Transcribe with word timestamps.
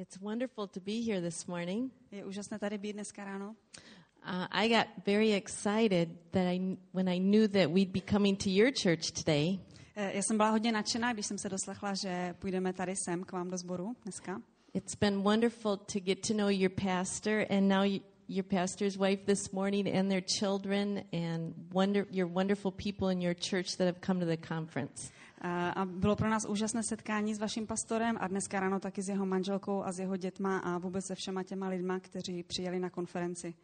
It's 0.00 0.18
wonderful 0.20 0.66
to 0.66 0.80
be 0.80 1.02
here 1.02 1.20
this 1.20 1.46
morning. 1.46 1.92
Je 2.12 2.24
úžasné 2.24 2.58
tady 2.58 2.78
být 2.78 2.92
dneska 2.92 3.24
ráno. 3.24 3.48
Uh, 3.50 4.46
I 4.50 4.68
got 4.68 4.86
very 5.06 5.32
excited 5.32 6.08
that 6.30 6.46
I, 6.46 6.76
when 6.94 7.08
I 7.08 7.18
knew 7.18 7.48
that 7.48 7.70
we'd 7.70 7.92
be 7.92 8.00
coming 8.00 8.38
to 8.44 8.50
your 8.50 8.72
church 8.82 9.10
today. 9.10 9.58
Eh, 9.96 10.16
Já 10.16 10.22
jsem 10.22 10.36
byla 10.36 10.50
hodně 10.50 10.72
nadšená, 10.72 11.12
když 11.12 11.26
jsem 11.26 11.38
se 11.38 11.48
doslechla, 11.48 11.94
že 11.94 12.34
půjdeme 12.38 12.72
tady 12.72 12.96
sem 12.96 13.24
k 13.24 13.32
vám 13.32 13.50
do 13.50 13.58
sboru 13.58 13.96
dneska. 14.02 14.42
It's 14.74 14.94
been 14.94 15.22
wonderful 15.22 15.76
to 15.76 16.00
get 16.00 16.26
to 16.28 16.34
know 16.34 16.48
your 16.48 16.70
pastor 16.70 17.46
and 17.50 17.68
now 17.68 17.82
you, 17.82 18.00
your 18.28 18.44
pastor's 18.44 18.96
wife 18.96 19.24
this 19.26 19.52
morning 19.52 19.96
and 19.96 20.08
their 20.08 20.22
children 20.40 21.04
and 21.12 21.54
wonder, 21.74 22.06
your 22.10 22.28
wonderful 22.32 22.72
people 22.72 23.12
in 23.12 23.22
your 23.22 23.34
church 23.34 23.76
that 23.76 23.86
have 23.86 24.00
come 24.06 24.20
to 24.20 24.26
the 24.26 24.36
conference. 24.48 25.10
Eh, 25.42 25.72
A 25.76 25.84
bylo 25.84 26.16
pro 26.16 26.30
nás 26.30 26.44
úžasné 26.44 26.82
setkání 26.82 27.34
s 27.34 27.38
vaším 27.38 27.66
pastorem 27.66 28.16
a 28.20 28.28
dneska 28.28 28.60
ráno 28.60 28.80
taky 28.80 29.02
s 29.02 29.08
jeho 29.08 29.26
manželkou 29.26 29.82
a 29.82 29.92
s 29.92 29.98
jeho 29.98 30.16
dětma 30.16 30.58
a 30.58 30.78
vůbec 30.78 31.06
se 31.06 31.14
všema 31.14 31.42
těma 31.42 31.68
lidma, 31.68 32.00
kteří 32.00 32.42
přijeli 32.42 32.80
na 32.80 32.90
konferenci. 32.90 33.54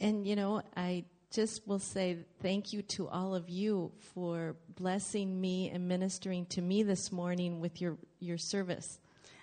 And 0.00 0.26
you 0.26 0.36
know, 0.36 0.60
I 0.76 1.04
just 1.36 1.66
will 1.66 1.78
say 1.78 2.24
thank 2.42 2.72
you 2.72 2.82
to 2.96 3.14
all 3.14 3.34
of 3.34 3.48
you 3.48 3.92
for 3.98 4.56
blessing 4.80 5.40
me 5.40 5.70
and 5.74 5.88
ministering 5.88 6.48
to 6.54 6.60
me 6.62 6.84
this 6.84 7.10
morning 7.10 7.62
with 7.62 7.82
your, 7.82 7.98
your 8.20 8.38
service. 8.38 8.98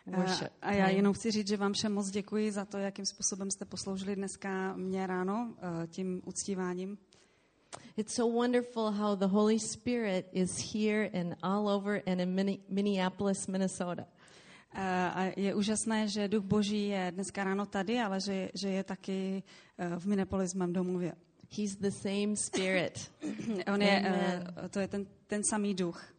Eh, 0.07 0.17
Worship. 0.17 0.47
A 0.61 0.71
já 0.71 0.89
jenom 0.89 1.13
chci 1.13 1.31
říct, 1.31 1.47
že 1.47 1.57
vám 1.57 1.73
všem 1.73 1.93
moc 1.93 2.09
děkuji 2.09 2.51
za 2.51 2.65
to, 2.65 2.77
jakým 2.77 3.05
způsobem 3.05 3.51
jste 3.51 3.65
posloužili 3.65 4.15
dneska 4.15 4.75
mě 4.75 5.07
ráno 5.07 5.53
eh, 5.57 5.87
tím 5.87 6.21
uctíváním. 6.25 6.97
It's 7.97 8.15
so 8.15 8.27
wonderful 8.27 8.91
how 8.91 9.15
the 9.15 9.27
Holy 9.27 9.59
Spirit 9.59 10.27
is 10.33 10.73
here 10.73 11.09
and 11.13 11.35
all 11.43 11.67
over 11.69 12.01
and 12.07 12.21
in 12.21 12.35
Minne- 12.35 12.59
Minneapolis, 12.69 13.47
Minnesota. 13.47 14.05
Eh, 14.73 15.11
A 15.15 15.31
je 15.39 15.55
úžasné, 15.55 16.07
že 16.07 16.27
Duch 16.27 16.43
Boží 16.43 16.87
je 16.87 17.11
dneska 17.15 17.43
ráno 17.43 17.65
tady, 17.65 17.99
ale 17.99 18.19
že, 18.21 18.49
že 18.53 18.69
je 18.69 18.83
taky 18.83 19.43
eh, 19.77 19.99
v 19.99 20.05
Minneapolis, 20.05 20.53
mém 20.53 20.73
domově. 20.73 21.13
He's 21.57 21.75
the 21.75 21.91
same 21.91 22.35
Spirit. 22.35 23.11
On 23.73 23.81
je, 23.81 23.99
Amen. 23.99 24.53
eh, 24.65 24.69
to 24.69 24.79
je 24.79 24.87
ten, 24.87 25.05
ten 25.27 25.41
samý 25.49 25.73
duch. 25.73 26.13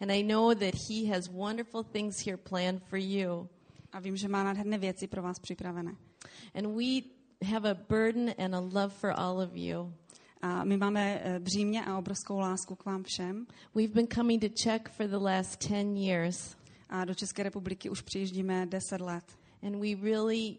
and 0.00 0.10
I 0.12 0.22
know 0.22 0.54
that 0.54 0.74
He 0.90 1.06
has 1.14 1.28
wonderful 1.28 1.82
things 1.84 2.16
here 2.26 2.36
planned 2.36 2.82
for 2.90 2.98
you. 2.98 3.48
A 3.92 4.00
vím, 4.00 4.16
že 4.16 4.28
má 4.28 4.44
nádherné 4.44 4.78
věci 4.78 5.06
pro 5.06 5.22
vás 5.22 5.38
připravené. 5.38 5.94
And 6.54 6.66
we 6.76 7.02
have 7.44 7.70
a 7.70 7.74
burden 7.88 8.34
and 8.38 8.54
a 8.54 8.60
love 8.60 8.88
for 8.94 9.10
all 9.16 9.40
of 9.40 9.50
you. 9.56 9.92
A 10.42 10.64
my 10.64 10.76
máme 10.76 11.20
eh, 11.24 11.40
břímě 11.40 11.84
a 11.84 11.98
obrovskou 11.98 12.38
lásku 12.38 12.74
k 12.74 12.84
vám 12.84 13.02
všem. 13.02 13.46
We've 13.74 13.94
been 13.94 14.06
coming 14.14 14.40
to 14.42 14.48
Czech 14.48 14.82
for 14.90 15.06
the 15.06 15.16
last 15.16 15.68
10 15.68 15.96
years. 15.96 16.56
A 16.88 17.04
do 17.04 17.14
České 17.14 17.42
republiky 17.42 17.90
už 17.90 18.00
přijíždíme 18.02 18.66
10 18.66 19.00
let. 19.00 19.24
And 19.62 19.76
we 19.80 19.94
really, 20.10 20.58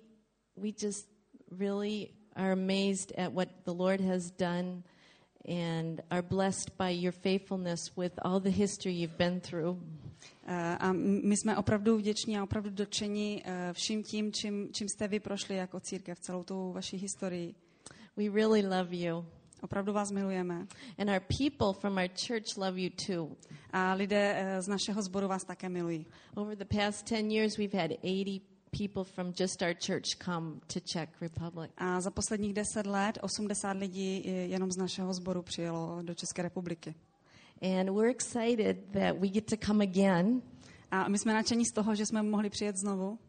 we 0.57 0.69
just 0.83 1.07
really 1.59 2.09
are 2.35 2.51
amazed 2.51 3.11
at 3.19 3.33
what 3.33 3.49
the 3.65 3.71
Lord 3.71 4.01
has 4.01 4.31
done 4.31 4.83
and 5.45 6.01
are 6.09 6.21
blessed 6.21 6.71
by 6.77 6.91
your 6.91 7.11
faithfulness 7.11 7.91
with 7.97 8.13
all 8.23 8.39
the 8.39 8.49
history 8.49 8.93
you've 8.93 9.17
been 9.17 9.39
through. 9.41 9.77
Eh, 10.47 10.77
A 10.79 10.91
my 10.93 11.37
jsme 11.37 11.57
opravdu 11.57 11.97
vděční 11.97 12.37
a 12.37 12.43
opravdu 12.43 12.69
dotčení 12.69 13.41
eh, 13.45 13.73
vším 13.73 14.03
tím, 14.03 14.31
čím, 14.31 14.69
čím 14.73 14.89
jste 14.89 15.07
vy 15.07 15.19
prošli 15.19 15.55
jako 15.55 15.79
církev, 15.79 16.19
celou 16.19 16.43
tou 16.43 16.71
vaší 16.73 16.97
historii. 16.97 17.55
We 18.17 18.29
really 18.29 18.61
love 18.61 18.95
you. 18.95 19.25
Opravdu 19.63 19.93
vás 19.93 20.11
milujeme. 20.11 20.67
And 20.97 21.09
our 21.09 21.21
people 21.39 21.73
from 21.81 21.97
our 21.97 22.09
church 22.27 22.57
love 22.57 22.79
you 22.81 22.89
too. 23.07 23.35
A 23.71 23.93
lidé 23.93 24.35
eh, 24.35 24.61
z 24.61 24.67
našeho 24.67 25.01
sboru 25.01 25.27
vás 25.27 25.43
také 25.43 25.69
milují. 25.69 26.05
Over 26.35 26.57
the 26.57 26.65
past 26.65 27.09
10 27.09 27.31
years, 27.31 27.57
we've 27.57 27.77
had 27.81 27.91
80 27.91 28.41
people 28.71 29.03
from 29.03 29.33
just 29.39 29.61
our 29.61 29.73
church 29.87 30.17
come 30.25 30.59
to 30.73 30.79
Czech 30.79 31.21
Republic. 31.21 31.71
A 31.77 32.01
za 32.01 32.11
posledních 32.11 32.53
10 32.53 32.85
let 32.85 33.17
80 33.21 33.77
lidí 33.77 34.23
eh, 34.25 34.29
jenom 34.31 34.71
z 34.71 34.77
našeho 34.77 35.13
sboru 35.13 35.41
přijelo 35.41 35.99
do 36.01 36.13
České 36.13 36.41
republiky. 36.41 36.95
And 37.61 37.89
we're 37.89 38.11
excited 38.11 38.77
that 38.91 39.19
we 39.19 39.27
get 39.27 39.45
to 39.45 39.55
come 39.65 39.83
again 39.83 40.41
A 40.91 41.07
my 41.07 41.17
jsme 41.17 41.33
nadšení 41.33 41.65
z 41.65 41.71
toho, 41.71 41.95
že 41.95 42.05
jsme 42.05 42.23
mohli 42.23 42.49
přijet 42.49 42.77
znovu 42.77 43.19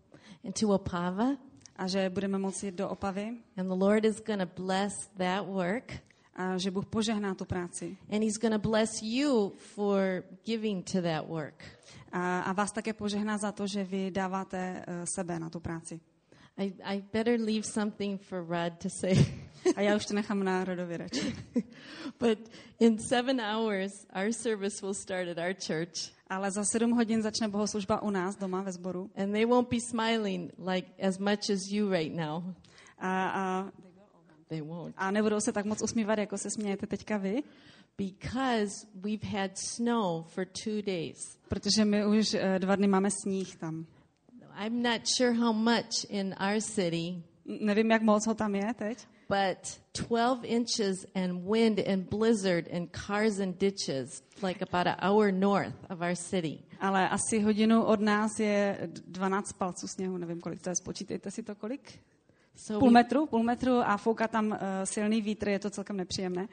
into 0.42 0.68
Opava. 0.68 1.36
a 1.76 1.86
že 1.86 2.10
budeme 2.10 2.38
moci 2.38 2.66
jít 2.66 2.74
do 2.74 2.88
Opavy 2.88 3.36
And 3.56 3.68
the 3.68 3.84
Lord 3.84 4.04
is 4.04 4.20
going 4.20 4.40
to 4.40 4.62
bless 4.62 4.92
that 5.18 5.46
work. 5.46 5.92
A 6.36 6.58
že 6.58 6.70
Bůh 6.70 6.86
požehná 6.86 7.34
tu 7.34 7.44
práci. 7.44 7.96
And 8.10 8.22
He's 8.22 8.38
going 8.38 8.62
to 8.62 8.68
bless 8.68 9.02
you 9.02 9.52
for 9.56 10.24
giving 10.44 10.84
to 10.92 11.02
that 11.02 11.28
work. 11.28 11.64
A, 12.12 12.40
a 12.40 12.52
vás 12.52 12.72
také 12.72 12.92
požehná 12.92 13.38
za 13.38 13.52
to, 13.52 13.66
že 13.66 13.84
vy 13.84 14.10
dáváte 14.10 14.84
eh, 14.86 15.06
sebe 15.06 15.38
na 15.38 15.50
tu 15.50 15.60
práci. 15.60 16.00
I, 16.56 16.72
I 16.84 17.02
better 17.12 17.40
leave 17.40 17.64
something 17.64 18.18
for 18.18 18.44
Rod 18.44 18.78
to 18.78 18.88
say. 18.90 19.26
A 19.76 19.80
já 19.80 19.96
už 19.96 20.06
to 20.06 20.14
nechám 20.14 20.44
na 20.44 20.64
Rodovi 20.64 20.96
radši. 20.96 21.34
but 22.20 22.38
in 22.80 22.98
seven 22.98 23.40
hours, 23.40 24.06
our 24.14 24.32
service 24.32 24.82
will 24.82 24.94
start 24.94 25.28
at 25.28 25.38
our 25.38 25.54
church. 25.54 26.12
Ale 26.28 26.50
za 26.50 26.64
sedm 26.64 26.90
hodin 26.90 27.22
začne 27.22 27.48
bohoslužba 27.48 28.02
u 28.02 28.10
nás 28.10 28.36
doma 28.36 28.62
ve 28.62 28.72
sboru. 28.72 29.10
And 29.16 29.32
they 29.32 29.44
won't 29.44 29.68
be 29.68 29.80
smiling 29.80 30.52
like 30.58 30.88
as 31.02 31.18
much 31.18 31.50
as 31.50 31.60
you 31.70 31.90
right 31.90 32.14
now. 32.14 32.54
A, 32.98 33.08
a, 33.08 33.72
They 34.54 34.62
won't. 34.62 34.94
a 34.96 35.10
nebudou 35.10 35.40
se 35.40 35.52
tak 35.52 35.64
moc 35.64 35.82
usmívat, 35.82 36.18
jako 36.18 36.38
se 36.38 36.50
smějete 36.50 36.86
teďka 36.86 37.16
vy, 37.16 37.42
Because 37.98 38.86
we've 38.94 39.26
had 39.38 39.50
snow 39.58 40.24
for 40.26 40.44
two 40.64 40.82
days. 40.82 41.16
protože 41.48 41.84
my 41.84 42.06
už 42.06 42.34
eh, 42.34 42.58
dva 42.58 42.76
dny 42.76 42.86
máme 42.86 43.08
sníh 43.10 43.56
tam. 43.56 43.86
I'm 44.64 44.82
not 44.82 45.00
sure 45.16 45.32
how 45.32 45.52
much 45.52 46.04
in 46.08 46.34
our 46.40 46.60
city, 46.60 47.22
Nevím, 47.60 47.90
jak 47.90 48.02
moc 48.02 48.26
ho 48.26 48.34
tam 48.34 48.54
je 48.54 48.74
teď, 48.74 49.06
but 49.28 49.80
12 50.08 50.40
inches 50.44 51.06
and 51.14 51.42
wind 51.52 51.78
and 51.88 52.08
blizzard 52.10 52.68
and 52.76 52.88
cars 53.06 53.40
and 53.40 53.58
ditches, 53.60 54.22
like 54.42 54.62
about 54.70 54.86
an 54.86 54.96
hour 55.10 55.32
north 55.32 55.74
of 55.90 56.00
our 56.00 56.14
city. 56.16 56.58
ale 56.80 57.08
asi 57.08 57.40
hodinu 57.40 57.82
od 57.84 58.00
nás 58.00 58.40
je 58.40 58.78
d- 58.86 59.02
12 59.06 59.52
palců 59.52 59.86
sněhu, 59.88 60.16
nevím, 60.18 60.40
kolik 60.40 60.62
to 60.62 60.70
je, 60.70 60.74
spočítejte 60.76 61.30
si 61.30 61.42
to 61.42 61.54
kolik. 61.54 61.98
So, 62.56 62.80
Půl 62.80 62.90
metru, 62.90 63.26
půl 63.26 63.42
metru 63.42 63.72
a 63.78 63.96
fouká 63.96 64.28
tam 64.28 64.46
uh, 64.46 64.56
silný 64.84 65.22
vítr, 65.22 65.48
je 65.48 65.58
to 65.58 65.70
celkem 65.70 65.96
nepříjemné. 65.96 66.48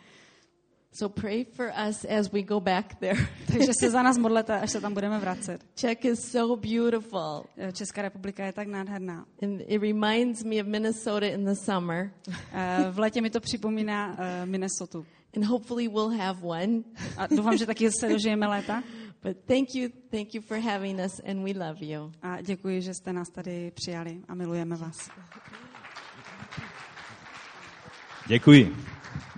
so 0.94 1.22
pray 1.22 1.46
for 1.46 1.72
us 1.90 2.06
as 2.06 2.32
we 2.32 2.42
go 2.44 2.60
back 2.60 2.96
there. 3.00 3.16
Takže 3.48 3.72
se 3.80 3.90
za 3.90 4.02
nás 4.04 4.18
modlete, 4.26 4.60
až 4.60 4.72
se 4.72 4.82
tam 4.82 4.94
budeme 4.94 5.20
vracet. 5.20 5.62
Czech 5.76 6.06
is 6.06 6.20
so 6.32 6.62
beautiful. 6.62 7.46
Eh, 7.58 7.72
Česká 7.72 8.02
republika 8.02 8.46
je 8.46 8.54
tak 8.54 8.68
nádherná. 8.68 9.26
And 9.44 9.62
it 9.68 9.82
reminds 9.82 10.44
me 10.44 10.62
of 10.62 10.68
Minnesota 10.68 11.26
in 11.28 11.46
the 11.46 11.56
summer. 11.66 12.12
Eh, 12.54 12.88
V 12.92 13.00
létě 13.00 13.22
mi 13.22 13.30
to 13.30 13.40
připomíná 13.40 14.16
eh, 14.20 14.46
Minnesota. 14.46 15.00
And 15.36 15.46
hopefully 15.46 15.88
we'll 15.88 16.18
have 16.18 16.40
one. 16.44 16.84
A 17.18 17.28
doufám, 17.28 17.58
že 17.58 17.66
taky 17.66 17.92
se 17.92 18.10
dožijeme 18.10 18.48
léta. 18.48 18.84
But 19.24 19.38
thank 19.46 19.68
you, 19.76 19.90
thank 20.10 20.34
you 20.36 20.42
for 20.42 20.58
having 20.58 21.00
us, 21.06 21.22
and 21.30 21.44
we 21.44 21.52
love 21.68 21.86
you. 21.86 22.12
A 22.22 22.42
děkuji, 22.42 22.82
že 22.82 22.94
jste 22.94 23.14
nás 23.14 23.30
tady 23.30 23.72
přijali 23.72 24.22
a 24.28 24.36
milujeme 24.36 24.76
vás. 24.76 25.10
Děkuji. 28.28 28.76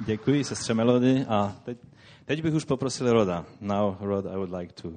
Děkuji, 0.05 0.43
sestře 0.43 0.73
Melody. 0.73 1.25
A 1.29 1.55
teď, 1.65 1.77
teď 2.25 2.41
bych 2.43 2.53
už 2.53 2.65
poprosil 2.65 3.13
Roda. 3.13 3.45
Now, 3.61 3.95
Rod, 3.99 4.25
I 4.25 4.35
would 4.35 4.51
like 4.51 4.73
to... 4.81 4.89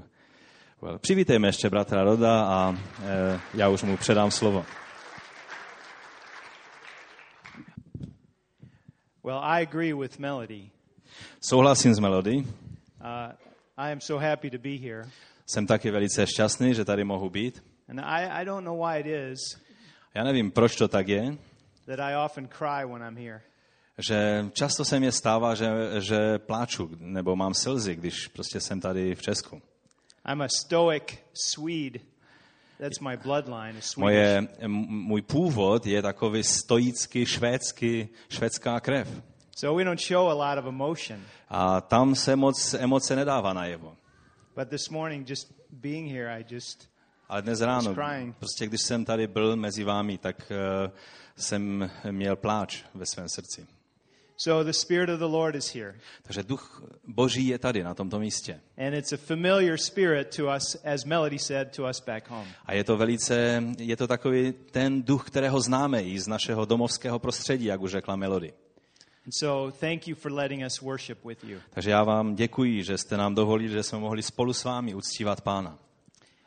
Well, 0.83 0.99
přivítejme 0.99 1.49
ještě 1.49 1.71
bratra 1.71 2.05
Roda 2.05 2.45
a 2.45 2.77
e, 3.05 3.41
já 3.55 3.69
už 3.69 3.83
mu 3.83 3.97
předám 3.97 4.31
slovo. 4.31 4.65
Well, 9.25 9.39
I 9.43 9.63
agree 9.63 9.95
with 9.95 10.19
Melody. 10.19 10.71
Souhlasím 11.41 11.95
s 11.95 11.99
Melody. 11.99 12.37
Uh, 12.37 12.45
I 13.77 13.93
am 13.93 14.01
so 14.01 14.27
happy 14.29 14.51
to 14.51 14.59
be 14.59 14.77
here. 14.77 15.11
Jsem 15.47 15.67
taky 15.67 15.91
velice 15.91 16.27
šťastný, 16.27 16.75
že 16.75 16.85
tady 16.85 17.05
mohu 17.05 17.31
být. 17.31 17.65
And 17.89 18.01
I, 18.01 18.43
I 18.43 18.45
don't 18.45 18.65
know 18.65 18.87
why 18.87 19.01
it 19.01 19.07
is 19.07 19.66
Já 20.16 20.25
nevím, 20.25 20.51
proč 20.51 20.77
to 20.77 20.89
tak 20.89 21.09
je, 21.09 21.37
that 21.87 22.01
I 22.01 22.16
often 22.25 22.49
cry 22.49 22.87
when 22.93 23.03
I'm 23.03 23.16
here. 23.16 23.43
Že 23.98 24.48
často 24.53 24.84
se 24.84 25.01
mně 25.01 25.13
stává, 25.13 25.54
že, 25.54 25.71
že 25.98 26.39
pláču 26.39 26.91
nebo 26.98 27.37
mám 27.37 27.54
slzy, 27.54 27.97
když 27.97 28.28
prostě 28.28 28.60
jsem 28.60 28.81
tady 28.81 29.15
v 29.15 29.22
Česku. 29.22 29.63
I'm 30.33 30.43
a 30.43 30.48
stoic 30.48 31.03
Swede. 31.33 32.01
That's 32.78 33.01
my 33.01 33.16
bloodline. 33.16 33.81
Moje, 33.97 34.48
můj 34.66 35.22
původ 35.22 35.87
je 35.87 36.03
takový 36.03 36.43
stoický, 36.43 37.27
švédský, 37.27 38.09
švédská 38.28 38.81
krev. 38.81 39.22
So 39.57 39.77
we 39.77 39.84
don't 39.84 40.01
show 40.01 40.28
a 40.28 40.34
lot 40.34 40.59
of 40.59 40.66
emotion. 40.66 41.21
A 41.48 41.81
tam 41.81 42.15
se 42.15 42.37
moc 42.37 42.75
emoce 42.75 43.16
nedává 43.16 43.53
najevo. 43.53 43.97
But 44.57 44.69
this 44.69 44.89
morning, 44.89 45.31
just 45.31 45.53
being 45.71 46.13
here, 46.13 46.41
I 46.41 46.45
just, 46.54 46.89
Ale 47.28 47.43
dnes 47.43 47.60
ráno, 47.60 47.95
prostě 48.39 48.66
když 48.66 48.81
jsem 48.83 49.04
tady 49.04 49.27
byl 49.27 49.57
mezi 49.57 49.84
vámi, 49.84 50.19
tak 50.19 50.53
uh, 50.53 50.91
jsem 51.37 51.91
měl 52.10 52.37
pláč 52.37 52.83
ve 52.95 53.07
svém 53.07 53.28
srdci. 53.28 53.66
So 54.38 54.65
the 54.65 54.72
Spirit 54.72 55.09
of 55.09 55.18
the 55.18 55.24
Lord 55.24 55.54
is 55.54 55.74
here. 55.74 55.94
Takže 56.22 56.42
duch 56.42 56.83
boží 57.04 57.47
je 57.47 57.59
tady 57.59 57.83
na 57.83 57.94
tomto 57.94 58.18
místě. 58.18 58.60
And 58.78 58.94
it's 58.94 59.12
a 59.12 59.16
familiar 59.16 59.77
spirit 59.78 60.36
to 60.36 60.42
us, 60.56 60.77
as 60.84 61.04
Melody 61.04 61.38
said, 61.38 61.77
to 61.77 61.83
us 61.91 62.03
back 62.06 62.30
home. 62.30 62.48
A 62.66 62.72
je 62.72 62.84
to 62.84 62.97
velice, 62.97 63.65
je 63.78 63.97
to 63.97 64.06
takový 64.06 64.54
ten 64.71 65.03
duch, 65.03 65.27
kterého 65.27 65.60
známe 65.60 66.03
i 66.03 66.21
z 66.21 66.28
našeho 66.28 66.65
domovského 66.65 67.18
prostředí, 67.18 67.65
jak 67.65 67.80
už 67.80 67.91
řekla 67.91 68.16
Melody. 68.16 68.53
And 69.27 69.33
so 69.33 69.77
thank 69.80 70.09
you 70.09 70.15
for 70.15 70.33
letting 70.33 70.62
us 70.66 70.80
worship 70.80 71.24
with 71.24 71.44
you. 71.44 71.59
Takže 71.71 71.91
já 71.91 72.04
vám 72.04 72.34
děkuji, 72.34 72.83
že 72.83 72.98
jste 72.98 73.16
nám 73.16 73.34
dovolili, 73.34 73.68
že 73.68 73.83
jsme 73.83 73.98
mohli 73.98 74.22
spolu 74.22 74.53
s 74.53 74.65
vámi 74.65 74.94
uctívat 74.94 75.41
Pána. 75.41 75.78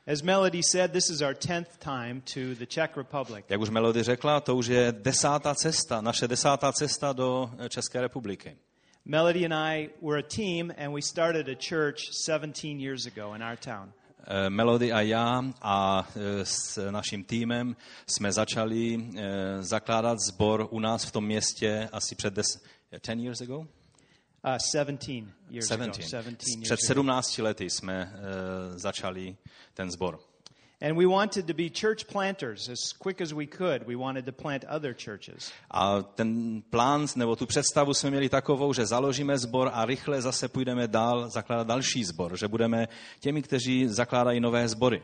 As 0.10 0.24
Melody 0.24 0.64
said, 0.64 0.92
this 0.92 1.08
is 1.12 1.22
our 1.22 1.36
10th 1.36 1.78
time 1.80 2.24
to 2.34 2.56
the 2.56 2.66
Czech 2.66 2.98
Republic. 2.98 3.46
Jak 3.50 3.62
už 3.62 3.70
Melody 3.70 4.04
řekla, 4.04 4.40
to 4.40 4.56
už 4.56 4.68
je 4.68 4.92
desátá 4.92 5.56
cesta, 5.56 6.02
naše 6.02 6.28
desátá 6.28 6.72
cesta 6.72 7.14
do 7.14 7.52
eh, 7.58 7.70
České 7.70 8.02
republiky. 8.02 8.58
Melody 9.06 9.46
and 9.46 9.54
I 9.54 9.90
were 10.02 10.20
a 10.20 10.24
team, 10.36 10.74
and 10.78 10.94
we 10.94 11.02
started 11.02 11.50
a 11.50 11.56
church 11.56 12.00
17 12.26 12.80
years 12.80 13.06
ago 13.06 13.36
in 13.36 13.44
our 13.44 13.58
town. 13.58 13.94
Eh, 14.24 14.50
Melody 14.50 14.92
a 14.92 15.02
já 15.02 15.44
a 15.62 16.08
eh, 16.16 16.46
s 16.46 16.92
naším 16.92 17.24
týmem 17.24 17.76
jsme 18.08 18.32
začali 18.32 19.10
zakládat 19.60 20.18
sbor 20.30 20.68
u 20.72 20.80
nás 20.80 21.06
v 21.06 21.12
tom 21.12 21.26
městě 21.26 21.90
asi 21.92 22.16
před 22.16 22.34
des, 22.34 22.64
10 22.92 23.20
years 23.20 23.42
ago? 23.42 23.68
Uh, 24.44 24.58
17 24.58 25.28
years 25.50 25.72
ago. 25.72 25.84
17. 25.84 26.10
17 26.10 26.48
years 26.48 26.64
Před 26.64 26.80
ago. 26.80 26.88
17 26.88 27.38
lety 27.38 27.70
jsme 27.70 28.14
eh, 28.16 28.80
začali 28.80 29.38
ten 29.74 29.92
sbor. 29.92 30.20
And 30.82 30.98
we 30.98 31.06
wanted 31.06 31.46
to 31.48 31.54
be 31.54 31.70
church 31.70 32.06
planters 32.06 32.70
as 32.70 32.94
quick 32.94 33.22
as 33.22 33.34
we 33.34 33.46
could. 33.46 33.86
We 33.86 33.96
wanted 33.96 34.26
to 34.26 34.32
plant 34.32 34.64
other 34.70 34.96
churches. 35.06 35.52
A 35.72 36.02
ten 36.02 36.62
plán 36.70 37.08
nebo 37.16 37.36
tu 37.36 37.46
představu 37.46 37.94
jsme 37.94 38.10
měli 38.10 38.30
takovou, 38.30 38.74
že 38.74 38.86
založíme 38.86 39.38
sbor 39.38 39.72
a 39.74 39.86
rychle 39.86 40.22
zase 40.22 40.48
půjdeme 40.48 40.88
dál 40.88 41.30
zakládat 41.30 41.68
další 41.68 42.04
sbor, 42.04 42.38
že 42.38 42.48
budeme 42.48 42.88
těmi, 43.20 43.42
kteří 43.42 43.88
zakládají 43.88 44.40
nové 44.40 44.68
sbory. 44.68 45.04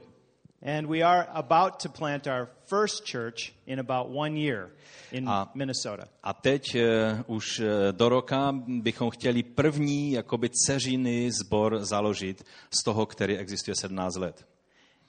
And 0.61 0.87
we 0.87 1.03
are 1.03 1.27
about 1.33 1.79
to 1.83 1.89
plant 1.89 2.27
our 2.27 2.47
first 2.67 3.05
church 3.05 3.53
in 3.67 3.79
about 3.79 4.09
one 4.09 4.39
year 4.39 4.69
in 5.11 5.29
A- 5.29 5.51
Minnesota. 5.53 6.07
A 6.23 6.33
teď 6.33 6.75
eh, 6.75 7.23
už 7.27 7.59
eh, 7.59 7.91
do 7.91 8.09
roka 8.09 8.51
bychom 8.67 9.09
chtěli 9.09 9.43
první 9.43 10.11
jakoby 10.11 10.49
ceřiny 10.49 11.31
sbor 11.31 11.85
založit 11.85 12.43
z 12.79 12.83
toho, 12.83 13.05
který 13.05 13.37
existuje 13.37 13.75
17 13.75 14.15
let. 14.15 14.45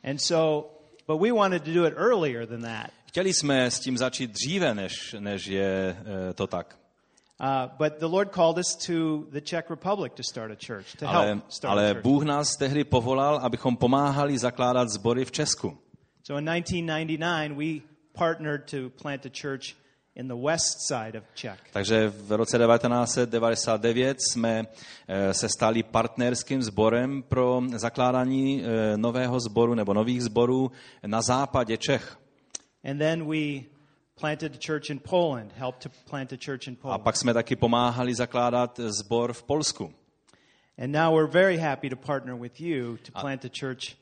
And 0.05 0.19
so, 0.19 0.71
but 1.07 1.21
we 1.21 1.33
wanted 1.33 1.63
to 1.65 1.73
do 1.73 1.87
it 1.87 1.95
earlier 1.97 2.47
than 2.47 2.63
that. 2.63 2.91
Chtěli 3.07 3.35
jsme 3.35 3.71
s 3.71 3.81
tím 3.81 3.99
začít 3.99 4.31
dříve, 4.31 4.75
než, 4.75 5.17
než 5.19 5.47
je 5.47 5.97
eh, 6.31 6.33
to 6.35 6.47
tak. 6.47 6.79
Uh, 7.39 7.69
but 7.79 7.99
the 7.99 8.09
Lord 8.09 8.33
called 8.33 8.59
us 8.59 8.75
to 8.87 9.27
the 9.31 9.41
Czech 9.41 9.71
Republic 9.71 10.15
to 10.15 10.23
start 10.23 10.51
a 10.51 10.57
church, 10.57 10.97
to 10.99 11.07
Ale, 11.07 11.27
help 11.27 11.53
start 11.53 11.71
a 11.71 11.73
ale 11.73 11.93
church. 11.93 12.03
Bůh 12.03 12.25
nás 12.25 12.57
tehdy 12.57 12.85
povolal, 12.85 13.37
abychom 13.37 13.77
pomáhali 13.77 14.39
zakládat 14.39 14.91
sbory 14.91 15.25
v 15.25 15.33
Česku. 15.33 15.79
So 16.23 16.39
in 16.39 16.47
1999, 16.47 17.53
we 17.53 17.81
partnered 18.13 18.71
to 18.71 18.91
plant 19.03 19.27
a 19.27 19.31
church 19.31 19.77
in 20.15 20.29
the 20.29 20.35
west 20.37 20.89
side 20.89 21.19
of 21.19 21.25
Czech. 21.35 21.59
Takže 21.73 22.09
v 22.09 22.33
roce 22.33 22.59
1999 22.59 24.17
jsme 24.21 24.67
eh, 25.09 25.35
se 25.35 25.49
stali 25.49 25.83
partnerským 25.83 26.63
sborem 26.63 27.23
pro 27.23 27.63
zakládání 27.77 28.63
eh, 28.65 28.97
nového 28.97 29.41
sboru 29.41 29.75
nebo 29.75 29.95
nových 29.95 30.23
sborů 30.23 30.71
na 31.07 31.23
západě 31.23 31.77
Čech. 31.77 32.19
And 32.85 32.99
then 32.99 33.29
we 33.31 33.76
planted 34.21 34.55
a 34.55 34.59
church 34.67 34.91
in 34.91 34.99
Poland, 34.99 35.53
helped 35.57 35.83
to 35.83 35.89
plant 36.11 36.33
a 36.33 36.37
church 36.37 36.67
in 36.69 36.75
A 36.75 36.77
Poland. 36.83 37.03
pak 37.03 37.17
jsme 37.17 37.35
taky 37.35 37.57
pomáhali 37.57 38.15
zakládat 38.15 38.81
sbor 38.89 39.33
v 39.33 39.43
Polsku. 39.43 39.93
And 40.79 40.93
now 40.93 41.15
we're 41.17 41.31
very 41.33 41.57
happy 41.59 41.91
to 41.91 41.97
partner 41.97 42.35
with 42.37 42.61
you 42.61 42.97
to 42.97 43.21
plant 43.21 43.45
a 43.45 43.49
church 43.61 43.97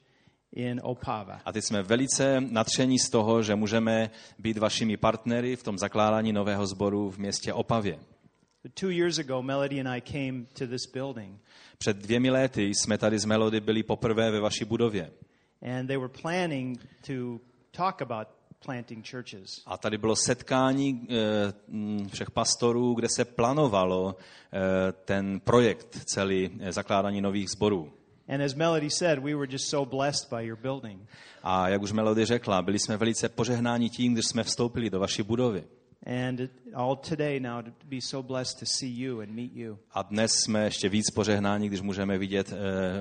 in 0.53 0.81
Opava. 0.85 1.41
A 1.45 1.53
teď 1.53 1.65
jsme 1.65 1.83
velice 1.83 2.41
natření 2.41 2.99
z 2.99 3.11
toho, 3.11 3.43
že 3.43 3.55
můžeme 3.55 4.11
být 4.39 4.59
vašimi 4.59 4.97
partnery 4.97 5.57
v 5.57 5.63
tom 5.63 5.79
zakládání 5.79 6.33
nového 6.33 6.67
sboru 6.67 7.11
v 7.11 7.19
městě 7.19 7.53
Opavě. 7.53 7.99
Two 8.75 8.91
years 8.91 9.19
ago, 9.19 9.43
Melody 9.43 9.81
and 9.81 9.89
I 9.89 10.01
came 10.01 10.45
to 10.59 10.67
this 10.67 10.87
building, 10.93 11.41
Před 11.79 11.97
dvěmi 11.97 12.31
lety 12.31 12.63
jsme 12.75 12.99
tady 12.99 13.19
z 13.19 13.25
Melody 13.25 13.61
byli 13.61 13.83
poprvé 13.83 14.31
ve 14.31 14.41
vaší 14.41 14.65
budově. 14.65 15.11
and 15.63 15.87
they 15.87 15.97
were 15.97 16.13
planning 16.23 16.79
to 17.07 17.13
talk 17.71 18.03
about 18.03 18.29
planting 18.65 19.11
churches. 19.11 19.63
A 19.67 19.77
tady 19.77 19.99
bylo 19.99 20.17
setkání 20.17 21.09
eh, 21.11 21.53
m, 21.69 22.09
všech 22.09 22.31
pastorů, 22.31 22.95
kde 22.95 23.09
se 23.17 23.25
plánovalo 23.25 24.17
eh, 24.17 24.93
ten 24.93 25.41
projekt 25.41 25.99
celý 26.05 26.51
eh, 26.61 26.73
zakládání 26.73 27.21
nových 27.21 27.51
sborů. 27.51 27.93
And 28.29 28.41
as 28.41 28.55
Melody 28.55 28.91
said, 28.91 29.19
we 29.19 29.35
were 29.35 29.53
just 29.53 29.71
so 29.71 29.97
blessed 29.97 30.33
by 30.33 30.47
your 30.47 30.59
building. 30.59 31.09
A 31.43 31.69
jak 31.69 31.83
už 31.83 31.93
Melody 31.93 32.25
řekla, 32.25 32.63
byli 32.63 32.79
jsme 32.79 32.97
velice 32.97 33.29
požehnáni 33.29 33.91
tím, 33.91 34.13
když 34.13 34.25
jsme 34.27 34.43
vstoupili 34.43 34.91
do 34.91 35.01
vaší 35.01 35.23
budovy. 35.23 35.65
And 36.27 36.41
all 36.75 36.97
today 36.97 37.41
now 37.41 37.63
to 37.63 37.71
be 37.85 37.97
so 38.01 38.27
blessed 38.27 38.59
to 38.59 38.67
see 38.67 39.03
you 39.03 39.21
and 39.21 39.31
meet 39.31 39.53
you. 39.55 39.79
A 39.93 40.03
dnes 40.03 40.33
jsme 40.33 40.65
ještě 40.65 40.89
víc 40.89 41.11
požehnáni, 41.15 41.69
když 41.69 41.81
můžeme 41.81 42.19
vidět 42.19 42.53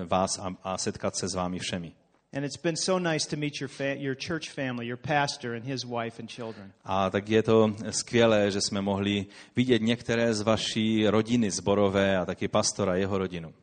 vás 0.08 0.40
a, 0.40 0.56
a 0.64 0.78
setkat 0.78 1.16
se 1.16 1.28
s 1.28 1.36
vámi 1.36 1.60
všemi. 1.60 1.94
And 2.36 2.46
it's 2.46 2.58
been 2.62 2.76
so 2.76 3.00
nice 3.00 3.28
to 3.28 3.38
meet 3.38 3.62
your, 3.62 3.70
fa- 3.70 3.96
your 4.00 4.16
church 4.16 4.50
family, 4.50 4.88
your 4.88 4.98
pastor 4.98 5.54
and 5.54 5.64
his 5.66 5.86
wife 5.86 6.20
and 6.20 6.30
children. 6.30 6.72
A 6.86 7.10
tak 7.10 7.30
je 7.30 7.44
to 7.44 7.76
skvělé, 7.90 8.52
že 8.52 8.62
jsme 8.62 8.82
mohli 8.82 9.26
vidět 9.56 9.82
některé 9.82 10.34
z 10.34 10.42
vaší 10.42 11.08
rodiny 11.08 11.52
zborové 11.52 12.18
a 12.18 12.26
taky 12.26 12.48
pastora, 12.48 12.96
jeho 12.96 13.18
rodinu. 13.18 13.54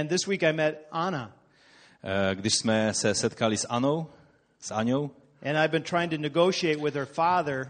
And 0.00 0.08
this 0.08 0.26
week 0.26 0.42
I 0.42 0.52
met 0.52 0.86
Anna, 0.90 1.32
Eh, 2.06 2.34
Když 2.34 2.52
jsme 2.54 2.94
se 2.94 3.14
setkali 3.14 3.56
s 3.56 3.66
Anou, 3.68 4.06
s 4.60 4.70
Aňou, 4.70 5.10
and 5.42 5.56
I've 5.56 5.68
been 5.68 5.82
trying 5.82 6.10
to 6.10 6.18
negotiate 6.18 6.76
with 6.82 6.94
her 6.94 7.06
father 7.06 7.68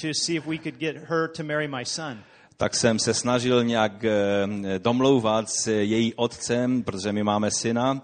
to 0.00 0.08
see 0.24 0.36
if 0.36 0.46
we 0.46 0.58
could 0.58 0.78
get 0.78 0.96
her 0.96 1.28
to 1.36 1.44
marry 1.44 1.68
my 1.68 1.84
son. 1.84 2.22
tak 2.56 2.74
jsem 2.74 2.98
se 2.98 3.14
snažil 3.14 3.64
nějak 3.64 4.04
eh, 4.04 4.78
domlouvat 4.78 5.50
s 5.50 5.66
její 5.66 6.14
otcem, 6.14 6.82
protože 6.82 7.12
my 7.12 7.22
máme 7.22 7.50
syna. 7.50 8.02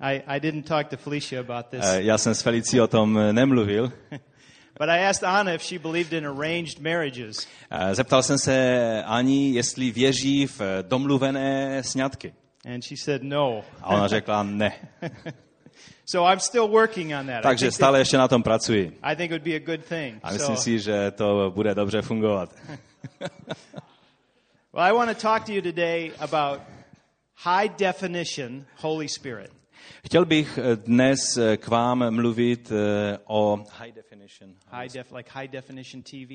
Eh, 0.00 0.08
I, 0.16 0.36
I 0.36 0.40
didn't 0.40 0.62
talk 0.62 0.88
to 0.88 0.96
Felicia 0.96 1.40
about 1.40 1.66
this, 1.66 1.80
eh, 1.84 2.02
Já 2.02 2.18
jsem 2.18 2.34
s 2.34 2.42
Felicí 2.42 2.80
o 2.80 2.86
tom 2.86 3.18
nemluvil. 3.32 3.92
but 4.78 4.88
I 4.88 5.04
asked 5.04 5.24
Anna 5.28 5.52
if 5.52 5.62
she 5.62 5.78
believed 5.78 6.12
in 6.12 6.26
arranged 6.26 6.80
marriages. 6.80 7.46
Eh, 7.70 7.94
Zeptal 7.94 8.22
jsem 8.22 8.38
se 8.38 9.02
Ani, 9.06 9.50
jestli 9.50 9.90
věří 9.90 10.46
v 10.46 10.60
domluvené 10.82 11.82
sňatky. 11.82 12.34
And 12.74 12.82
she 12.84 12.96
said 12.96 13.22
no. 13.22 13.64
A 13.82 13.86
ona 13.86 14.08
řekla 14.08 14.42
ne. 14.42 14.72
So 16.04 16.32
I'm 16.32 16.40
still 16.40 16.68
working 16.68 17.12
on 17.20 17.26
that. 17.26 17.42
Takže 17.42 17.70
stále 17.70 17.98
ještě 17.98 18.18
na 18.18 18.28
tom 18.28 18.42
pracuji. 18.42 18.98
I 19.02 19.16
think 19.16 19.30
it 19.30 19.34
would 19.34 19.42
be 19.42 19.54
a 19.56 19.76
good 19.76 19.84
thing. 19.86 20.20
A 20.22 20.32
myslím 20.32 20.56
So- 20.56 20.62
si, 20.62 20.78
že 20.78 21.10
to 21.10 21.52
bude 21.54 21.74
dobře 21.74 22.02
fungovat. 22.02 22.54
Well, 24.72 24.84
I 24.84 24.92
want 24.92 25.08
to 25.08 25.22
talk 25.22 25.44
to 25.46 25.52
you 25.52 25.62
today 25.62 26.12
about 26.20 26.60
high 27.34 27.68
definition 27.68 28.66
Holy 28.76 29.08
Spirit. 29.08 29.50
Chtěl 30.06 30.24
bych 30.24 30.58
eh, 30.58 30.76
dnes 30.76 31.36
eh, 31.36 31.56
k 31.56 31.68
vám 31.68 32.10
mluvit 32.10 32.72
eh, 32.72 33.18
o 33.24 33.64
high 33.82 33.92
definition. 33.92 34.54
High 34.66 34.88
def, 34.92 35.12
like 35.12 35.30
high 35.34 35.48
definition 35.48 36.02
TV. 36.02 36.30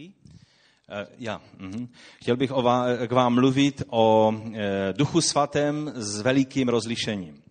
Eh, 0.93 1.08
Já. 1.17 1.41
mhm. 1.58 1.88
Chtěl 2.22 2.38
bych 2.38 2.51
o 2.51 2.62
vá- 2.62 3.08
k 3.08 3.12
vám 3.12 3.34
mluvit 3.34 3.84
o 3.89 4.34
eh, 4.53 4.93
Duchu 4.93 5.22
Svatém 5.22 5.91
s 5.96 6.22
velikým 6.22 6.70
rozlišením. 6.70 7.41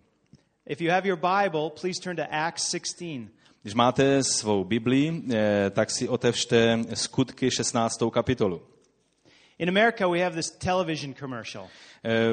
If 0.65 0.81
you 0.81 0.91
have 0.91 1.07
your 1.07 1.19
Bible, 1.19 1.69
please 1.81 2.01
turn 2.01 2.15
to 2.15 2.23
Acts 2.31 2.69
16. 2.69 3.29
Když 3.61 3.73
máte 3.73 4.23
svou 4.23 4.63
Bibli, 4.63 5.21
eh, 5.33 5.69
tak 5.69 5.91
si 5.91 6.07
otevřte 6.09 6.79
skutky 6.93 7.51
16. 7.51 8.11
kapitolu. 8.11 8.61
In 9.59 9.69
America, 9.69 10.07
we 10.07 10.19
have 10.23 10.35
this 10.35 10.49
television 10.51 11.13
commercial. 11.13 11.67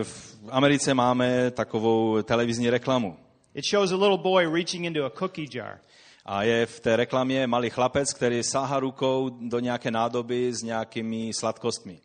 V 0.02 0.38
Americe 0.50 0.94
máme 0.94 1.50
takovou 1.50 2.22
televizní 2.22 2.70
reklamu. 2.70 3.16
It 3.55 3.64
shows 3.71 3.93
a 3.93 3.97
little 3.97 4.19
boy 4.19 4.47
reaching 4.55 4.85
into 4.85 5.05
a 5.05 5.11
cookie 5.11 5.47
jar. 5.55 5.78
A 6.25 6.43
je 6.43 6.67
v 6.67 6.81
té 6.81 6.97
reklamě 6.97 7.47
malý 7.47 7.71
chlapec, 7.71 8.12
který 8.12 8.43
sáhá 8.43 8.81
rukou 8.81 9.31
do 9.40 9.59
nějaké 9.61 9.90
nádoby 9.90 10.52
s 10.55 10.62
nějakými 10.62 11.31
sladkostmi. 11.35 12.00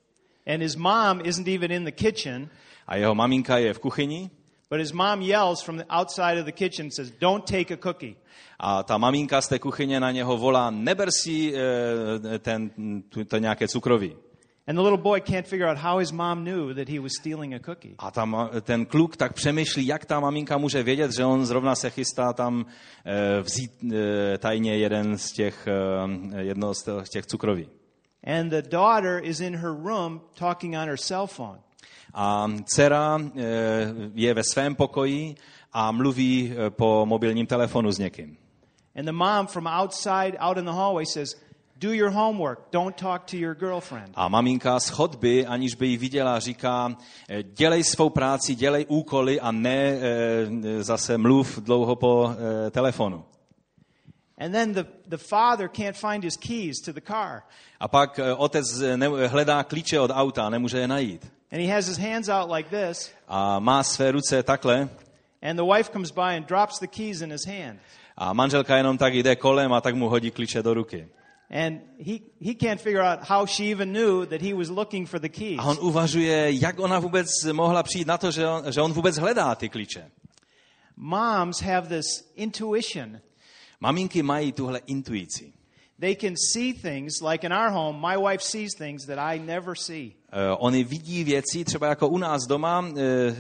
And 0.54 0.62
his 0.62 0.76
mom 0.76 1.22
isn't 1.24 1.48
even 1.48 1.72
in 1.72 1.86
the 1.86 1.92
kitchen, 1.92 2.50
A 2.88 2.96
jeho 2.96 3.16
maminka 3.16 3.58
je 3.58 3.74
v 3.74 3.80
kuchyni 3.80 4.30
but 4.70 4.80
his 4.80 4.92
mom 4.92 5.22
yells 5.22 5.62
from 5.62 5.78
the 5.78 5.86
outside 5.90 6.40
of 6.40 6.46
the 6.46 6.52
kitchen 6.52 6.92
says, 6.92 7.12
Don't 7.12 7.46
take 7.46 7.74
a 7.74 7.78
cookie. 7.78 8.16
a 8.60 8.84
ta 8.84 8.98
maminka 8.98 9.42
z 9.42 9.48
té 9.48 9.60
kuchyně 9.60 10.00
na 10.00 10.12
něho 10.12 10.38
volá, 10.38 10.70
neber 10.70 11.10
si 11.12 11.54
eh, 11.56 12.40
ten, 12.40 12.72
tu- 13.10 13.26
to 13.26 13.38
nějaké 13.38 13.68
cukroví. 13.68 14.16
And 14.67 14.77
the 14.77 14.82
little 14.84 14.98
boy 14.98 15.20
can't 15.20 15.48
figure 15.48 15.67
out 15.70 15.77
how 15.77 16.00
his 16.00 16.12
mom 16.12 16.43
knew 16.43 16.74
that 16.74 16.88
he 16.89 17.00
was 17.00 17.12
stealing 17.20 17.53
a 17.53 17.60
cookie. 17.60 17.96
A 18.00 18.12
ta, 18.12 18.25
ma- 18.25 18.50
ten 18.62 18.86
kluk 18.86 19.17
tak 19.17 19.34
přemýšlí, 19.34 19.88
jak 19.88 20.05
ta 20.05 20.20
maminka 20.20 20.58
může 20.58 20.84
vědět, 20.84 21.12
že 21.12 21.25
on 21.25 21.46
zrovna 21.46 21.75
se 21.75 21.89
chystá 21.89 22.34
tam 22.34 22.65
eh, 23.05 23.41
vzít 23.41 23.72
eh, 23.93 24.38
tajně 24.38 24.77
jeden 24.77 25.17
z 25.17 25.32
těch, 25.32 25.67
eh, 25.67 26.41
jedno 26.41 26.74
z 26.74 26.84
těch- 27.12 27.25
cukroví. 27.25 27.70
And 28.39 28.50
the 28.50 28.62
daughter 28.62 29.20
is 29.24 29.39
in 29.39 29.55
her 29.55 29.72
room 29.84 30.22
talking 30.34 30.74
on 30.75 30.88
her 30.88 30.98
cell 30.98 31.27
phone. 31.27 31.60
A 32.13 32.48
dcera 32.65 33.20
eh, 33.36 33.41
je 34.13 34.34
ve 34.34 34.43
svém 34.43 34.75
pokoji 34.75 35.36
a 35.74 35.91
mluví 35.91 36.53
eh, 36.53 36.70
po 36.70 37.05
mobilním 37.05 37.46
telefonu 37.48 37.91
s 37.91 37.98
někým. 37.98 38.38
And 38.96 39.05
the 39.05 39.12
mom 39.12 39.48
from 39.48 39.67
outside, 39.67 40.38
out 40.39 40.58
in 40.58 40.65
the 40.65 40.72
hallway, 40.72 41.05
says, 41.05 41.36
Do 41.75 41.94
your 41.94 42.12
homework. 42.12 42.60
Don't 42.72 42.96
talk 42.96 43.25
to 43.25 43.38
your 43.38 43.56
girlfriend. 43.56 44.13
A 44.15 44.27
maminka 44.27 44.80
z 44.80 44.89
chodby, 44.89 45.46
aniž 45.46 45.75
by 45.75 45.88
ji 45.88 45.98
viděla, 45.98 46.39
říká, 46.39 46.96
eh, 47.30 47.44
dělej 47.44 47.84
svou 47.84 48.10
práci, 48.10 48.56
dělej 48.56 48.86
úkoly 48.89 49.39
a 49.39 49.51
ne 49.51 49.77
eh, 49.77 50.84
zase 50.84 51.18
mluv 51.18 51.60
dlouho 51.60 51.96
po 51.96 52.32
eh, 52.32 52.72
telefonu. 52.72 53.25
And 54.38 54.51
then 54.51 54.74
the, 54.74 54.86
the 55.08 55.18
father 55.18 55.70
can't 55.70 55.96
find 55.96 56.24
his 56.24 56.38
keys 56.38 56.82
to 56.86 56.94
the 56.94 57.01
car. 57.01 57.42
A 57.80 57.88
pak 57.88 58.20
eh, 58.20 58.34
otec 58.34 58.80
ne, 58.96 59.08
hledá 59.08 59.63
klíče 59.63 60.00
od 60.00 60.12
auta, 60.13 60.50
nemůže 60.50 60.80
je 60.80 60.88
najít. 60.88 61.32
And 61.51 61.62
he 61.62 61.75
has 61.75 61.88
his 61.88 61.98
hands 61.98 62.30
out 62.30 62.51
like 62.51 62.70
this. 62.70 63.12
A 63.27 63.60
má 63.60 63.84
své 63.84 64.12
ruce 64.12 64.44
takhle 64.44 64.89
And 65.50 65.56
the 65.58 65.74
wife 65.77 65.92
comes 65.92 66.12
by 66.12 66.38
and 66.38 66.48
drops 66.48 66.80
the 66.80 66.88
keys 66.88 67.22
in 67.22 67.32
his 67.32 67.46
hand. 67.46 67.80
a 68.18 68.34
manželka 68.34 68.77
jenom 68.77 68.98
tak 68.98 69.13
jde 69.13 69.36
kolem 69.36 69.74
a 69.74 69.82
tak 69.82 69.96
mu 69.96 70.10
hodí 70.10 70.32
klíče 70.32 70.63
do 70.63 70.74
ruky. 70.74 71.08
And 71.50 71.82
he, 72.00 72.20
he 72.42 72.56
can't 72.56 72.82
figure 72.82 73.02
out 73.02 73.20
how 73.30 73.46
she 73.46 73.72
even 73.72 73.92
knew 73.92 74.26
that 74.26 74.42
he 74.42 74.54
was 74.54 74.70
looking 74.70 75.08
for 75.10 75.20
the 75.20 75.30
keys. 75.30 75.60
A 75.60 75.64
on 75.64 75.78
uvažuje, 75.82 76.52
jak 76.52 76.80
ona 76.80 77.00
vůbec 77.00 77.28
mohla 77.52 77.84
přijít 77.84 78.08
na 78.08 78.18
to, 78.18 78.32
že 78.32 78.48
on, 78.48 78.72
že 78.72 78.82
on 78.82 78.94
vůbec 78.94 79.18
hledá 79.18 79.56
ty 79.56 79.70
klíče. 79.70 80.12
Moms 80.98 81.62
have 81.62 81.88
this 81.88 82.32
intuition. 82.36 83.20
Maminky 83.80 84.24
mají 84.24 84.52
tuhle 84.52 84.80
intuici. 84.86 85.54
They 86.00 86.16
can 86.16 86.34
see 86.54 86.74
things, 86.74 87.22
like 87.22 87.48
in 87.48 87.54
our 87.54 87.70
home, 87.70 88.00
my 88.10 88.18
wife 88.18 88.44
sees 88.44 88.74
things 88.78 89.06
that 89.06 89.20
I 89.20 89.40
never 89.40 89.76
see. 89.76 90.06
Uh, 90.06 90.58
oni 90.60 90.84
vidí 90.84 91.24
věci, 91.24 91.66
třeba 91.66 91.88
jako 91.88 92.08
u 92.08 92.18
nás 92.18 92.42
doma, 92.48 92.80
uh, 92.80 92.98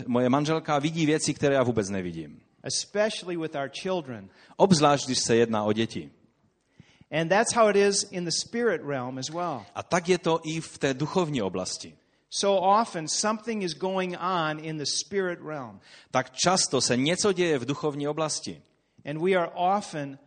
moje 0.07 0.29
manželka 0.29 0.79
vidí 0.79 1.05
věci, 1.05 1.33
které 1.33 1.55
já 1.55 1.63
vůbec 1.63 1.89
nevidím. 1.89 2.39
especially 2.63 3.37
with 3.37 3.55
our 3.55 3.69
children. 3.69 4.29
Obzvlášť, 4.55 5.05
když 5.05 5.19
se 5.19 5.35
jedná 5.35 5.63
o 5.63 5.73
děti. 5.73 6.11
And 7.21 7.29
that's 7.29 7.53
how 7.53 7.69
it 7.69 7.75
is 7.75 8.03
in 8.11 8.25
the 8.25 8.31
spirit 8.31 8.81
realm 8.83 9.17
as 9.19 9.29
well. 9.29 9.65
A 9.75 9.83
tak 9.83 10.09
je 10.09 10.17
to 10.17 10.39
i 10.43 10.59
v 10.61 10.77
té 10.77 10.93
duchovní 10.93 11.41
oblasti. 11.41 11.93
So 12.29 12.65
often 12.81 13.07
something 13.07 13.63
is 13.63 13.73
going 13.73 14.15
on 14.19 14.59
in 14.59 14.77
the 14.77 14.85
spirit 14.85 15.39
realm, 15.45 15.79
Tak 16.11 16.31
často 16.33 16.81
se 16.81 16.97
něco 16.97 17.33
děje 17.33 17.59
v 17.59 17.65
duchovní 17.65 18.07
oblasti. 18.07 18.61
and 19.05 19.21
we 19.21 19.35
are 19.35 19.51
often 19.55 20.17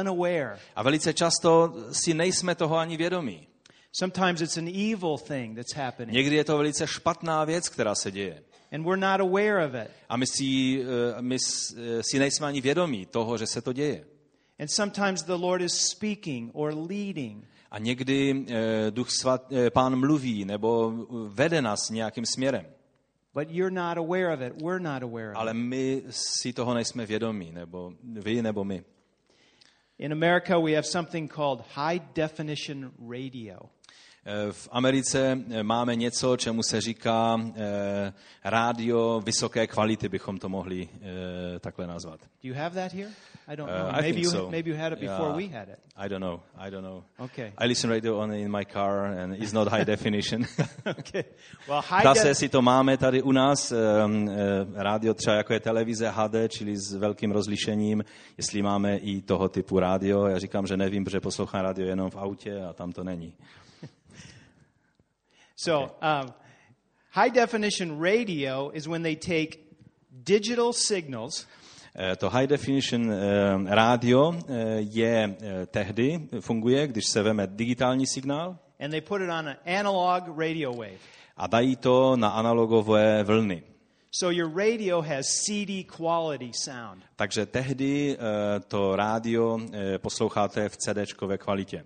unaware. 0.00 0.58
A 0.76 0.82
velice 0.82 1.12
často 1.14 1.74
si 1.92 2.14
nejsme 2.14 2.54
toho 2.54 2.76
ani 2.76 2.96
vědomí. 2.96 3.46
Sometimes 3.92 4.40
it's 4.40 4.56
an 4.58 4.68
evil 4.68 5.18
thing 5.18 5.56
that's 5.56 5.74
happening, 5.74 6.12
Někdy 6.14 6.36
je 6.36 6.44
to 6.44 6.56
velice 6.56 6.86
špatná 6.86 7.44
věc, 7.44 7.68
která 7.68 7.94
se 7.94 8.10
děje. 8.10 8.42
and 8.72 8.84
we're 8.84 9.00
not 9.00 9.20
aware 9.20 9.66
of 9.66 9.74
it. 9.74 9.90
A 10.08 10.16
my 10.16 10.26
si, 10.26 10.82
eh, 10.82 11.22
my 11.22 11.36
eh, 11.76 12.02
si 12.10 12.18
nejsme 12.18 12.46
ani 12.46 12.60
vědomí 12.60 13.06
toho, 13.06 13.38
že 13.38 13.46
se 13.46 13.62
to 13.62 13.72
děje. 13.72 14.04
And 14.58 14.70
sometimes 14.70 15.22
the 15.22 15.36
Lord 15.36 15.62
is 15.62 15.72
speaking 15.90 16.50
or 16.54 16.72
leading, 16.74 17.44
A 17.70 17.78
někdy 17.78 18.44
eh, 18.48 18.90
duch 18.90 19.10
svat, 19.10 19.52
eh, 19.52 19.70
pán 19.70 19.96
mluví 19.96 20.44
nebo 20.44 20.92
vede 21.28 21.62
nás 21.62 21.90
nějakým 21.90 22.24
směrem. 22.26 22.66
but 23.34 23.50
you're 23.50 23.74
not 23.74 23.98
aware 23.98 24.32
of 24.32 24.40
it. 24.40 24.62
We're 24.62 24.78
not 24.82 25.02
aware 25.02 25.30
of 25.30 25.36
Ale 25.36 25.50
it. 25.50 25.54
my 25.56 26.02
si 26.10 26.52
toho 26.52 26.74
nejsme 26.74 27.06
vědomí, 27.06 27.52
nebo 27.52 27.92
vy 28.04 28.42
nebo 28.42 28.64
my. 28.64 28.84
In 29.98 30.12
America, 30.12 30.58
we 30.58 30.72
have 30.74 30.86
something 30.86 31.32
called 31.32 31.60
high 31.74 32.00
definition 32.14 32.92
radio. 33.10 33.58
Eh, 34.26 34.52
V 34.52 34.68
Americe 34.72 35.38
eh, 35.50 35.62
máme 35.62 35.96
něco, 35.96 36.36
čemu 36.36 36.62
se 36.62 36.80
říká 36.80 37.40
eh, 37.56 38.12
rádio 38.44 39.20
vysoké 39.24 39.66
kvality, 39.66 40.08
bychom 40.08 40.38
to 40.38 40.48
mohli 40.48 40.88
takhle 41.60 41.86
nazvat. 41.86 42.20
Do 42.20 42.48
you 42.48 42.54
have 42.54 42.74
that 42.74 42.92
here? 42.92 43.08
I 43.48 43.56
don't 43.56 43.70
Uh, 43.70 43.78
know. 43.78 43.88
I 43.94 44.02
maybe 44.02 44.20
you 44.20 44.30
so. 44.30 44.50
maybe 44.50 44.70
you 44.70 44.76
had 44.76 44.92
it 44.92 44.98
before 45.00 45.24
Yeah. 45.28 45.36
we 45.36 45.58
had 45.58 45.68
it. 45.68 45.78
I 45.96 46.08
don't 46.08 46.20
know. 46.22 46.40
I 46.56 46.70
don't 46.70 46.84
know. 46.84 47.02
Okay. 47.18 47.52
I 47.58 47.66
listen 47.66 47.90
radio 47.90 48.18
only 48.18 48.40
in 48.42 48.50
my 48.50 48.64
car 48.64 49.04
and 49.04 49.34
it's 49.34 49.52
not 49.52 49.68
high 49.68 49.84
definition. 49.84 50.46
okay. 50.98 51.24
Well, 51.68 51.82
high 51.82 52.02
Zase 52.04 52.34
si 52.34 52.48
to 52.48 52.62
máme 52.62 52.96
tady 52.96 53.22
u 53.22 53.32
nás, 53.32 53.72
um, 53.72 54.28
eh, 54.28 54.34
rádio 54.74 55.14
třeba 55.14 55.36
jako 55.36 55.52
je 55.52 55.60
televize 55.60 56.08
HD, 56.08 56.48
čili 56.48 56.76
s 56.76 56.94
velkým 56.94 57.30
rozlišením, 57.32 58.04
jestli 58.38 58.62
máme 58.62 58.96
i 58.96 59.20
toho 59.22 59.48
typu 59.48 59.78
rádio. 59.78 60.26
Já 60.26 60.38
říkám, 60.38 60.66
že 60.66 60.76
nevím, 60.76 61.04
protože 61.04 61.20
poslouchám 61.20 61.60
rádio 61.60 61.86
jenom 61.88 62.10
v 62.10 62.16
autě 62.16 62.60
a 62.62 62.72
tam 62.72 62.92
to 62.92 63.04
není. 63.04 63.34
So, 65.56 65.90
um, 66.02 66.34
high 67.12 67.30
definition 67.30 68.00
radio 68.00 68.70
is 68.74 68.86
when 68.88 69.02
they 69.02 69.16
take 69.16 69.58
digital 70.10 70.72
signals 70.72 71.46
Eh, 71.96 72.16
To 72.16 72.28
high 72.28 72.46
definition 72.46 73.10
eh, 73.12 73.74
rádio 73.74 74.34
eh, 74.34 74.64
je 74.80 75.36
eh, 75.40 75.66
tehdy, 75.66 76.28
funguje, 76.40 76.86
když 76.86 77.04
se 77.06 77.22
veme 77.22 77.46
digitální 77.46 78.06
signál 78.06 78.58
and 78.80 78.90
they 78.90 79.00
put 79.00 79.20
it 79.22 79.28
on 79.30 79.48
an 79.48 79.56
analog 79.78 80.38
radio 80.38 80.72
wave. 80.72 80.98
a 81.36 81.46
dají 81.46 81.76
to 81.76 82.16
na 82.16 82.28
analogové 82.28 83.22
vlny. 83.24 83.62
So 84.10 84.36
your 84.36 84.50
radio 84.56 85.00
has 85.02 85.26
CD 85.26 85.84
quality 85.96 86.50
sound. 86.64 87.02
Takže 87.16 87.46
tehdy 87.46 88.16
eh, 88.18 88.60
to 88.68 88.96
rádio 88.96 89.60
posloucháte 89.98 90.68
v 90.68 90.76
CDčkové 90.76 91.38
kvalitě. 91.38 91.84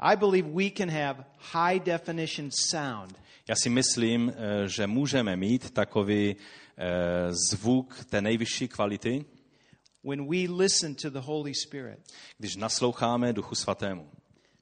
I 0.00 0.16
believe 0.16 0.48
we 0.48 0.70
can 0.70 0.90
have 0.90 1.24
high 1.52 1.80
definition 1.80 2.50
sound 2.70 3.18
Já 3.48 3.56
si 3.56 3.70
myslím, 3.70 4.32
eh, 4.36 4.68
že 4.68 4.86
můžeme 4.86 5.36
mít 5.36 5.70
takový 5.70 6.36
eh, 6.78 7.32
zvuk 7.50 8.04
té 8.04 8.20
nejvyšší 8.20 8.68
kvality, 8.68 9.24
when 10.04 10.28
we 10.28 10.52
listen 10.64 10.94
to 10.94 11.10
the 11.10 11.18
Holy 11.18 11.52
Spirit. 11.54 11.98
když 12.38 12.56
nasloucháme 12.56 13.32
Duchu 13.32 13.54
Svatému. 13.54 14.10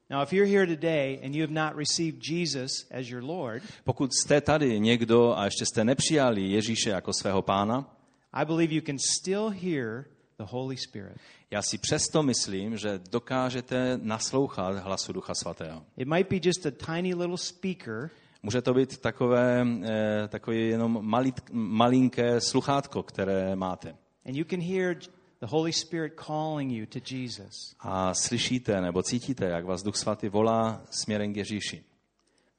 Now, 0.09 0.23
if 0.23 0.33
you're 0.33 0.51
here 0.51 0.75
today 0.75 1.19
and 1.23 1.35
you 1.35 1.47
have 1.47 1.53
not 1.53 1.77
received 1.77 2.21
Jesus 2.29 2.71
as 2.91 3.09
your 3.09 3.23
Lord, 3.23 3.63
Pokud 3.83 4.13
jste 4.13 4.41
tady 4.41 4.79
někdo 4.79 5.37
a 5.37 5.45
ještě 5.45 5.65
jste 5.65 5.83
nepřijali 5.83 6.41
Ježíše 6.41 6.89
jako 6.89 7.13
svého 7.13 7.41
pána, 7.41 7.95
I 8.33 8.45
believe 8.45 8.73
you 8.73 8.81
can 8.81 8.97
still 8.99 9.49
hear 9.49 10.05
the 10.37 10.45
Holy 10.45 10.77
Spirit. 10.77 11.17
Já 11.51 11.61
si 11.61 11.77
přesto 11.77 12.23
myslím, 12.23 12.77
že 12.77 12.99
dokážete 13.11 13.99
naslouchat 14.01 14.75
hlasu 14.75 15.13
Ducha 15.13 15.33
Svatého. 15.35 15.83
It 15.97 16.07
might 16.07 16.29
be 16.29 16.39
just 16.43 16.65
a 16.65 16.71
tiny 16.93 17.13
little 17.13 17.37
speaker, 17.37 18.09
Může 18.43 18.61
to 18.61 18.73
být 18.73 18.97
takové, 18.97 19.65
eh, 19.83 20.27
takové 20.27 20.55
jenom 20.57 20.99
malit, 21.01 21.41
malinké 21.51 22.41
sluchátko, 22.41 23.03
které 23.03 23.55
máte. 23.55 23.95
and 24.25 24.35
you 24.35 24.45
can 24.45 24.61
hear 24.61 24.95
the 25.41 25.47
Holy 25.47 25.73
Spirit 25.73 26.13
calling 26.27 26.71
you 26.71 26.85
to 26.85 26.99
Jesus. 27.15 27.75
A 27.79 28.13
slyšíte 28.13 28.81
nebo 28.81 29.03
cítíte, 29.03 29.45
jak 29.45 29.65
vás 29.65 29.83
Duch 29.83 29.95
Svatý 29.95 30.29
volá 30.29 30.81
směrem 30.91 31.33
k 31.33 31.37
Ježíši. 31.37 31.83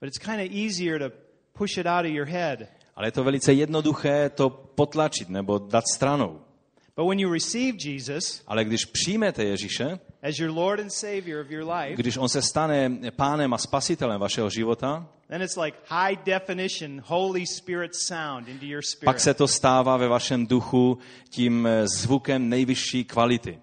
But 0.00 0.08
it's 0.08 0.18
kind 0.18 0.40
of 0.50 0.56
easier 0.56 0.98
to 1.10 1.16
push 1.52 1.78
it 1.78 1.86
out 1.86 2.04
of 2.04 2.10
your 2.12 2.26
head. 2.26 2.58
Ale 2.96 3.06
je 3.06 3.12
to 3.12 3.24
velice 3.24 3.52
jednoduché 3.52 4.30
to 4.30 4.50
potlačit 4.50 5.28
nebo 5.28 5.58
dát 5.58 5.84
stranou. 5.94 6.40
But 6.98 7.06
when 7.06 7.20
you 7.20 7.32
receive 7.32 7.78
Jesus 7.78 8.42
Ale 8.46 8.64
když 8.64 8.84
přijmete 8.84 9.44
Ježíše, 9.44 9.98
as 10.22 10.38
your 10.38 10.50
Lord 10.50 10.80
and 10.80 10.90
Savior 10.90 11.40
of 11.44 11.50
your 11.50 11.70
life, 11.70 11.96
když 11.96 12.16
on 12.16 12.28
se 12.28 12.42
stane 12.42 12.90
pánem 13.16 13.54
a 13.54 13.58
spasitelem 13.58 14.20
vašeho 14.20 14.50
života, 14.50 15.08
then 15.28 15.42
it's 15.42 15.56
like 15.56 15.78
high 15.86 16.18
definition 16.24 17.02
Holy 17.06 17.46
Spirit 17.46 17.94
sound 17.94 18.48
into 18.48 18.64
your 18.64 18.82
spirit. 18.82 19.04
pak 19.04 19.20
se 19.20 19.34
to 19.34 19.48
stává 19.48 19.96
ve 19.96 20.08
vašem 20.08 20.46
duchu 20.46 20.98
tím 21.30 21.66
eh, 21.66 21.88
zvukem 21.88 22.48
nejvyšší 22.48 23.04
kvality. 23.04 23.58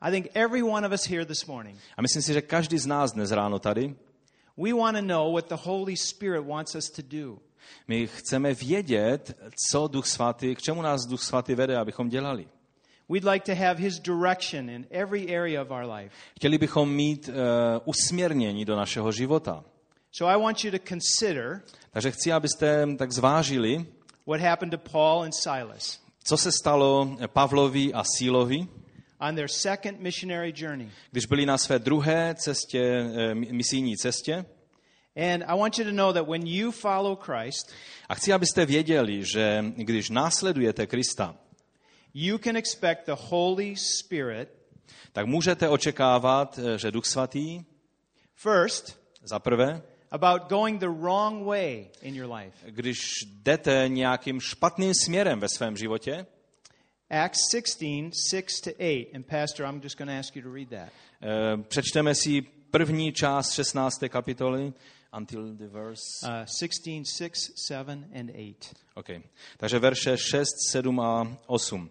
I 0.00 0.10
think 0.10 0.26
every 0.34 0.62
one 0.62 0.86
of 0.86 0.92
us 0.92 1.06
here 1.06 1.24
this 1.24 1.46
morning, 1.46 1.78
A 1.96 2.02
myslím 2.02 2.22
si, 2.22 2.32
že 2.32 2.42
každý 2.42 2.78
z 2.78 2.86
nás 2.86 3.12
dnes 3.12 3.30
ráno 3.30 3.58
tady, 3.58 3.94
we 4.56 4.72
want 4.72 4.96
to 4.96 5.02
know 5.02 5.32
what 5.32 5.48
the 5.48 5.68
Holy 5.68 5.96
Spirit 5.96 6.46
wants 6.46 6.74
us 6.74 6.90
to 6.90 7.02
do. 7.02 7.38
my 7.88 8.06
chceme 8.06 8.54
vědět, 8.54 9.38
co 9.68 9.88
Duch 9.88 10.06
Svatý, 10.06 10.54
k 10.54 10.62
čemu 10.62 10.82
nás 10.82 11.06
Duch 11.06 11.22
Svatý 11.22 11.54
vede, 11.54 11.76
abychom 11.76 12.08
dělali. 12.08 12.46
We'd 13.08 13.24
like 13.24 13.54
to 13.54 13.64
have 13.64 13.82
His 13.82 14.00
direction 14.00 14.70
in 14.70 14.86
every 14.90 15.36
area 15.36 15.62
of 15.62 15.70
our 15.70 15.84
life. 15.84 16.14
Chtěli 16.36 16.58
bychom 16.58 16.92
mít 16.92 17.28
uh, 17.28 17.34
usměrnění 17.84 18.64
do 18.64 18.76
našeho 18.76 19.12
života. 19.12 19.64
So 20.12 20.38
I 20.38 20.42
want 20.42 20.64
you 20.64 20.70
to 20.70 20.78
consider 20.88 21.62
Takže 21.90 22.10
chci, 22.10 22.32
abyste 22.32 22.86
tak 22.96 23.12
zvážili, 23.12 23.86
what 24.26 24.40
happened 24.40 24.70
to 24.70 24.90
Paul 24.90 25.22
and 25.22 25.32
Silas 25.34 26.04
co 26.24 26.36
se 26.36 26.52
stalo 26.52 27.16
Pavlovi 27.26 27.92
a 27.92 28.04
Sílovi, 28.18 28.66
on 29.20 29.34
their 29.34 29.48
second 29.48 30.00
missionary 30.00 30.52
journey. 30.56 30.90
když 31.10 31.26
byli 31.26 31.46
na 31.46 31.58
své 31.58 31.78
druhé 31.78 32.34
cestě, 32.34 32.82
eh, 33.30 33.34
misijní 33.34 33.96
cestě. 33.96 34.44
And 35.16 35.42
I 35.46 35.58
want 35.58 35.78
you 35.78 35.84
to 35.84 35.92
know 35.92 36.12
that 36.12 36.28
when 36.28 36.46
you 36.46 36.70
follow 36.70 37.16
Christ, 37.16 37.72
A 38.08 38.14
chci, 38.14 38.32
abyste 38.32 38.66
věděli, 38.66 39.24
že 39.24 39.64
když 39.76 40.10
následujete 40.10 40.86
Krista, 40.86 41.36
you 42.14 42.38
can 42.38 42.56
expect 42.56 43.06
the 43.06 43.16
Holy 43.28 43.76
Spirit 43.76 44.64
tak 45.14 45.26
můžete 45.26 45.68
očekávat, 45.68 46.58
eh, 46.58 46.78
že 46.78 46.90
Duch 46.90 47.06
Svatý 47.06 47.64
first 48.34 49.00
za 49.22 49.38
prvé 49.38 49.82
about 50.10 50.42
going 50.48 50.80
the 50.80 50.88
wrong 50.88 51.46
way 51.46 51.86
in 52.02 52.14
your 52.14 52.32
life. 52.34 52.70
Když 52.70 53.00
jdete 53.26 53.84
nějakým 53.88 54.40
špatným 54.40 54.94
směrem 54.94 55.40
ve 55.40 55.48
svém 55.48 55.76
životě, 55.76 56.26
Acts 57.10 57.50
16, 57.50 58.12
6 58.30 58.60
to 58.60 58.70
8. 58.70 59.06
And 59.14 59.26
Pastor, 59.26 59.66
I'm 59.66 59.80
just 59.82 59.98
going 59.98 60.10
to 60.10 60.18
ask 60.18 60.36
you 60.36 60.42
to 60.42 60.54
read 60.54 60.68
that. 60.68 60.92
eh, 61.22 61.62
přečteme 61.68 62.14
si 62.14 62.42
první 62.70 63.12
část 63.12 63.52
16. 63.52 64.08
kapitoly, 64.08 64.72
until 65.16 65.56
the 65.56 65.68
verse... 65.68 66.02
Uh, 66.22 66.44
16, 66.46 67.04
6, 67.04 67.52
7, 67.68 68.06
and 68.14 68.30
8. 68.30 68.54
Okay. 68.94 69.22
Takže 69.56 69.78
verše 69.78 70.16
6, 70.16 70.48
7 70.70 71.00
a 71.00 71.36
8. 71.46 71.90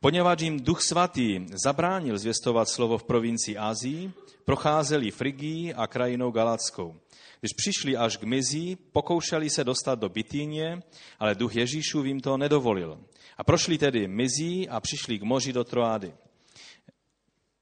Poněvadž 0.00 0.42
jim 0.42 0.60
Duch 0.60 0.82
Svatý 0.82 1.46
zabránil 1.64 2.18
zvěstovat 2.18 2.68
slovo 2.68 2.98
v 2.98 3.04
provincii 3.04 3.56
Asii, 3.56 4.12
procházeli 4.44 5.10
Frigii 5.10 5.74
a 5.74 5.86
krajinou 5.86 6.30
Galatskou. 6.30 7.00
Když 7.40 7.52
přišli 7.56 7.96
až 7.96 8.16
k 8.16 8.22
Mizí, 8.22 8.76
pokoušeli 8.76 9.50
se 9.50 9.64
dostat 9.64 9.98
do 9.98 10.08
Bitínie, 10.08 10.82
ale 11.18 11.34
duch 11.34 11.56
Ježíšův 11.56 12.06
jim 12.06 12.20
to 12.20 12.36
nedovolil. 12.36 13.00
A 13.36 13.44
prošli 13.44 13.78
tedy 13.78 14.08
Mizí 14.08 14.68
a 14.68 14.80
přišli 14.80 15.18
k 15.18 15.22
moři 15.22 15.52
do 15.52 15.64
Troády. 15.64 16.14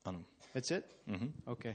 Ano. 0.04 0.25
That's 0.52 0.71
it? 0.71 0.85
Okay. 1.45 1.75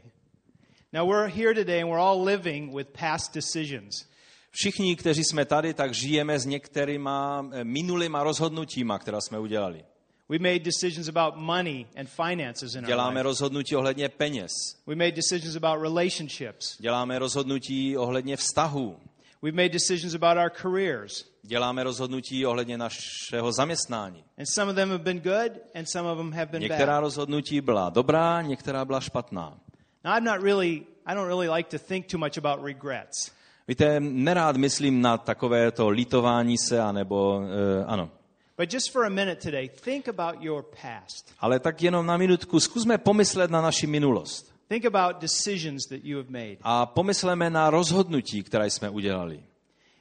Now 0.94 1.06
we're 1.10 1.28
here 1.28 1.54
today 1.54 1.82
and 1.82 1.90
we're 1.90 2.00
all 2.02 2.24
living 2.26 2.76
with 2.76 2.88
past 3.00 3.34
decisions. 3.34 4.06
Všichni, 4.52 4.96
kteří 4.96 5.24
jsme 5.24 5.46
tady, 5.46 5.74
tak 5.74 5.94
žijeme 5.94 6.40
s 6.40 6.46
některýma 6.46 7.46
eh, 7.52 7.64
minulýma 7.64 8.24
rozhodnutíma, 8.24 9.00
která 9.00 9.22
jsme 9.22 9.40
udělali. 9.40 9.86
We 10.30 10.40
made 10.40 10.60
decisions 10.60 11.08
about 11.08 11.36
money 11.36 11.86
and 12.00 12.10
finances 12.10 12.76
in 12.76 12.80
our 12.80 12.88
Děláme 12.88 13.20
life. 13.20 13.24
rozhodnutí 13.24 13.76
ohledně 13.76 14.10
peněz. 14.10 14.52
We 14.88 14.96
made 14.96 15.12
decisions 15.12 15.56
about 15.56 15.82
relationships. 15.82 16.78
Děláme 16.80 17.20
rozhodnutí 17.20 17.98
ohledně 17.98 18.38
vztahů. 18.38 18.98
We've 19.42 19.56
made 19.56 19.70
decisions 19.70 20.16
about 20.16 20.38
our 20.38 20.52
careers. 20.62 21.26
Děláme 21.44 21.84
rozhodnutí 21.84 22.46
ohledně 22.46 22.78
našeho 22.78 23.52
zaměstnání. 23.52 24.24
And 24.38 24.46
some 24.54 24.70
of 24.72 24.76
them 24.76 24.90
have 24.90 25.04
been 25.04 25.20
good 25.20 25.52
and 25.76 25.86
some 25.92 26.10
of 26.12 26.18
them 26.18 26.32
have 26.34 26.46
been 26.46 26.62
Některá 26.62 26.94
bad. 26.94 27.02
rozhodnutí 27.02 27.62
byla 27.62 27.90
dobrá, 27.90 28.42
některá 28.42 28.86
byla 28.86 29.00
špatná. 29.00 29.60
Now 30.08 30.14
I'm 30.14 30.24
not 30.24 30.42
really 30.42 30.88
I 31.06 31.14
don't 31.14 31.28
really 31.28 31.50
like 31.50 31.70
to 31.70 31.78
think 31.78 32.08
too 32.08 32.18
much 32.18 32.38
about 32.38 32.64
regrets. 32.64 33.32
Víte, 33.68 34.00
nerád 34.00 34.58
myslím 34.58 35.02
na 35.02 35.18
takové 35.18 35.72
to 35.72 35.90
lítování 35.90 36.58
se, 36.58 36.80
anebo 36.80 37.38
uh, 37.38 37.46
ano. 37.88 38.12
But 38.58 38.74
just 38.74 38.92
for 38.92 39.06
a 39.06 39.10
minute 39.10 39.42
today, 39.42 39.70
think 39.84 40.08
about 40.08 40.42
your 40.42 40.66
past. 40.82 41.34
Ale 41.40 41.60
tak 41.60 41.82
jenom 41.82 42.06
na 42.06 42.18
minutku 42.18 42.60
zkusme 42.60 42.98
pomyslet 42.98 43.52
na 43.52 43.62
naši 43.62 43.88
minulost. 43.88 44.54
Think 44.68 44.86
about 44.86 45.22
decisions 45.22 45.86
that 45.90 46.00
you 46.04 46.18
have 46.18 46.30
made. 46.30 46.58
A 46.62 46.86
pomysleme 46.86 47.50
na 47.50 47.70
rozhodnutí, 47.70 48.44
které 48.44 48.70
jsme 48.70 48.90
udělali. 48.90 49.44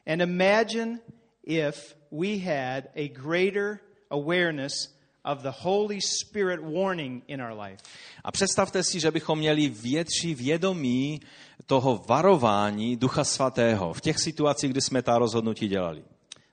And 0.07 0.23
imagine 0.23 0.99
if 1.45 1.97
we 2.13 2.39
had 2.39 2.85
a 2.95 3.09
greater 3.09 3.79
awareness 4.11 4.96
of 5.27 5.43
the 5.43 5.53
Holy 5.53 5.99
Spirit 6.01 6.61
warning 6.61 7.23
in 7.29 7.43
our 7.43 7.61
life. 7.61 7.83
A 8.25 8.33
představte 8.33 8.83
si, 8.83 9.01
že 9.01 9.11
bychom 9.11 9.39
měli 9.39 9.69
větší 9.69 10.35
vědomí 10.35 11.21
toho 11.67 12.03
varování 12.09 12.97
Ducha 12.97 13.25
Svatého 13.25 13.93
v 13.93 14.01
těch 14.01 14.19
situacích, 14.19 14.71
kdy 14.71 14.81
jsme 14.81 15.03
ta 15.03 15.19
rozhodnutí 15.19 15.69
dělali. 15.69 16.05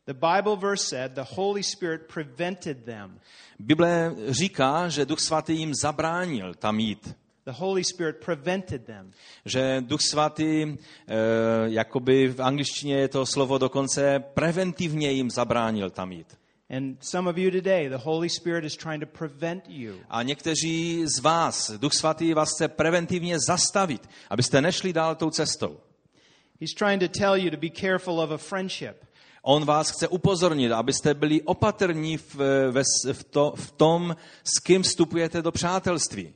The 0.06 0.14
Bible 0.14 0.56
verse 0.56 0.86
said 0.88 1.12
the 1.12 1.26
Holy 1.36 1.64
Spirit 1.64 2.02
prevented 2.14 2.86
them. 2.86 3.20
Bible 3.60 4.16
říká, 4.30 4.90
že 4.90 5.06
Duch 5.06 5.20
Svatý 5.20 5.58
jim 5.58 5.74
zabránil 5.82 6.54
tam 6.54 6.80
jít. 6.80 7.16
The 7.46 7.52
Holy 7.52 7.84
Spirit 7.84 8.16
prevented 8.26 8.86
them. 8.86 9.12
Že 9.46 9.82
Duch 9.82 10.02
Svatý, 10.02 10.64
eh, 10.64 11.16
jakoby 11.66 12.28
v 12.28 12.42
angličtině 12.42 12.96
je 12.96 13.08
to 13.08 13.26
slovo 13.26 13.58
dokonce, 13.58 14.20
preventivně 14.34 15.12
jim 15.12 15.30
zabránil 15.30 15.90
tam 15.90 16.12
jít. 16.12 16.38
And 16.70 16.98
some 17.02 17.30
of 17.30 17.38
you 17.38 17.52
today, 17.52 17.90
the 17.90 17.98
Holy 17.98 18.30
Spirit 18.30 18.66
is 18.66 18.78
trying 18.78 19.04
to 19.04 19.18
prevent 19.18 19.64
you. 19.68 19.94
A 20.10 20.24
někteří 20.24 21.04
z 21.18 21.20
vás, 21.20 21.72
Duch 21.72 21.94
Svatý 21.94 22.34
vás 22.34 22.50
chce 22.50 22.68
preventivně 22.68 23.38
zastavit, 23.48 24.10
abyste 24.30 24.62
nešli 24.62 24.94
dál 24.94 25.16
tou 25.16 25.30
cestou. 25.30 25.78
He's 26.62 26.74
trying 26.74 27.02
to 27.02 27.20
tell 27.20 27.36
you 27.36 27.52
to 27.52 27.58
be 27.58 27.70
careful 27.70 28.20
of 28.20 28.32
a 28.32 28.38
friendship. 28.38 28.96
On 29.42 29.66
vás 29.66 29.92
chce 29.92 30.08
upozornit, 30.08 30.72
abyste 30.72 31.14
byli 31.14 31.42
opatrní 31.42 32.18
v, 32.18 32.36
ve, 32.72 32.84
v, 33.14 33.24
to, 33.24 33.54
v 33.56 33.72
tom, 33.72 34.16
s 34.44 34.60
kým 34.60 34.84
vstupujete 34.84 35.42
do 35.42 35.52
přátelství. 35.52 36.34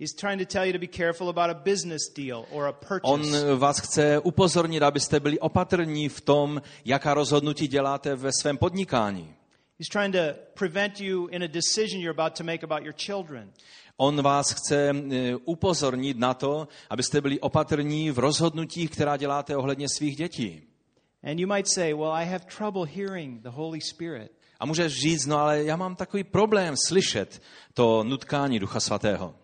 He's 0.00 0.14
trying 0.14 0.40
to 0.40 0.52
tell 0.52 0.64
you 0.64 0.72
to 0.72 0.78
be 0.78 0.86
careful 0.86 1.28
about 1.28 1.50
a 1.50 1.54
business 1.54 2.02
deal 2.16 2.44
or 2.50 2.66
a 2.66 2.72
purchase. 2.72 3.00
On 3.02 3.58
vás 3.58 3.78
chce 3.78 4.18
upozornit, 4.18 4.82
abyste 4.82 5.20
byli 5.20 5.38
opatrní 5.38 6.08
v 6.08 6.20
tom, 6.20 6.62
jaká 6.84 7.14
rozhodnutí 7.14 7.68
děláte 7.68 8.14
ve 8.14 8.30
svém 8.40 8.58
podnikání. 8.58 9.37
He's 9.78 9.88
trying 9.88 10.12
to 10.12 10.34
prevent 10.54 11.00
you 11.00 11.28
in 11.28 11.42
a 11.42 11.48
decision 11.48 12.00
you're 12.00 12.20
about 12.20 12.36
to 12.36 12.44
make 12.44 12.64
about 12.64 12.82
your 12.82 12.94
children. 12.94 13.52
On 13.96 14.22
vás 14.22 14.52
chce 14.52 14.90
eh, 14.90 15.36
upozornit 15.44 16.18
na 16.18 16.34
to, 16.34 16.68
abyste 16.90 17.20
byli 17.20 17.40
opatrní 17.40 18.10
v 18.10 18.18
rozhodnutích, 18.18 18.90
která 18.90 19.16
děláte 19.16 19.56
ohledně 19.56 19.86
svých 19.88 20.16
dětí. 20.16 20.62
And 21.22 21.38
you 21.38 21.48
might 21.48 21.68
say, 21.68 21.94
Well, 21.94 22.12
I 22.12 22.26
have 22.26 22.44
trouble 22.58 22.86
hearing 22.86 23.42
the 23.42 23.48
Holy 23.48 23.80
Spirit. 23.80 24.32
A 24.60 24.66
můžeš 24.66 25.00
říct, 25.00 25.26
no 25.26 25.38
ale 25.38 25.64
já 25.64 25.76
mám 25.76 25.96
takový 25.96 26.24
problém 26.24 26.74
slyšet 26.86 27.42
to 27.74 28.04
nutkání 28.04 28.58
Ducha 28.58 28.80
Svatého. 28.80 29.34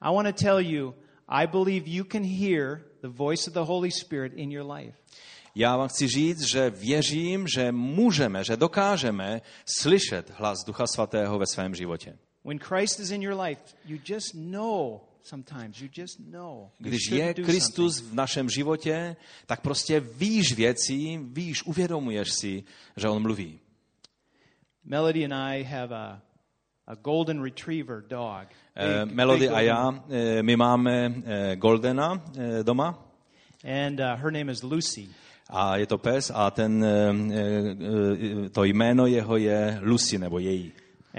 I 0.00 0.14
want 0.14 0.36
to 0.36 0.44
tell 0.44 0.60
you, 0.60 0.94
I 1.28 1.46
believe 1.46 1.90
you 1.90 2.04
can 2.04 2.22
hear 2.24 2.80
the 3.02 3.08
voice 3.08 3.50
of 3.50 3.54
the 3.54 3.72
Holy 3.72 3.90
Spirit 3.90 4.32
in 4.36 4.52
your 4.52 4.72
life. 4.72 4.98
Já 5.54 5.76
vám 5.76 5.88
chci 5.88 6.08
říct, 6.08 6.40
že 6.40 6.70
věřím, 6.70 7.46
že 7.48 7.72
můžeme, 7.72 8.44
že 8.44 8.56
dokážeme 8.56 9.40
slyšet 9.78 10.30
hlas 10.30 10.64
Ducha 10.66 10.86
Svatého 10.86 11.38
ve 11.38 11.46
svém 11.46 11.74
životě. 11.74 12.18
Když 16.78 17.10
je 17.10 17.34
Kristus 17.34 18.00
v 18.00 18.14
našem 18.14 18.50
životě, 18.50 19.16
tak 19.46 19.60
prostě 19.60 20.00
víš 20.00 20.52
věcí, 20.52 21.18
víš, 21.22 21.62
uvědomuješ 21.62 22.32
si, 22.32 22.64
že 22.96 23.08
On 23.08 23.22
mluví. 23.22 23.60
Melody 24.84 25.24
and 25.24 25.32
I 25.32 25.62
have 25.64 25.96
a, 25.96 26.22
a 26.86 26.94
golden 26.94 27.42
retriever 27.42 28.02
dog. 28.08 28.48
Big- 28.76 29.14
Melody 29.14 29.48
a 29.48 29.60
já, 29.60 30.04
eh, 30.10 30.42
my 30.42 30.56
máme 30.56 31.14
eh, 31.24 31.56
Goldena 31.56 32.22
doma 32.62 33.12
And 33.64 34.00
uh, 34.00 34.16
her 34.16 34.32
name 34.32 34.52
is 34.52 34.62
Lucy. 34.62 35.08
A 35.52 35.76
je 35.76 35.86
to 35.86 35.98
pes 35.98 36.32
a 36.34 36.50
ten, 36.50 36.84
eh, 36.84 37.12
eh, 38.46 38.48
to 38.48 38.64
jméno 38.64 39.06
jeho 39.06 39.36
je 39.36 39.78
Lucy 39.82 40.18
nebo 40.18 40.38
její. 40.38 40.72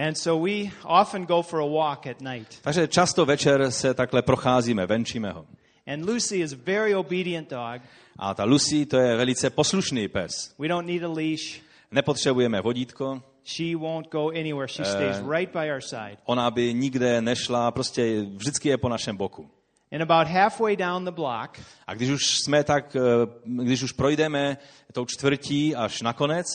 And 0.07 0.15
so 0.15 0.47
we 0.47 0.71
often 0.83 1.25
go 1.25 1.41
for 1.41 1.59
a 1.61 1.65
walk 1.65 2.07
at 2.07 2.21
night. 2.21 2.59
Takže 2.61 2.87
často 2.87 3.25
večer 3.25 3.71
se 3.71 3.93
takhle 3.93 4.21
procházíme, 4.21 4.85
venčíme 4.85 5.31
ho. 5.31 5.45
And 5.87 6.05
Lucy 6.05 6.41
is 6.41 6.53
a 6.53 6.57
very 6.65 6.95
obedient 6.95 7.49
dog. 7.49 7.81
A 8.19 8.33
ta 8.33 8.43
Lucy, 8.43 8.85
to 8.85 8.97
je 8.97 9.17
velice 9.17 9.49
poslušný 9.49 10.07
pes. 10.07 10.55
We 10.59 10.67
don't 10.67 10.87
need 10.87 11.03
a 11.03 11.07
leash. 11.07 11.61
Nepotřebujeme 11.91 12.61
vodítko, 12.61 13.21
She 13.45 13.75
won't 13.75 14.09
go 14.09 14.29
anywhere. 14.29 14.67
She 14.67 14.85
stays 14.85 15.19
right 15.19 15.53
by 15.53 15.71
our 15.71 15.81
side. 15.81 16.17
ona 16.25 16.51
by 16.51 16.73
nikde 16.73 17.21
nešla, 17.21 17.71
prostě 17.71 18.21
vždycky 18.21 18.69
je 18.69 18.77
po 18.77 18.89
našem 18.89 19.17
boku. 19.17 19.49
And 19.93 20.01
about 20.01 20.27
halfway 20.27 20.75
down 20.75 21.05
the 21.05 21.11
block, 21.11 21.59
A 21.87 21.93
když 21.93 22.09
už 22.09 22.37
jsme 22.45 22.63
tak, 22.63 22.95
eh, 22.95 23.01
když 23.45 23.83
už 23.83 23.91
projdeme 23.91 24.57
tou 24.93 25.05
čtvrtí 25.05 25.75
až 25.75 26.01
nakonec, 26.01 26.45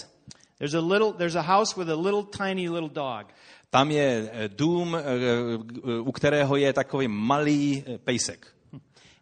there's 0.59 0.75
a 0.75 0.81
little 0.81 1.13
there's 1.13 1.37
a 1.37 1.41
house 1.41 1.81
with 1.81 1.91
a 1.91 1.97
little 1.97 2.23
tiny 2.39 2.69
little 2.69 2.89
dog. 2.89 3.27
tam 3.71 3.91
je 3.91 4.31
eh, 4.33 4.49
dům, 4.49 4.97
eh, 4.97 6.01
u 6.01 6.13
kterého 6.13 6.57
je 6.57 6.73
takový 6.73 7.09
malý 7.09 7.85
pejsek. 8.05 8.47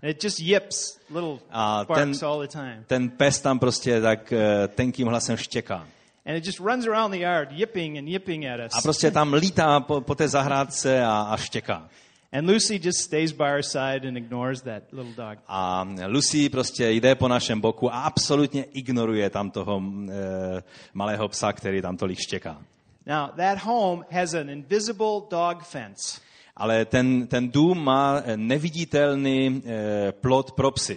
And 0.03 0.11
it 0.11 0.25
just 0.25 0.41
yips 0.41 0.99
little 1.11 1.39
A 1.51 1.85
barks 1.89 2.19
ten- 2.19 2.29
all 2.29 2.41
the 2.41 2.49
time. 2.53 2.85
Ten 2.87 3.11
pes 3.11 3.41
tam 3.41 3.59
prostě 3.59 4.01
tak 4.01 4.33
tenkým 4.69 5.09
hlasem 5.09 5.37
štěká. 5.37 5.87
And 6.27 6.37
it 6.37 6.47
just 6.47 6.61
runs 6.61 6.87
around 6.87 7.11
the 7.11 7.19
yard 7.19 7.53
yipping 7.53 7.99
and 7.99 8.09
yipping 8.09 8.47
at 8.47 8.61
us. 8.67 8.73
A 8.79 8.81
prostě 8.83 9.11
tam 9.11 9.33
lítá 9.33 9.81
po, 9.81 10.01
po 10.01 10.15
té 10.15 10.29
zahrádce 10.29 11.05
a, 11.05 11.21
a 11.31 11.37
štěká. 11.37 11.89
And 12.33 12.49
Lucy 12.49 12.79
just 12.79 12.99
stays 12.99 13.33
by 13.33 13.45
our 13.45 13.63
side 13.63 14.09
and 14.09 14.17
ignores 14.17 14.63
that 14.63 14.83
little 14.93 15.13
dog. 15.17 15.39
A 15.49 15.87
Lucy 16.07 16.49
prostě 16.49 16.91
jde 16.91 17.15
po 17.15 17.29
našem 17.29 17.61
boku 17.61 17.95
a 17.95 18.03
absolutně 18.03 18.65
ignoruje 18.65 19.31
tam 19.31 19.51
toho 19.51 19.83
e, 20.11 20.63
malého 20.95 21.29
psa, 21.29 21.53
který 21.53 21.83
tam 21.83 21.97
tolik 21.97 22.19
štěká. 22.19 22.63
Now, 23.07 23.31
that 23.37 23.59
home 23.59 24.05
has 24.11 24.35
an 24.35 24.51
invisible 24.51 25.21
dog 25.31 25.63
fence. 25.63 26.21
Ale 26.57 26.85
ten, 26.85 27.27
ten 27.27 27.49
dům 27.51 27.85
má 27.85 28.23
eh, 28.25 28.37
neviditelný 28.37 29.63
e, 29.67 30.13
plot 30.13 30.53
pro 30.53 30.71
psy. 30.71 30.95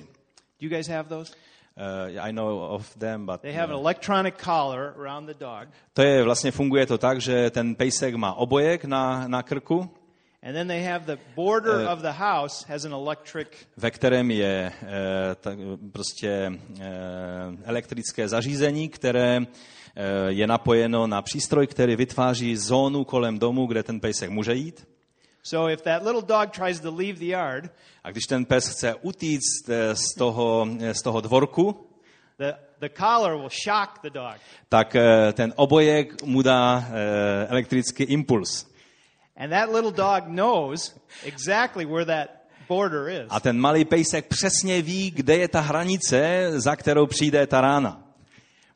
Do 0.62 0.68
you 0.68 0.70
guys 0.70 0.88
have 0.88 1.10
those? 1.10 1.34
Uh, 1.78 2.20
I 2.22 2.32
know 2.34 2.60
of 2.60 2.96
them, 2.96 3.26
but 3.26 3.42
They 3.42 3.54
have 3.54 3.74
an 3.74 3.80
electronic 3.80 4.36
collar 4.44 4.94
around 4.98 5.26
the 5.26 5.34
dog. 5.34 5.68
to 5.94 6.02
je 6.02 6.24
vlastně 6.24 6.52
funguje 6.52 6.86
to 6.86 6.98
tak, 6.98 7.22
že 7.22 7.50
ten 7.50 7.76
pejsek 7.76 8.16
má 8.16 8.34
obojek 8.34 8.86
na, 8.86 9.28
na 9.28 9.44
krku 9.44 9.90
And 10.44 10.54
then 10.56 10.68
they 10.68 10.84
have 10.84 11.06
the 11.06 11.18
border 11.36 11.86
of 11.90 12.00
the 12.00 12.12
house 12.12 12.66
has 12.68 12.86
an 12.86 12.94
electric 12.94 13.48
ve 13.78 13.92
kterém 13.92 14.32
je 14.32 14.72
eh, 14.82 15.36
prostě 15.92 16.52
eh, 16.80 16.88
elektrické 17.64 18.28
zařízení, 18.28 18.90
které 18.90 19.38
eh, 19.38 19.46
je 20.28 20.48
napojeno 20.48 21.08
na 21.08 21.22
přístroj, 21.22 21.68
který 21.68 21.96
vytváří 21.96 22.58
zónu 22.58 23.04
kolem 23.04 23.40
domu, 23.40 23.66
kde 23.66 23.84
ten 23.84 24.00
pejsek 24.00 24.30
může 24.30 24.54
jít. 24.54 24.88
So 25.44 25.74
if 25.74 25.82
that 25.82 26.04
little 26.04 26.22
dog 26.22 26.52
tries 26.52 26.80
to 26.80 26.96
leave 26.96 27.20
the 27.20 27.26
yard, 27.26 27.72
A 28.04 28.12
když 28.12 28.26
ten 28.26 28.46
pes 28.46 28.68
chce 28.70 28.96
utíct 28.96 29.70
eh, 29.70 29.96
z 29.96 30.14
toho, 30.18 30.68
eh, 30.82 30.94
z 30.94 31.02
toho 31.02 31.22
dvorku, 31.22 31.88
the, 32.38 32.54
the 32.80 32.90
collar 32.98 33.36
will 33.38 33.50
shock 33.66 34.00
the 34.02 34.10
dog. 34.10 34.36
tak 34.70 34.96
eh, 34.96 35.34
ten 35.34 35.54
obojek 35.56 36.24
mu 36.24 36.42
dá 36.42 36.86
eh, 36.88 37.48
elektrický 37.48 38.04
impuls. 38.04 38.70
And 39.40 39.52
that 39.52 39.70
little 39.70 39.92
dog 39.92 40.28
knows 40.28 40.94
exactly 41.24 41.86
where 41.86 42.06
that 42.06 42.30
border 42.68 43.10
is. 43.10 43.28
A 43.30 43.40
ten 43.40 43.60
malý 43.60 43.86
pejsek 43.86 44.28
přesně 44.28 44.82
ví, 44.82 45.12
kde 45.12 45.38
je 45.38 45.48
ta 45.48 45.60
hranice, 45.60 46.52
za 46.56 46.76
kterou 46.76 47.06
přijde 47.08 47.48
ta 47.48 47.62
rána. 47.62 48.04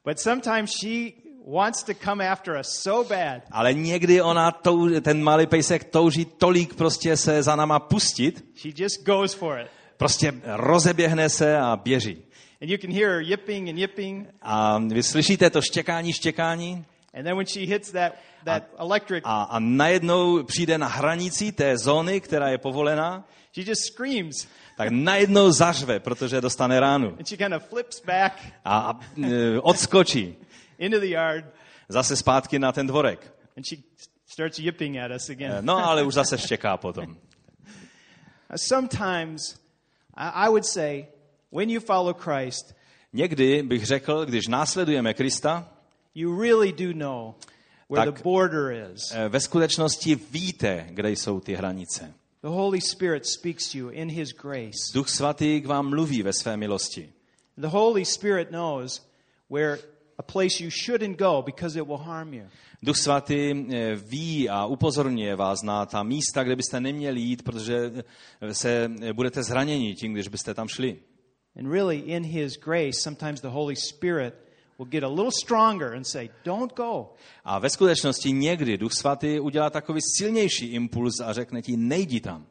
But 0.06 0.20
sometimes 0.20 0.72
she 0.82 1.12
wants 1.48 1.84
to 1.84 1.94
come 1.94 2.30
after 2.30 2.56
us 2.60 2.68
so 2.68 3.10
bad 3.10 3.42
Ale 3.52 3.74
někdy 3.74 4.22
ona, 4.22 4.52
tou, 4.52 5.00
ten 5.02 5.24
malý 5.24 5.48
pejsek 5.48 5.84
touží 5.84 6.26
tolik 6.26 6.76
prostě 6.76 7.18
se 7.18 7.44
za 7.44 7.56
náma 7.56 7.80
pustit, 7.80 8.46
she 8.56 8.72
just 8.76 9.04
goes 9.06 9.34
for 9.34 9.60
it. 9.60 9.68
prostě 9.98 10.34
rozeběhne 10.46 11.30
se 11.30 11.58
a 11.58 11.76
běží. 11.76 12.24
And 12.62 12.70
you 12.70 12.78
can 12.78 12.92
hear 12.92 13.10
her 13.10 13.22
yipping 13.22 13.70
and 13.70 13.78
yipping. 13.78 14.28
A 14.42 14.78
vy 14.80 15.04
slyšíte 15.04 15.50
to 15.50 15.62
štěkání, 15.62 16.14
štěkání 16.14 16.86
And 17.14 17.26
then 17.26 17.36
when 17.36 17.46
she 17.46 17.66
hits 17.66 17.92
that, 17.92 18.14
that 18.46 18.64
electric, 18.80 19.24
a, 19.26 19.44
a 19.44 19.60
najednou 19.60 20.44
přijde 20.44 20.78
na 20.78 20.88
hranici 20.88 21.52
té 21.52 21.78
zóny, 21.78 22.22
která 22.22 22.50
je 22.50 22.58
povolená, 22.58 23.28
she 23.56 23.70
just 23.70 23.82
screams. 23.94 24.48
tak 24.78 24.90
najednou 24.92 25.52
zařve, 25.52 26.00
protože 26.00 26.42
dostane 26.42 26.80
ránu. 26.80 27.08
And 27.08 27.28
she 27.28 27.38
kind 27.38 27.54
of 27.54 27.64
flips 27.70 28.02
back 28.06 28.34
A, 28.66 28.80
a 28.80 29.00
e, 29.24 29.60
odskočí 29.60 30.36
into 30.78 31.00
the 31.00 31.08
yard. 31.10 31.46
zase 31.90 32.16
zpátky 32.16 32.60
na 32.60 32.72
ten 32.72 32.88
dvorek. 32.88 33.34
And 33.58 33.66
she 33.68 33.82
starts 34.26 34.60
yipping 34.60 34.98
at 34.98 35.12
us 35.12 35.30
E, 35.30 35.34
again. 35.34 35.58
No 35.66 35.88
ale 35.88 36.04
už 36.04 36.14
zase 36.14 36.38
štěká 36.38 36.78
potom. 36.78 37.18
Sometimes 38.56 39.56
I 40.16 40.48
I 40.48 40.50
would 40.50 40.66
say, 40.66 41.06
when 41.52 41.70
you 41.70 41.80
follow 41.80 42.14
Christ, 42.14 42.76
Někdy 43.16 43.64
bych 43.64 43.86
řekl, 43.86 44.26
když 44.26 44.48
následujeme 44.48 45.14
Krista, 45.14 45.73
you 46.16 46.42
really 46.42 46.72
do 46.72 46.94
know 46.94 47.36
where 47.90 48.06
Tak- 48.06 48.16
the 48.16 48.24
border 48.24 48.92
is. 48.94 49.12
e, 49.12 49.30
ve 49.30 49.40
skutečnosti 49.40 50.16
víte, 50.16 50.88
kde 50.90 51.12
jsou 51.12 51.40
ty 51.40 51.56
hranice. 51.56 52.14
The 52.42 52.48
Holy 52.50 52.82
Spirit 52.82 53.26
speaks 53.26 53.72
to 53.72 53.78
you 53.78 53.90
in 53.90 54.10
His 54.10 54.30
grace. 54.34 54.92
Duch 54.94 55.10
svatý 55.10 55.62
k 55.62 55.66
vám 55.66 55.90
mluví 55.90 56.22
ve 56.24 56.34
své 56.34 56.58
milosti. 56.58 57.14
The 57.58 57.68
Holy 57.68 58.06
Spirit 58.06 58.50
knows 58.50 59.10
where 59.50 59.78
a 60.18 60.24
place 60.24 60.64
you 60.64 60.70
shouldn't 60.86 61.18
go 61.20 61.42
because 61.42 61.80
it 61.80 61.88
will 61.88 61.98
harm 61.98 62.34
you. 62.34 62.44
Duch 62.84 62.98
svatý 62.98 63.52
e, 63.52 63.96
ví 63.96 64.50
a 64.50 64.66
upozorňuje 64.66 65.36
vás 65.36 65.62
na 65.64 65.86
ta 65.86 66.04
místa, 66.04 66.44
kde 66.44 66.56
byste 66.56 66.80
neměli 66.80 67.22
jít, 67.22 67.44
protože 67.44 67.92
e, 68.42 68.54
se 68.54 68.92
budete 69.14 69.44
zraněni 69.44 69.96
tím, 69.96 70.14
když 70.14 70.28
byste 70.28 70.54
tam 70.54 70.68
šli. 70.68 70.98
And 71.60 71.72
really, 71.72 71.98
in 71.98 72.24
His 72.24 72.58
grace, 72.58 73.00
sometimes 73.02 73.42
the 73.42 73.48
Holy 73.48 73.76
Spirit 73.76 74.34
will 74.84 74.92
get 74.92 75.04
a 75.04 75.08
little 75.10 75.32
stronger 75.44 75.94
and 75.94 76.08
say, 76.08 76.30
Don't 76.46 76.74
go. 76.74 77.14
A 77.44 77.60
ve 77.60 77.70
skutečnosti 77.70 78.32
někdy 78.32 78.78
Duch 78.78 78.94
svatý 78.94 79.40
udělá 79.40 79.70
takový 79.70 80.00
silnější 80.18 80.66
impuls 80.66 81.20
a 81.20 81.34
řekne 81.34 81.62
ti, 81.62 81.78
nejdi 81.78 82.20
tam. 82.20 82.46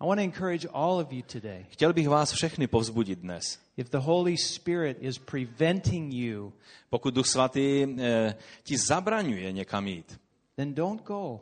I 0.00 0.06
want 0.06 0.18
to 0.18 0.24
encourage 0.24 0.68
all 0.72 1.00
of 1.00 1.12
you 1.12 1.22
today. 1.22 1.66
Chtěl 1.68 1.92
bych 1.92 2.08
vás 2.08 2.32
všechny 2.32 2.66
povzbudit 2.66 3.18
dnes. 3.18 3.58
If 3.76 3.90
the 3.90 3.98
Holy 3.98 4.36
Spirit 4.36 4.96
is 5.00 5.18
preventing 5.18 6.14
you, 6.14 6.52
Pokud 6.90 7.14
Duch 7.14 7.26
svatý 7.26 7.86
e, 8.00 8.34
ti 8.62 8.76
zabraňuje 8.78 9.52
někam 9.52 9.86
jít, 9.86 10.20
then 10.56 10.74
don't 10.74 11.02
go. 11.02 11.40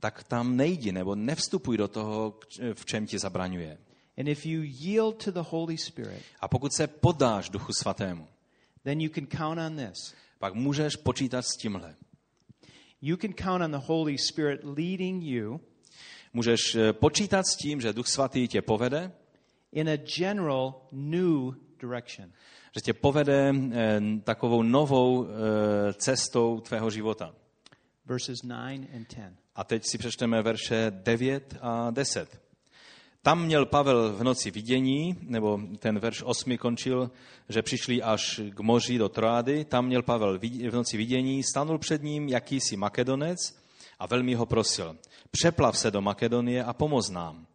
tak 0.00 0.24
tam 0.24 0.56
nejdi 0.56 0.92
nebo 0.92 1.14
nevstupuj 1.14 1.76
do 1.76 1.88
toho, 1.88 2.34
v 2.74 2.84
čem 2.84 3.06
ti 3.06 3.18
zabraňuje. 3.18 3.78
And 4.18 4.28
if 4.28 4.46
you 4.46 4.62
yield 4.62 5.24
to 5.24 5.30
the 5.30 5.48
Holy 5.50 5.78
Spirit, 5.78 6.22
A 6.40 6.48
pokud 6.48 6.72
se 6.72 6.86
podáš 6.86 7.50
Duchu 7.50 7.72
svatému, 7.72 8.28
then 8.84 9.00
you 9.00 9.10
can 9.14 9.26
count 9.26 9.58
on 9.58 9.76
this. 9.76 10.14
pak 10.38 10.54
můžeš 10.54 10.96
počítat 10.96 11.42
s 11.42 11.56
tímhle. 11.56 11.94
You 13.02 13.16
can 13.16 13.32
count 13.32 13.64
on 13.64 13.70
the 13.70 13.86
Holy 13.86 14.18
Spirit 14.18 14.60
leading 14.64 15.24
you 15.24 15.60
Můžeš 16.32 16.74
eh, 16.74 16.92
počítat 16.92 17.46
s 17.46 17.56
tím, 17.56 17.80
že 17.80 17.92
Duch 17.92 18.08
svatý 18.08 18.48
tě 18.48 18.62
povede, 18.62 19.12
in 19.72 19.88
a 19.88 19.96
general 19.96 20.74
new 20.92 21.54
direction. 21.80 22.32
že 22.74 22.80
tě 22.80 22.92
povede 22.92 23.54
eh, 23.72 24.00
takovou 24.24 24.62
novou 24.62 25.26
eh, 25.26 25.92
cestou 25.92 26.60
tvého 26.60 26.90
života. 26.90 27.34
Verses 28.06 28.38
9 28.42 28.88
and 28.94 29.08
10. 29.16 29.32
A 29.54 29.64
teď 29.64 29.82
si 29.90 29.98
přečteme 29.98 30.42
verše 30.42 30.90
9 30.90 31.56
a 31.60 31.90
10. 31.90 32.47
Tam 33.28 33.44
měl 33.44 33.66
Pavel 33.66 34.12
v 34.12 34.22
noci 34.22 34.50
vidění, 34.50 35.16
nebo 35.22 35.60
ten 35.78 35.98
verš 35.98 36.22
8 36.22 36.56
končil, 36.58 37.10
že 37.48 37.62
přišli 37.62 38.02
až 38.02 38.40
k 38.54 38.60
moři 38.60 38.98
do 38.98 39.08
Troády. 39.08 39.64
Tam 39.64 39.86
měl 39.86 40.02
Pavel 40.02 40.38
v 40.38 40.74
noci 40.74 40.96
vidění, 40.96 41.42
stanul 41.42 41.78
před 41.78 42.02
ním 42.02 42.28
jakýsi 42.28 42.76
Makedonec 42.76 43.38
a 43.98 44.06
velmi 44.06 44.34
ho 44.34 44.46
prosil. 44.46 44.96
Přeplav 45.30 45.78
se 45.78 45.90
do 45.90 46.00
Makedonie 46.00 46.64
a 46.64 46.72
pomoz 46.72 47.10
nám. 47.10 47.46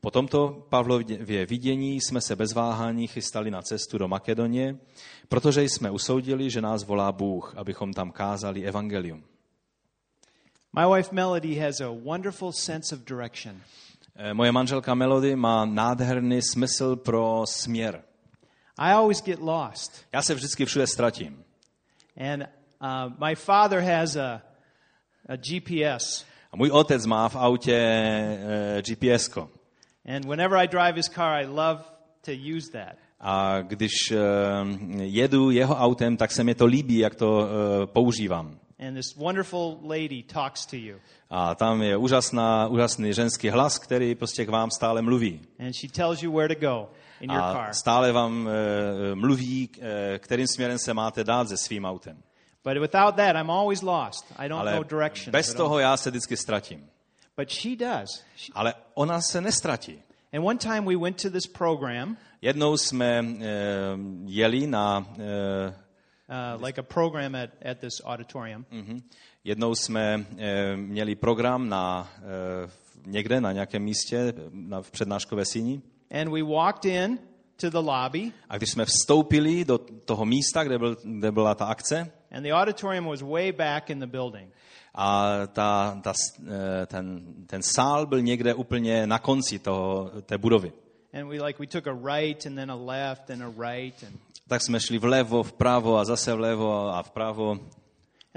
Po 0.00 0.10
tomto 0.10 0.66
Pavlově 0.68 1.46
vidění 1.46 2.00
jsme 2.00 2.20
se 2.20 2.36
bez 2.36 2.52
váhání 2.52 3.06
chystali 3.06 3.50
na 3.50 3.62
cestu 3.62 3.98
do 3.98 4.08
Makedonie, 4.08 4.78
protože 5.28 5.62
jsme 5.62 5.90
usoudili, 5.90 6.50
že 6.50 6.60
nás 6.60 6.84
volá 6.84 7.12
Bůh, 7.12 7.54
abychom 7.56 7.92
tam 7.92 8.10
kázali 8.10 8.64
evangelium. 8.64 9.24
My 10.78 10.96
wife 10.96 11.14
Melody 11.14 11.54
has 11.54 11.80
a 11.80 11.88
wonderful 11.88 12.52
sense 12.52 12.94
of 12.96 13.00
direction. 13.04 13.60
Eh, 14.16 14.34
Moje 14.34 14.52
manželka 14.52 14.94
Melody 14.94 15.36
má 15.36 15.64
nádherný 15.64 16.42
smysl 16.42 16.96
pro 16.96 17.44
směr. 17.46 18.02
I 18.78 18.92
always 18.92 19.22
get 19.22 19.40
lost. 19.40 20.04
Já 20.12 20.22
se 20.22 20.34
vždycky 20.34 20.64
všude 20.64 20.86
ztratím. 20.86 21.44
And 22.32 22.42
uh, 22.42 23.28
my 23.28 23.34
father 23.34 23.80
has 23.80 24.16
a, 24.16 24.42
a 25.28 25.36
GPS. 25.36 26.24
A 26.52 26.56
můj 26.56 26.70
otec 26.70 27.06
má 27.06 27.28
v 27.28 27.36
autě 27.36 27.76
eh, 27.76 28.82
GPS. 28.82 29.30
-ko. 29.30 29.48
And 30.16 30.24
whenever 30.24 30.58
I 30.58 30.68
drive 30.68 30.92
his 30.92 31.08
car, 31.08 31.42
I 31.42 31.46
love 31.46 31.82
to 32.24 32.32
use 32.56 32.72
that. 32.72 32.96
A 33.20 33.60
když 33.60 33.92
eh, 34.10 34.18
jedu 35.02 35.50
jeho 35.50 35.76
autem, 35.76 36.16
tak 36.16 36.32
se 36.32 36.44
mi 36.44 36.54
to 36.54 36.66
líbí, 36.66 36.98
jak 36.98 37.14
to 37.14 37.46
eh, 37.46 37.86
používám. 37.86 38.58
And 38.88 38.96
this 38.96 39.16
wonderful 39.16 39.78
lady 39.82 40.22
talks 40.22 40.66
to 40.66 40.76
you. 40.76 40.96
A 41.30 41.54
tam 41.54 41.82
je 41.82 41.96
úžasná, 41.96 42.66
úžasný 42.66 43.12
ženský 43.14 43.50
hlas, 43.50 43.78
který 43.78 44.14
prostě 44.14 44.46
k 44.46 44.48
vám 44.48 44.70
stále 44.70 45.02
mluví. 45.02 45.40
And 45.58 45.72
she 45.72 45.88
tells 45.92 46.22
you 46.22 46.32
where 46.32 46.54
to 46.54 46.60
go 46.60 46.88
in 47.20 47.30
your 47.30 47.42
A 47.42 47.52
car. 47.52 47.74
stále 47.74 48.12
vám 48.12 48.48
eh, 48.48 49.14
mluví, 49.14 49.68
eh, 49.80 50.18
kterým 50.18 50.46
směrem 50.46 50.78
se 50.78 50.94
máte 50.94 51.24
dát 51.24 51.48
se 51.48 51.56
svým 51.56 51.84
autem. 51.84 52.16
But 52.64 52.78
without 52.78 53.14
that, 53.16 53.36
I'm 53.36 53.50
always 53.50 53.82
lost. 53.82 54.24
I 54.38 54.48
don't 54.48 54.60
Ale 54.60 54.72
know 54.74 54.84
directions. 54.84 55.32
bez 55.32 55.54
toho 55.54 55.78
já 55.78 55.96
se 55.96 56.10
vždycky 56.10 56.36
ztratím. 56.36 56.86
But 57.36 57.50
she 57.50 57.76
does. 57.76 58.22
She- 58.36 58.52
Ale 58.54 58.74
ona 58.94 59.20
se 59.20 59.40
nestratí. 59.40 60.02
and 60.32 60.44
one 60.44 60.58
time 60.58 60.80
we 60.80 60.96
went 60.96 61.22
to 61.22 61.30
this 61.30 61.46
program, 61.46 62.16
Jednou 62.42 62.76
jsme 62.76 63.24
eh, 63.40 63.44
jeli 64.26 64.66
na, 64.66 65.06
eh, 65.18 65.74
uh, 66.28 66.64
like 66.64 66.80
a 66.80 66.82
program 66.82 67.34
at, 67.34 67.50
at 67.64 67.78
this 67.78 68.00
auditorium. 68.04 68.66
mhm, 68.70 69.00
jednou 69.44 69.74
jsme 69.74 70.26
eh, 70.38 70.76
měli 70.76 71.14
program 71.14 71.68
na, 71.68 72.12
eh, 72.18 72.70
někde, 73.06 73.40
na 73.40 73.52
nějakém 73.52 73.82
místě, 73.82 74.34
na, 74.50 74.82
v 74.82 74.90
přednáškové 74.90 75.44
síni. 75.44 75.82
And 76.10 76.28
we 76.32 76.42
walked 76.42 76.84
in 76.84 77.18
to 77.56 77.70
the 77.70 77.78
lobby, 77.78 78.32
A 78.48 78.56
když 78.56 78.70
jsme 78.70 78.84
vstoupili 78.84 79.64
do 79.64 79.78
toho 79.78 80.24
místa, 80.24 80.64
kde, 80.64 80.78
byl, 80.78 80.96
kde 81.04 81.32
byla 81.32 81.54
ta 81.54 81.64
akce, 81.64 82.10
and 82.30 82.42
the 82.42 82.52
auditorium 82.52 83.04
was 83.04 83.22
way 83.22 83.52
back 83.52 83.90
in 83.90 83.98
the 83.98 84.06
building. 84.06 84.52
a 84.94 85.26
ta, 85.46 86.00
ta, 86.02 86.12
eh, 86.46 86.86
ten, 86.86 87.24
ten 87.46 87.62
sál 87.62 88.06
byl 88.06 88.20
někde 88.20 88.54
úplně 88.54 89.06
na 89.06 89.18
konci 89.18 89.58
toho, 89.58 90.10
té 90.22 90.38
budovy. 90.38 90.72
And 91.14 91.28
we 91.28 91.38
like 91.40 91.58
we 91.60 91.66
took 91.66 91.86
a 91.86 91.92
right 91.92 92.46
and 92.46 92.56
then 92.56 92.70
a 92.70 92.76
left 92.76 93.30
and 93.30 93.42
a 93.42 93.48
right 93.72 94.02
and 94.02 94.18
Tak 94.48 94.62
jsme 94.62 94.80
šli 94.80 94.98
vlevo, 94.98 95.42
vpravo 95.42 95.96
a 95.98 96.04
zase 96.04 96.34
vlevo 96.34 96.88
a 96.94 97.02
vpravo. 97.02 97.50
and 97.50 97.60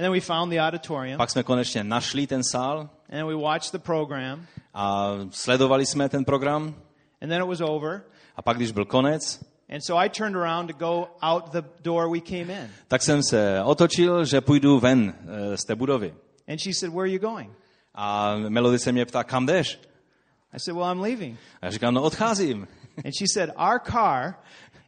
then 0.04 0.12
we 0.12 0.20
found 0.22 0.52
the 0.52 0.60
auditorium 0.60 1.18
Pak 1.18 1.30
jsme 1.32 1.44
konečně 1.44 1.84
našli 1.84 2.28
ten 2.28 2.44
sál 2.44 2.80
and 2.80 2.90
then 3.10 3.28
we 3.28 3.36
watched 3.36 3.72
the 3.72 3.80
program 3.80 4.46
a 4.74 5.12
sledovali 5.32 5.86
jsme 5.86 6.10
ten 6.10 6.26
program. 6.26 6.76
and 7.22 7.30
then 7.30 7.42
it 7.42 7.48
was 7.48 7.62
over. 7.62 8.02
A 8.36 8.42
pak, 8.42 8.58
když 8.58 8.72
byl 8.72 8.86
konec, 8.86 9.44
And 9.70 9.82
so 9.82 10.06
I 10.06 10.10
turned 10.10 10.36
around 10.36 10.68
to 10.68 10.74
go 10.78 11.08
out 11.22 11.52
the 11.52 11.62
door 11.84 12.10
we 12.12 12.20
came 12.22 12.54
in. 12.54 12.70
tak 12.88 13.02
jsem 13.02 13.24
se 13.24 13.64
otočil, 13.64 14.26
že 14.26 14.42
půjdu 14.42 14.80
ven 14.80 15.14
eh, 15.54 15.58
z 15.58 15.66
té 15.66 15.76
budovy. 15.76 16.14
And 16.48 16.60
she 16.60 16.74
said, 16.74 16.94
"Where 16.94 17.02
are 17.02 17.12
you 17.12 17.20
going?" 17.20 17.52
A 17.96 18.36
Melody 18.50 18.80
se 18.80 18.92
mě 18.92 19.06
ptá, 19.06 19.24
kam 19.24 19.46
jdeš? 19.46 19.80
I 20.56 20.60
said, 20.60 20.76
Well, 20.78 20.92
I'm 20.92 21.02
leaving. 21.02 21.38
A 21.62 21.66
já 21.66 21.72
říkám, 21.72 21.94
no 21.94 22.02
odcházím. 22.04 22.68
And 23.06 23.12
she 23.20 23.26
said, 23.34 23.50
Our 23.58 23.80
car 23.92 24.34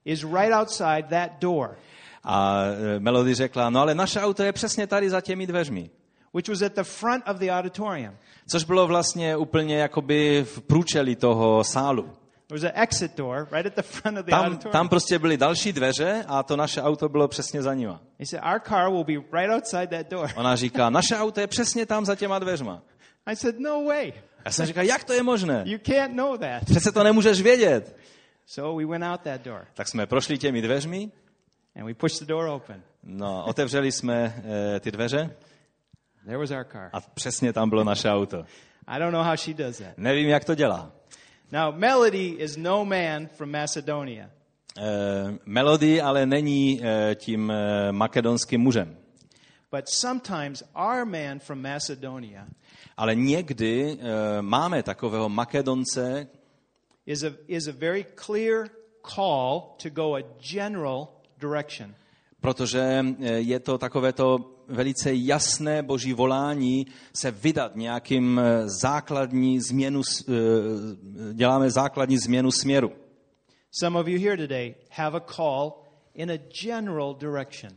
is 0.06 0.24
right 0.24 0.54
outside 0.54 1.04
that 1.10 1.32
door, 1.40 1.78
A 2.24 2.62
eh, 2.96 3.00
Melody 3.00 3.34
řekla, 3.34 3.70
no 3.70 3.80
ale 3.82 3.96
naše 3.96 4.22
auto 4.22 4.44
je 4.44 4.52
přesně 4.54 4.88
tady 4.88 5.10
za 5.10 5.22
těmi 5.22 5.48
dveřmi. 5.48 5.90
which 6.34 6.50
was 6.50 6.62
at 6.62 6.76
the 6.76 6.84
front 6.84 7.24
of 7.30 7.38
the 7.38 7.50
auditorium. 7.50 8.16
Což 8.52 8.64
bylo 8.64 8.88
vlastně 8.88 9.38
úplně 9.38 9.78
jakoby 9.78 10.44
v 10.44 10.62
průčelí 10.62 11.16
toho 11.16 11.64
sálu. 11.64 12.04
There 12.48 12.60
was 12.62 12.64
an 12.64 12.82
exit 12.84 13.18
door 13.18 13.48
right 13.52 13.66
at 13.66 13.76
the 13.76 13.82
front 13.82 14.18
of 14.18 14.26
the 14.26 14.32
Tam, 14.32 14.46
auditorium. 14.46 14.72
tam 14.72 14.90
prostě 14.90 15.20
byly 15.20 15.38
další 15.38 15.74
dveře 15.74 16.26
a 16.28 16.44
to 16.44 16.56
naše 16.56 16.82
auto 16.82 17.10
bylo 17.10 17.28
přesně 17.28 17.62
za 17.62 17.74
nima. 17.74 18.02
He 18.20 18.26
said, 18.26 18.44
Our 18.54 18.60
car 18.68 18.92
will 18.92 19.04
be 19.04 19.14
right 19.40 19.56
outside 19.56 19.88
that 19.88 20.12
door. 20.12 20.30
Ona 20.36 20.56
říká, 20.56 20.90
naše 20.90 21.18
auto 21.18 21.40
je 21.40 21.48
přesně 21.48 21.86
tam 21.86 22.06
za 22.06 22.16
těma 22.16 22.40
dveřma. 22.40 22.82
I 23.26 23.36
said, 23.36 23.60
No 23.60 23.84
way. 23.86 24.14
Já 24.48 24.52
jsem 24.52 24.66
říkal, 24.66 24.84
jak 24.84 25.04
to 25.04 25.14
je 25.14 25.24
možné? 25.24 25.64
You 25.66 25.78
can't 25.78 26.16
know 26.16 26.38
that. 26.38 26.66
Přece 26.66 26.92
to 26.92 27.04
nemůžeš 27.04 27.42
vědět. 27.42 27.98
So 28.46 28.78
we 28.78 28.86
went 28.92 29.04
out 29.04 29.22
that 29.22 29.42
door 29.42 29.68
Tak 29.74 29.88
jsme 29.88 30.06
prošli 30.06 30.38
těmi 30.38 30.62
dveřmi, 30.62 31.12
and 31.76 31.86
we 31.86 31.94
pushed 31.94 32.20
the 32.20 32.26
door 32.26 32.48
open. 32.48 32.82
no, 33.04 33.46
otevřeli 33.46 33.92
jsme 33.92 34.44
e, 34.76 34.80
ty 34.80 34.92
dveře 34.92 35.36
There 36.26 36.38
was 36.38 36.52
our 36.52 36.66
car. 36.72 36.90
a 36.94 37.02
přesně 37.02 37.54
tam 37.54 37.70
bylo 37.70 37.84
naše 37.84 38.10
auto. 38.10 38.46
I 38.88 39.00
don't 39.00 39.14
know 39.14 39.24
how 39.24 39.36
she 39.38 39.54
does 39.54 39.78
that. 39.78 39.98
Nevím, 39.98 40.30
jak 40.30 40.46
to 40.46 40.56
dělá. 40.56 40.92
Now, 41.52 41.76
Melody 41.76 42.28
is 42.28 42.58
no 42.58 42.86
man 42.86 43.28
from 43.28 43.52
Macedonia. 43.52 44.26
E, 44.26 44.82
Melody 45.46 46.02
ale 46.02 46.26
není 46.26 46.82
e, 46.84 47.16
tím 47.16 47.52
e, 47.52 47.92
makedonským 47.92 48.62
mužem. 48.62 48.98
But 49.72 49.90
sometimes 49.90 50.64
our 50.76 51.06
man 51.06 51.40
from 51.40 51.62
Macedonia 51.62 52.48
Ale 52.98 53.16
někdy 53.16 53.98
e, 54.00 54.42
máme 54.42 54.84
takového 54.84 55.30
Makedonce, 55.30 56.28
is 57.06 57.24
a, 57.24 57.32
is 57.48 57.68
a 57.68 57.72
very 57.72 58.06
clear 58.26 58.70
call 59.16 59.76
to 59.84 59.90
go 59.90 60.16
a 60.16 60.22
general 60.40 61.08
direction. 61.40 61.96
protože 62.42 63.06
e, 63.22 63.34
je 63.34 63.60
to 63.60 63.78
takové 63.78 64.14
to 64.14 64.38
velice 64.68 65.14
jasné 65.14 65.84
boží 65.84 66.14
volání 66.14 66.88
se 67.14 67.32
vydat 67.32 67.76
nějakým 67.76 68.40
e, 68.40 68.70
základní 68.82 69.62
změnu, 69.62 70.02
děláme 71.34 71.72
základní 71.72 72.18
změnu 72.18 72.52
směru. 72.52 72.92
Some 73.72 74.00
of 74.00 74.08
you 74.08 74.20
here 74.20 74.38
today 74.38 74.76
have 74.92 75.18
a 75.18 75.20
call 75.20 75.74
in 76.16 76.32
a 76.32 76.38
general 76.38 77.14
direction. 77.14 77.74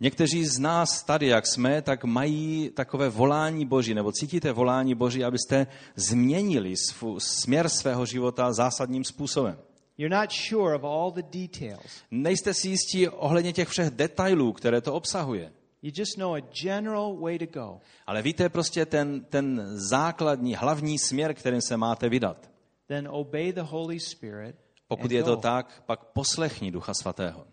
Někteří 0.00 0.44
z 0.44 0.58
nás 0.58 1.02
tady, 1.02 1.26
jak 1.26 1.46
jsme, 1.46 1.82
tak 1.82 2.04
mají 2.04 2.70
takové 2.74 3.08
volání 3.08 3.66
Boží, 3.66 3.94
nebo 3.94 4.12
cítíte 4.12 4.52
volání 4.52 4.94
Boží, 4.94 5.24
abyste 5.24 5.66
změnili 5.96 6.76
svů, 6.76 7.20
směr 7.20 7.68
svého 7.68 8.06
života 8.06 8.52
zásadním 8.52 9.04
způsobem. 9.04 9.58
You're 9.98 10.16
not 10.16 10.32
sure 10.32 10.76
of 10.76 10.84
all 10.84 11.10
the 11.10 11.22
details. 11.22 12.02
Nejste 12.10 12.54
si 12.54 12.68
jistí 12.68 13.08
ohledně 13.08 13.52
těch 13.52 13.68
všech 13.68 13.90
detailů, 13.90 14.52
které 14.52 14.80
to 14.80 14.94
obsahuje. 14.94 15.52
You 15.82 15.92
just 15.94 16.18
know 16.18 16.34
a 16.34 16.40
general 16.40 17.16
way 17.16 17.38
to 17.38 17.46
go. 17.46 17.80
Ale 18.06 18.22
víte 18.22 18.48
prostě 18.48 18.86
ten, 18.86 19.24
ten 19.24 19.62
základní, 19.74 20.54
hlavní 20.54 20.98
směr, 20.98 21.34
kterým 21.34 21.60
se 21.60 21.76
máte 21.76 22.08
vydat. 22.08 22.50
Then 22.86 23.08
obey 23.10 23.52
the 23.52 23.60
Holy 23.60 24.00
Spirit. 24.00 24.56
Pokud 24.88 25.10
je 25.10 25.22
to 25.22 25.36
tak, 25.36 25.82
pak 25.86 26.04
poslechni 26.04 26.70
Ducha 26.70 26.94
Svatého. 26.94 27.46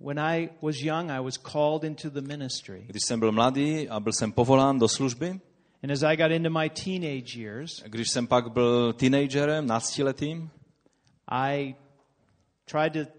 When 0.00 0.18
I 0.18 0.48
was 0.62 0.76
young, 0.82 1.10
I 1.10 1.20
was 1.20 1.36
called 1.38 1.84
into 1.84 2.10
the 2.10 2.20
ministry. 2.20 2.84
Když 2.86 3.02
jsem 3.06 3.20
byl 3.20 3.32
mladý 3.32 3.88
a 3.88 4.00
byl 4.00 4.12
jsem 4.12 4.32
povolán 4.32 4.78
do 4.78 4.88
služby, 4.88 5.40
And 5.84 5.90
as 5.92 6.02
I 6.02 6.16
got 6.16 6.30
into 6.30 6.50
my 6.50 6.70
teenage 6.70 7.40
years, 7.40 7.82
když 7.86 8.10
jsem 8.10 8.26
pak 8.26 8.52
byl 8.52 8.92
teenagerem, 8.92 9.66
náctiletým, 9.66 10.50
I 11.28 11.74
tried 12.64 12.92
to 12.92 13.10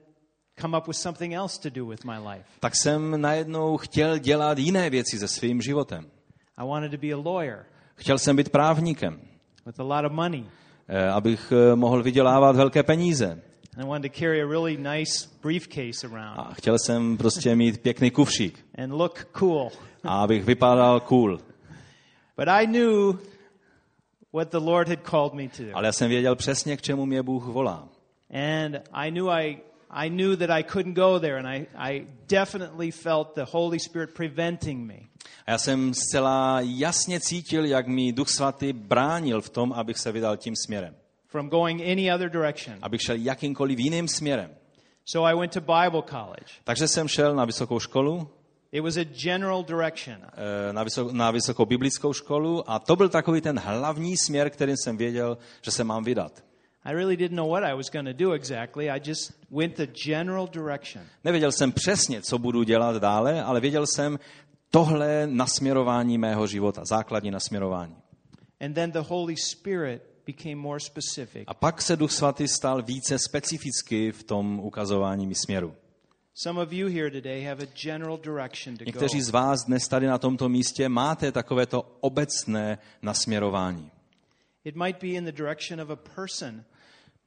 come 0.61 0.77
up 0.77 0.87
with 0.87 0.97
something 0.97 1.33
else 1.33 1.61
to 1.61 1.69
do 1.69 1.85
with 1.85 2.05
my 2.05 2.17
life. 2.29 2.45
tak 2.59 2.75
jsem 2.75 3.21
najednou 3.21 3.77
chtěl 3.77 4.17
dělat 4.17 4.57
jiné 4.57 4.89
věci 4.89 5.19
se 5.19 5.27
svým 5.27 5.61
životem. 5.61 6.05
I 6.57 6.67
wanted 6.67 6.91
to 6.91 6.97
be 6.97 7.13
a 7.13 7.17
lawyer 7.17 7.65
Chtěl 7.95 8.17
jsem 8.19 8.35
být 8.35 8.49
právníkem, 8.49 9.21
with 9.65 9.79
a 9.79 9.83
lot 9.83 10.05
of 10.05 10.11
money. 10.11 10.43
eh, 10.87 11.07
abych 11.09 11.51
eh, 11.71 11.75
mohl 11.75 12.03
vydělávat 12.03 12.55
velké 12.55 12.83
peníze. 12.83 13.41
And 13.77 13.85
I 13.85 13.89
wanted 13.89 14.11
to 14.11 14.19
carry 14.19 14.41
a 14.41 14.45
really 14.47 14.75
nice 14.75 15.27
briefcase 15.41 16.03
around 16.03 16.39
A 16.39 16.53
chtěl 16.53 16.75
jsem 16.79 17.17
prostě 17.17 17.55
mít 17.55 17.81
pěkný 17.81 18.11
kufřík 18.11 18.65
and 18.77 18.91
look 18.91 19.25
cool. 19.31 19.69
a 20.03 20.21
abych 20.21 20.45
vypadal 20.45 20.99
cool. 20.99 21.37
But 22.37 22.47
I 22.47 22.67
knew 22.67 23.15
what 24.33 24.51
the 24.51 24.57
Lord 24.57 24.89
had 24.89 24.99
called 25.09 25.33
me 25.33 25.47
to. 25.57 25.63
Ale 25.73 25.85
já 25.85 25.91
jsem 25.91 26.09
věděl 26.09 26.35
přesně, 26.35 26.77
k 26.77 26.81
čemu 26.81 27.05
mě 27.05 27.23
Bůh 27.23 27.45
volá. 27.45 27.89
And 28.29 28.75
I 28.93 29.11
knew 29.11 29.29
I 29.29 29.57
I 29.89 30.09
knew 30.09 30.35
that 30.35 30.49
I 30.49 30.63
couldn't 30.63 30.95
go 30.95 31.19
there 31.19 31.39
and 31.39 31.47
I, 31.47 31.65
I 31.75 32.07
definitely 32.29 32.91
felt 32.91 33.35
the 33.35 33.45
Holy 33.51 33.79
Spirit 33.79 34.09
preventing 34.13 34.87
me. 34.87 34.99
A 35.45 35.51
já 35.51 35.57
jsem 35.57 35.93
zcela 35.93 36.59
jasně 36.61 37.19
cítil, 37.19 37.65
jak 37.65 37.87
mi 37.87 38.11
Duch 38.13 38.29
Svatý 38.29 38.73
bránil 38.73 39.41
v 39.41 39.49
tom, 39.49 39.73
abych 39.73 39.97
se 39.97 40.11
vydal 40.11 40.37
tím 40.37 40.55
směrem. 40.65 40.95
From 41.27 41.49
going 41.49 41.81
any 41.81 42.11
other 42.13 42.29
direction. 42.29 42.77
Abych 42.81 43.01
šel 43.01 43.15
jakýmkoliv 43.15 43.79
jiným 43.79 44.07
směrem. 44.07 44.55
So 45.05 45.29
I 45.31 45.35
went 45.39 45.53
to 45.53 45.61
Bible 45.61 46.01
college. 46.09 46.51
Takže 46.63 46.87
jsem 46.87 47.07
šel 47.07 47.35
na 47.35 47.45
vysokou 47.45 47.79
školu, 47.79 48.29
It 48.71 48.81
was 48.83 48.97
a 48.97 49.03
general 49.03 49.63
direction. 49.63 50.17
eh, 50.23 50.73
na, 50.73 50.83
vysok, 50.83 51.11
na 51.11 51.31
vysokou 51.31 51.65
biblickou 51.65 52.13
školu 52.13 52.71
a 52.71 52.79
to 52.79 52.95
byl 52.95 53.09
takový 53.09 53.41
ten 53.41 53.59
hlavní 53.59 54.17
směr, 54.17 54.49
kterým 54.49 54.75
jsem 54.77 54.97
věděl, 54.97 55.37
že 55.61 55.71
se 55.71 55.83
mám 55.83 56.03
vydat. 56.03 56.43
I 56.83 56.93
really 56.93 57.17
didn't 57.17 57.35
know 57.37 57.49
what 57.51 57.63
I 57.63 57.73
was 57.75 57.89
going 57.89 58.07
to 58.07 58.23
do 58.23 58.31
exactly. 58.31 58.89
I 58.89 59.01
just 59.09 59.33
went 59.51 59.77
the 59.77 59.85
general 60.05 60.47
direction. 60.47 61.05
Nevěděl 61.23 61.51
jsem 61.51 61.71
přesně, 61.71 62.21
co 62.21 62.37
budu 62.37 62.63
dělat 62.63 62.95
dále, 63.01 63.43
ale 63.43 63.59
věděl 63.59 63.85
jsem 63.87 64.19
tohle 64.71 65.27
nasměrování 65.27 66.17
mého 66.17 66.47
života, 66.47 66.81
základní 66.85 67.31
nasměrování. 67.31 67.95
And 68.61 68.73
then 68.73 68.91
the 68.91 68.99
Holy 68.99 69.35
Spirit 69.37 70.01
became 70.27 70.55
more 70.55 70.79
specific. 70.79 71.43
A 71.47 71.53
pak 71.53 71.81
se 71.81 71.95
Duch 71.95 72.11
Svatý 72.11 72.47
stal 72.47 72.81
více 72.81 73.19
specifický 73.19 74.11
v 74.11 74.23
tom 74.23 74.59
ukazování 74.59 75.27
mi 75.27 75.35
směru. 75.35 75.73
Some 76.33 76.61
of 76.61 76.71
you 76.71 76.87
here 76.87 77.11
today 77.11 77.43
have 77.43 77.63
a 77.63 77.67
general 77.83 78.17
direction 78.17 78.77
to 78.77 78.83
go. 78.83 78.87
Někteří 78.87 79.21
z 79.21 79.29
vás 79.29 79.65
dnes 79.65 79.87
tady 79.87 80.07
na 80.07 80.17
tomto 80.17 80.49
místě 80.49 80.89
máte 80.89 81.31
takovéto 81.31 81.97
obecné 81.99 82.77
nasměrování. 83.01 83.91
It 84.63 84.75
might 84.75 85.01
be 85.01 85.07
in 85.07 85.25
the 85.25 85.31
direction 85.31 85.81
of 85.81 85.89
a 85.89 85.95
person. 85.95 86.63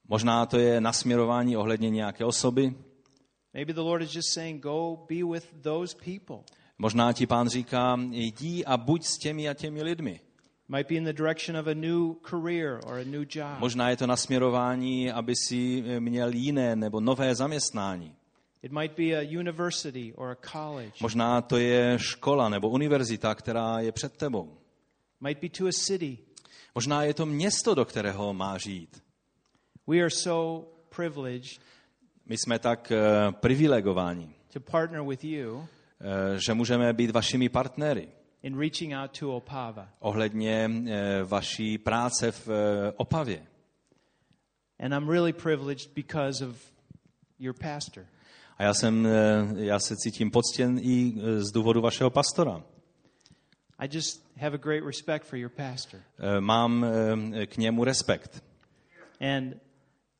Možná 0.09 0.47
to 0.47 0.59
je 0.59 0.81
nasměrování 0.81 1.57
ohledně 1.57 1.91
nějaké 1.91 2.25
osoby, 2.25 2.75
Maybe 3.55 3.73
the 3.73 3.81
Lord 3.81 4.03
is 4.03 4.15
just 4.15 4.33
saying, 4.33 4.63
go 4.63 4.97
be 5.09 5.25
with 5.33 5.63
those 5.63 5.97
people. 6.05 6.37
možná 6.79 7.13
ti 7.13 7.27
pán 7.27 7.49
říká, 7.49 7.97
jdi 8.11 8.65
a 8.65 8.77
buď 8.77 9.05
s 9.05 9.19
těmi 9.19 9.49
a 9.49 9.55
těmi 9.55 9.83
lidmi. 9.83 10.21
Might 10.71 10.89
be 10.89 10.95
in 10.95 11.05
the 11.05 11.13
direction 11.13 11.57
of 11.57 11.67
a 11.67 11.75
new 11.75 12.15
career 12.31 12.81
or 12.87 12.99
a 12.99 13.05
new 13.05 13.27
job. 13.35 13.59
Možná 13.59 13.91
je 13.91 13.97
to 13.97 14.07
nasměrování, 14.07 15.13
aby 15.13 15.37
si 15.37 15.85
měl 15.99 16.33
jiné 16.33 16.77
nebo 16.77 17.01
nové 17.01 17.35
zaměstnání. 17.35 18.15
It 18.63 18.73
might 18.73 18.97
be 18.97 19.17
a 19.19 19.41
university 19.41 20.13
or 20.15 20.31
a 20.31 20.37
college. 20.53 20.93
Možná 21.01 21.41
to 21.41 21.57
je 21.57 21.99
škola 21.99 22.49
nebo 22.49 22.69
univerzita, 22.69 23.35
která 23.35 23.81
je 23.81 23.93
před 23.93 24.17
tebou. 24.17 24.59
Might 25.21 25.41
be 25.41 25.49
to 25.49 25.67
a 25.67 25.73
city. 25.73 26.19
Možná 26.75 27.03
je 27.03 27.15
to 27.15 27.27
město, 27.27 27.75
do 27.75 27.85
kterého 27.85 28.35
máš 28.35 28.67
jít. 28.67 29.03
We 29.87 30.01
are 30.01 30.11
so 30.11 30.67
privileged 30.97 31.61
My 32.27 32.39
jsme 32.39 32.59
tak 32.59 32.93
eh, 32.93 33.33
privilegováni, 33.33 34.35
to 34.53 34.61
partner 34.61 35.03
with 35.03 35.25
you 35.25 35.67
eh, 36.01 36.39
že 36.47 36.55
můžeme 36.55 36.93
být 36.93 37.11
vašimi 37.11 37.49
partnery 37.49 38.09
in 38.43 38.59
reaching 38.59 38.95
out 38.95 39.19
to 39.19 39.37
Opava. 39.37 39.89
ohledně 39.99 40.71
eh, 40.87 41.23
vaší 41.25 41.79
práce 41.79 42.33
v 42.33 42.49
eh, 42.49 42.93
Opavě. 42.97 43.47
And 44.79 44.95
I'm 44.95 45.09
really 45.09 45.33
privileged 45.33 45.91
because 45.95 46.47
of 46.47 46.57
your 47.39 47.55
pastor. 47.55 48.07
A 48.59 48.63
já, 48.63 48.75
jsem, 48.75 49.07
eh, 49.07 49.65
já 49.65 49.79
se 49.79 49.97
cítím 49.97 50.31
poctěn 50.31 50.79
i 50.83 51.15
z 51.39 51.53
důvodu 51.53 51.81
vašeho 51.81 52.11
pastora. 52.11 52.63
I 53.79 53.89
just 53.93 54.23
have 54.37 54.55
a 54.55 54.59
great 54.59 54.85
respect 54.85 55.27
for 55.27 55.39
your 55.39 55.51
pastor. 55.51 56.01
Mám 56.41 56.87
k 57.47 57.57
němu 57.57 57.85
respekt. 57.85 58.45
And 59.21 59.55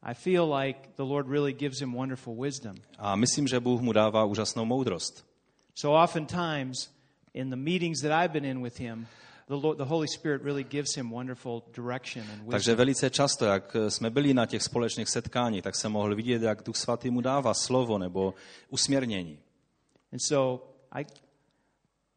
I 0.03 0.15
feel 0.15 0.55
like 0.55 0.79
the 0.97 1.03
Lord 1.03 1.29
really 1.29 1.53
gives 1.53 1.81
him 1.81 1.93
wonderful 1.93 2.43
wisdom. 2.43 2.77
A 2.99 3.17
myslím, 3.17 3.49
že 3.49 3.61
Bůh 3.61 3.81
mu 3.81 3.93
dává 3.93 4.25
úžasnou 4.25 4.65
moudrost. 4.65 5.27
So 5.75 6.05
oftentimes 6.05 6.91
in 7.35 7.51
the 7.51 7.57
meetings 7.57 8.01
that 8.03 8.25
I've 8.25 8.33
been 8.33 8.45
in 8.45 8.63
with 8.63 8.81
him, 8.81 9.07
the, 9.49 9.57
Lord, 9.57 9.79
the 9.79 9.85
Holy 9.85 10.09
Spirit 10.09 10.43
really 10.43 10.65
gives 10.65 10.97
him 10.97 11.11
wonderful 11.11 11.63
direction 11.73 12.23
and 12.23 12.39
wisdom. 12.39 12.51
Takže 12.51 12.75
velice 12.75 13.11
často, 13.11 13.45
jak 13.45 13.77
jsme 13.89 14.11
byli 14.11 14.35
na 14.35 14.47
těch 14.47 14.63
společných 14.63 15.09
setkáních, 15.09 15.63
tak 15.63 15.77
jsem 15.77 15.93
mohl 15.93 16.15
vidět, 16.15 16.43
jak 16.43 16.63
Duch 16.63 16.77
Svatý 16.77 17.11
mu 17.11 17.21
dává 17.21 17.55
slovo 17.55 17.99
nebo 17.99 18.35
usměrnění. 18.69 19.39
And 20.13 20.19
so 20.29 20.65
I, 20.93 21.05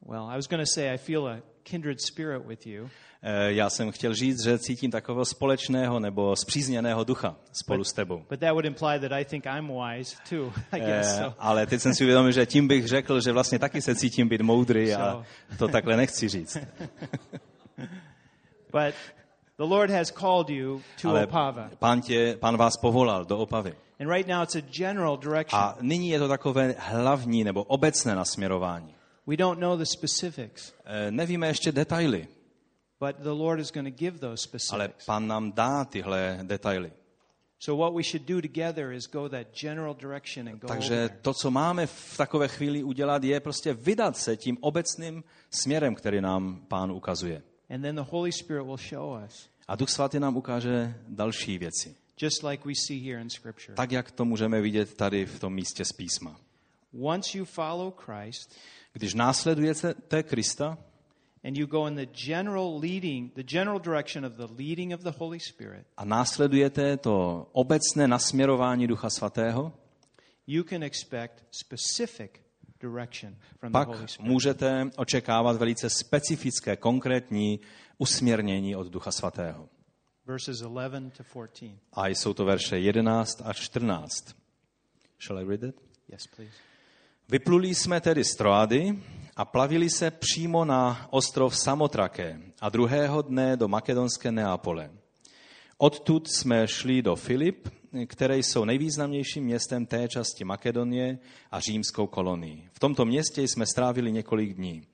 well, 0.05 0.29
I 0.29 0.35
was 0.35 0.47
going 0.47 0.61
to 0.61 0.71
say 0.73 0.93
I 0.93 0.97
feel 0.97 1.27
a 1.27 1.52
kindred 1.63 2.01
spirit 2.01 2.45
with 2.45 2.67
you. 2.67 2.89
Eh, 3.25 3.53
Já 3.53 3.69
jsem 3.69 3.91
chtěl 3.91 4.13
říct, 4.13 4.43
že 4.43 4.59
cítím 4.59 4.91
takového 4.91 5.25
společného 5.25 5.99
nebo 5.99 6.35
zpřízněného 6.35 7.03
ducha 7.03 7.35
spolu 7.51 7.83
s 7.83 7.93
tebou. 7.93 8.25
But 8.29 8.39
that 8.39 8.51
would 8.51 8.65
imply 8.65 8.99
that 8.99 9.11
I 9.11 9.25
think 9.25 9.45
I'm 9.45 9.67
wise 9.81 10.15
too, 10.29 10.53
I 10.71 10.79
guess. 10.79 11.07
Eh, 11.19 11.23
So, 11.23 11.35
Ale 11.39 11.65
teď 11.65 11.81
jsem 11.81 11.93
si 11.95 12.03
uvědomil, 12.03 12.31
že 12.31 12.45
tím 12.45 12.67
bych 12.67 12.87
řekl, 12.87 13.21
že 13.21 13.31
vlastně 13.31 13.59
taky 13.59 13.81
se 13.81 13.95
cítím 13.95 14.29
být 14.29 14.41
moudrý 14.41 14.93
a 14.93 15.25
to 15.57 15.67
takhle 15.67 15.97
nechci 15.97 16.27
říct. 16.29 16.57
but 18.71 18.93
the 19.57 19.63
Lord 19.63 19.89
has 19.89 20.11
called 20.11 20.49
you 20.49 20.81
to 21.01 21.09
Ale 21.09 21.23
Opava. 21.27 21.69
pán, 21.79 22.01
tě, 22.01 22.37
pán 22.39 22.57
vás 22.57 22.77
povolal 22.77 23.25
do 23.25 23.37
Opavy. 23.37 23.73
And 23.99 24.09
right 24.09 24.27
now 24.27 24.43
it's 24.43 24.55
a 24.55 24.61
general 24.61 25.17
direction. 25.17 25.61
A 25.61 25.77
nyní 25.81 26.09
je 26.09 26.19
to 26.19 26.27
takové 26.27 26.75
hlavní 26.77 27.43
nebo 27.43 27.63
obecné 27.63 28.15
nasměrování. 28.15 28.95
We 29.27 29.35
don't 29.37 29.59
know 29.59 29.77
the 29.77 29.85
specifics, 29.85 30.73
Eh, 30.85 31.11
Nevíme 31.11 31.47
ještě 31.47 31.71
detaily, 31.71 32.27
but 32.99 33.15
the 33.15 33.29
Lord 33.29 33.59
is 33.59 33.71
going 33.71 33.87
to 33.95 33.97
give 33.99 34.19
those 34.19 34.27
ale 34.31 34.37
specifics. 34.37 35.05
pán 35.05 35.27
nám 35.27 35.51
dá 35.51 35.85
tyhle 35.85 36.39
detaily. 36.43 36.91
So 37.59 37.83
what 37.83 37.93
we 37.95 38.03
should 38.03 38.27
do 38.27 38.41
together 38.41 38.91
is 38.91 39.07
go 39.07 39.29
that 39.29 39.47
general 39.61 39.93
direction 39.95 40.49
and 40.49 40.59
go 40.59 40.67
Takže 40.67 41.09
to, 41.21 41.33
co 41.33 41.51
máme 41.51 41.87
v 41.87 42.17
takové 42.17 42.47
chvíli 42.47 42.83
udělat, 42.83 43.23
je 43.23 43.39
prostě 43.39 43.73
vydat 43.73 44.17
se 44.17 44.37
tím 44.37 44.57
obecným 44.61 45.23
směrem, 45.49 45.95
který 45.95 46.21
nám 46.21 46.65
pán 46.67 46.91
ukazuje. 46.91 47.41
And 47.69 47.81
then 47.81 47.95
the 47.95 48.05
Holy 48.09 48.31
Spirit 48.31 48.63
will 48.65 48.77
show 48.77 49.23
us, 49.25 49.49
A 49.67 49.75
Duch 49.75 49.89
Svatý 49.89 50.19
nám 50.19 50.37
ukáže 50.37 50.95
další 51.07 51.57
věci. 51.57 51.95
just 52.21 52.43
like 52.43 52.63
we 52.67 52.73
see 52.87 52.99
here 53.09 53.21
in 53.21 53.29
Scripture. 53.29 53.75
Tak, 53.75 53.91
jak 53.91 54.11
to 54.11 54.25
můžeme 54.25 54.61
vidět 54.61 54.93
tady 54.93 55.25
v 55.25 55.39
tom 55.39 55.53
místě 55.53 55.85
z 55.85 55.91
písma. 55.91 56.39
Once 57.01 57.37
you 57.37 57.45
follow 57.45 57.93
Christ 57.97 58.55
Když 58.93 59.13
následujete 59.13 60.23
Krista 60.23 60.77
and 61.43 61.57
you 61.57 61.67
go 61.67 61.87
in 61.87 61.95
the 61.95 62.05
general 62.05 62.79
leading, 62.79 63.33
the 63.33 63.43
general 63.43 63.79
direction 63.79 64.25
of 64.25 64.33
the 64.33 64.63
leading 64.63 64.93
of 64.93 65.01
the 65.01 65.11
Holy 65.17 65.39
Spirit, 65.39 65.87
a 65.97 66.05
následujete 66.05 66.97
to 66.97 67.47
obecné 67.51 68.07
nasměrování 68.07 68.87
Ducha 68.87 69.09
Svatého, 69.09 69.73
you 70.47 70.63
can 70.63 70.83
expect 70.83 71.43
specific 71.51 72.31
direction 72.79 73.35
from 73.59 73.71
the 73.71 73.73
pak 73.73 73.87
Holy 73.87 74.07
Spirit. 74.07 74.31
můžete 74.31 74.89
očekávat 74.97 75.57
velice 75.57 75.89
specifické, 75.89 76.75
konkrétní 76.75 77.59
usměrnění 77.97 78.75
od 78.75 78.87
Ducha 78.87 79.11
Svatého. 79.11 79.69
Verses 80.25 80.61
11 80.61 81.17
to 81.17 81.23
14. 81.23 81.71
A 81.93 82.07
jsou 82.07 82.33
to 82.33 82.45
verše 82.45 82.79
11 82.79 83.41
až 83.45 83.57
14. 83.57 84.35
Shall 85.19 85.39
I 85.39 85.45
read 85.45 85.63
it? 85.63 85.81
Yes, 86.09 86.27
please. 86.27 86.72
Vypluli 87.29 87.75
jsme 87.75 88.01
tedy 88.01 88.23
z 88.23 88.35
Troady 88.35 88.99
a 89.35 89.45
plavili 89.45 89.89
se 89.89 90.11
přímo 90.11 90.65
na 90.65 91.07
ostrov 91.09 91.57
Samotrake 91.57 92.39
a 92.61 92.69
druhého 92.69 93.21
dne 93.21 93.57
do 93.57 93.67
makedonské 93.67 94.31
Neapole. 94.31 94.91
Odtud 95.77 96.27
jsme 96.27 96.67
šli 96.67 97.01
do 97.01 97.15
Filip, 97.15 97.69
které 98.07 98.37
jsou 98.37 98.65
nejvýznamnějším 98.65 99.43
městem 99.43 99.85
té 99.85 100.07
části 100.07 100.43
Makedonie 100.43 101.19
a 101.51 101.59
římskou 101.59 102.07
kolonii. 102.07 102.69
V 102.73 102.79
tomto 102.79 103.05
městě 103.05 103.41
jsme 103.41 103.65
strávili 103.65 104.11
několik 104.11 104.53
dní. 104.53 104.87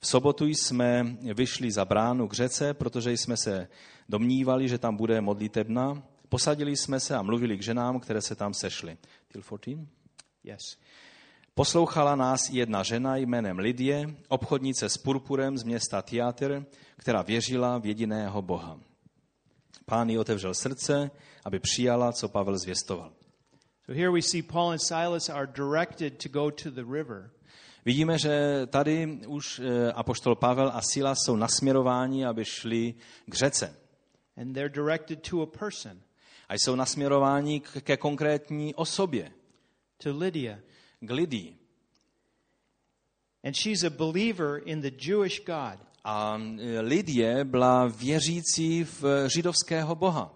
V 0.00 0.06
sobotu 0.06 0.46
jsme 0.46 1.16
vyšli 1.34 1.70
za 1.70 1.84
bránu 1.84 2.28
k 2.28 2.32
řece, 2.32 2.74
protože 2.74 3.12
jsme 3.12 3.36
se 3.36 3.68
domnívali, 4.08 4.68
že 4.68 4.78
tam 4.78 4.96
bude 4.96 5.20
modlitebna. 5.20 6.02
Posadili 6.28 6.76
jsme 6.76 7.00
se 7.00 7.16
a 7.16 7.22
mluvili 7.22 7.58
k 7.58 7.62
ženám, 7.62 8.00
které 8.00 8.22
se 8.22 8.34
tam 8.34 8.54
sešly. 8.54 8.96
Till 9.28 9.42
14? 9.42 9.88
Yes. 10.44 10.60
Poslouchala 11.58 12.16
nás 12.16 12.50
jedna 12.50 12.82
žena 12.82 13.16
jménem 13.16 13.58
Lidie, 13.58 14.14
obchodnice 14.28 14.88
s 14.88 14.96
purpurem 14.98 15.58
z 15.58 15.62
města 15.62 16.02
Tiatr, 16.02 16.64
která 16.96 17.22
věřila 17.22 17.78
v 17.78 17.86
jediného 17.86 18.42
Boha. 18.42 18.80
Pán 19.86 20.08
jí 20.10 20.18
otevřel 20.18 20.54
srdce, 20.54 21.10
aby 21.44 21.58
přijala, 21.58 22.12
co 22.12 22.28
Pavel 22.28 22.58
zvěstoval. 22.58 23.12
So 23.86 23.98
here 24.00 24.10
we 24.10 24.22
see 24.22 24.42
Paul 24.42 24.70
and 24.70 24.78
Silas 24.82 25.28
are 25.28 25.46
directed 25.46 26.22
to 26.22 26.28
go 26.28 26.50
to 26.50 26.70
the 26.70 26.84
river. 26.92 27.30
Vidíme, 27.84 28.18
že 28.18 28.66
tady 28.66 29.18
už 29.26 29.58
eh, 29.64 29.92
apoštol 29.92 30.34
Pavel 30.34 30.70
a 30.74 30.80
Silas 30.82 31.18
jsou 31.24 31.36
nasměrováni, 31.36 32.26
aby 32.26 32.44
šli 32.44 32.94
k 33.26 33.34
řece. 33.34 33.76
And 34.36 34.52
they're 34.52 34.68
directed 34.84 35.28
to 35.30 35.42
a 35.42 35.46
person, 35.46 36.00
A 36.48 36.54
jsou 36.54 36.74
nasměrováni 36.74 37.60
k- 37.60 37.82
ke 37.82 37.96
konkrétní 37.96 38.74
osobě, 38.74 39.32
to 40.02 40.16
Lydia. 40.18 40.58
K 41.00 41.10
lidí. 41.10 41.56
And 43.44 43.54
she's 43.54 43.84
a 43.84 43.90
believer 43.90 44.62
in 44.64 44.80
the 44.80 44.90
Jewish 44.90 45.44
God. 45.44 45.78
A 46.04 46.38
eh, 46.58 46.80
Lidie 46.80 47.44
byla 47.44 47.86
věřící 47.86 48.84
v 48.84 49.28
židovského 49.28 49.94
Boha. 49.94 50.32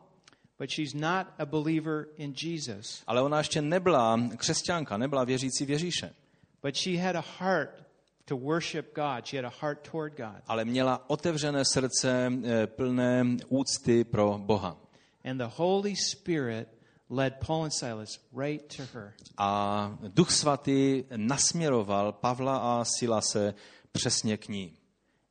But 0.58 0.70
she's 0.70 0.94
not 0.94 1.26
a 1.38 1.46
believer 1.46 2.06
in 2.16 2.34
Jesus. 2.42 3.02
Ale 3.06 3.22
ona 3.22 3.38
ještě 3.38 3.62
nebyla 3.62 4.28
křesťanka, 4.36 4.96
nebyla 4.96 5.24
věřící 5.24 5.66
v 5.66 5.70
Ježíše. 5.70 6.14
But 6.62 6.76
she 6.76 6.98
had 6.98 7.16
a 7.16 7.24
heart 7.38 7.82
to 8.24 8.36
worship 8.36 8.94
God. 8.94 9.26
She 9.26 9.42
had 9.42 9.52
a 9.52 9.56
heart 9.60 9.88
toward 9.90 10.16
God. 10.16 10.42
ale 10.46 10.64
měla 10.64 11.10
otevřené 11.10 11.64
srdce 11.64 12.32
eh, 12.44 12.66
plné 12.66 13.24
úcty 13.48 14.04
pro 14.04 14.38
Boha. 14.38 14.76
And 15.24 15.38
the 15.38 15.50
Holy 15.56 15.96
Spirit 15.96 16.68
led 17.10 17.34
Paul 17.46 17.62
and 17.62 17.74
Silas 17.74 18.20
right 18.36 18.76
to 18.76 18.82
her. 18.94 19.14
A 19.36 19.98
Duch 20.08 20.30
Svatý 20.30 21.04
nasměroval 21.16 22.12
Pavla 22.12 22.56
a 22.56 22.84
Silase 22.84 23.54
přesně 23.92 24.36
k 24.36 24.48
ní. 24.48 24.76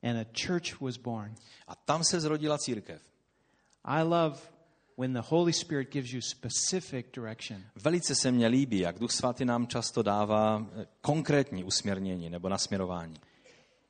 And 0.03 0.17
a 0.17 0.25
church 0.47 0.81
was 0.81 0.97
born. 0.97 1.35
A 1.67 1.75
tam 1.75 2.03
se 2.03 2.19
zrodila 2.19 2.57
církev. 2.57 3.01
I 3.83 4.03
love 4.03 4.37
when 4.97 5.13
the 5.13 5.21
Holy 5.29 5.53
Spirit 5.53 5.91
gives 5.91 6.13
you 6.13 6.21
specific 6.21 7.05
direction. 7.15 7.61
Velice 7.75 8.15
se 8.15 8.31
mně 8.31 8.47
líbí, 8.47 8.79
jak 8.79 8.99
Duch 8.99 9.11
Svatý 9.11 9.45
nám 9.45 9.67
často 9.67 10.03
dává 10.03 10.67
eh, 10.81 10.85
konkrétní 11.01 11.63
usměrnění 11.63 12.29
nebo 12.29 12.49
nasměrování. 12.49 13.15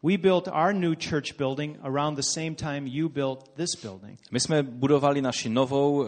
We 0.03 0.17
built 0.17 0.47
our 0.47 0.73
new 0.73 0.95
church 0.95 1.37
building 1.37 1.77
around 1.83 2.15
the 2.15 2.23
same 2.23 2.55
time 2.55 2.87
you 2.87 3.09
built 3.09 3.49
this 3.55 3.75
building. 3.83 4.19
My 4.31 4.39
jsme 4.39 4.63
budovali 4.63 5.21
naši 5.21 5.49
novou 5.49 6.03
e, 6.03 6.07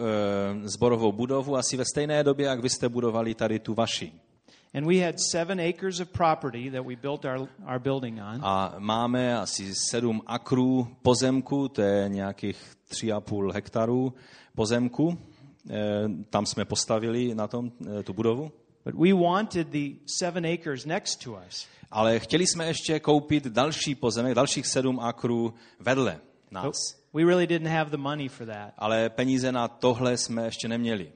zborovou 0.64 1.12
budovu 1.12 1.56
asi 1.56 1.76
ve 1.76 1.84
stejné 1.84 2.24
době, 2.24 2.46
jak 2.46 2.60
vy 2.62 2.68
jste 2.68 2.88
budovali 2.88 3.34
tady 3.34 3.58
tu 3.58 3.74
vaši. 3.74 4.12
And 4.74 4.86
we 4.86 5.06
had 5.06 5.20
seven 5.20 5.60
acres 5.60 6.00
of 6.00 6.08
property 6.08 6.70
that 6.70 6.86
we 6.86 6.96
built 6.96 7.24
our, 7.24 7.48
our 7.72 7.78
building 7.78 8.18
on. 8.18 8.40
A 8.42 8.74
máme 8.78 9.38
asi 9.38 9.72
sedm 9.90 10.22
akrů 10.26 10.88
pozemku, 11.02 11.68
to 11.68 11.82
je 11.82 12.08
nějakých 12.08 12.72
tři 12.88 13.12
a 13.12 13.20
půl 13.20 13.52
hektarů 13.52 14.14
pozemku. 14.54 15.18
Eh, 15.70 16.08
Tam 16.30 16.46
jsme 16.46 16.64
postavili 16.64 17.34
na 17.34 17.48
tom 17.48 17.72
eh, 17.98 18.02
tu 18.02 18.12
budovu. 18.12 18.52
But 18.84 18.94
we 18.94 19.12
wanted 19.12 19.68
the 19.68 19.94
seven 20.06 20.46
acres 20.46 20.86
next 20.86 21.24
to 21.24 21.32
us. 21.46 21.66
Ale 21.90 22.18
chtěli 22.18 22.46
jsme 22.46 22.66
ještě 22.66 23.00
koupit 23.00 23.46
další 23.46 23.94
pozemek, 23.94 24.34
dalších 24.34 24.66
sedm 24.66 25.00
akrů 25.00 25.54
vedle 25.80 26.20
nás. 26.50 27.02
we 27.12 27.24
really 27.24 27.46
didn't 27.46 27.68
have 27.68 27.90
the 27.90 27.96
money 27.96 28.28
for 28.28 28.46
that. 28.46 28.74
Ale 28.78 29.10
peníze 29.10 29.52
na 29.52 29.68
tohle 29.68 30.16
jsme 30.16 30.44
ještě 30.44 30.68
neměli. 30.68 31.12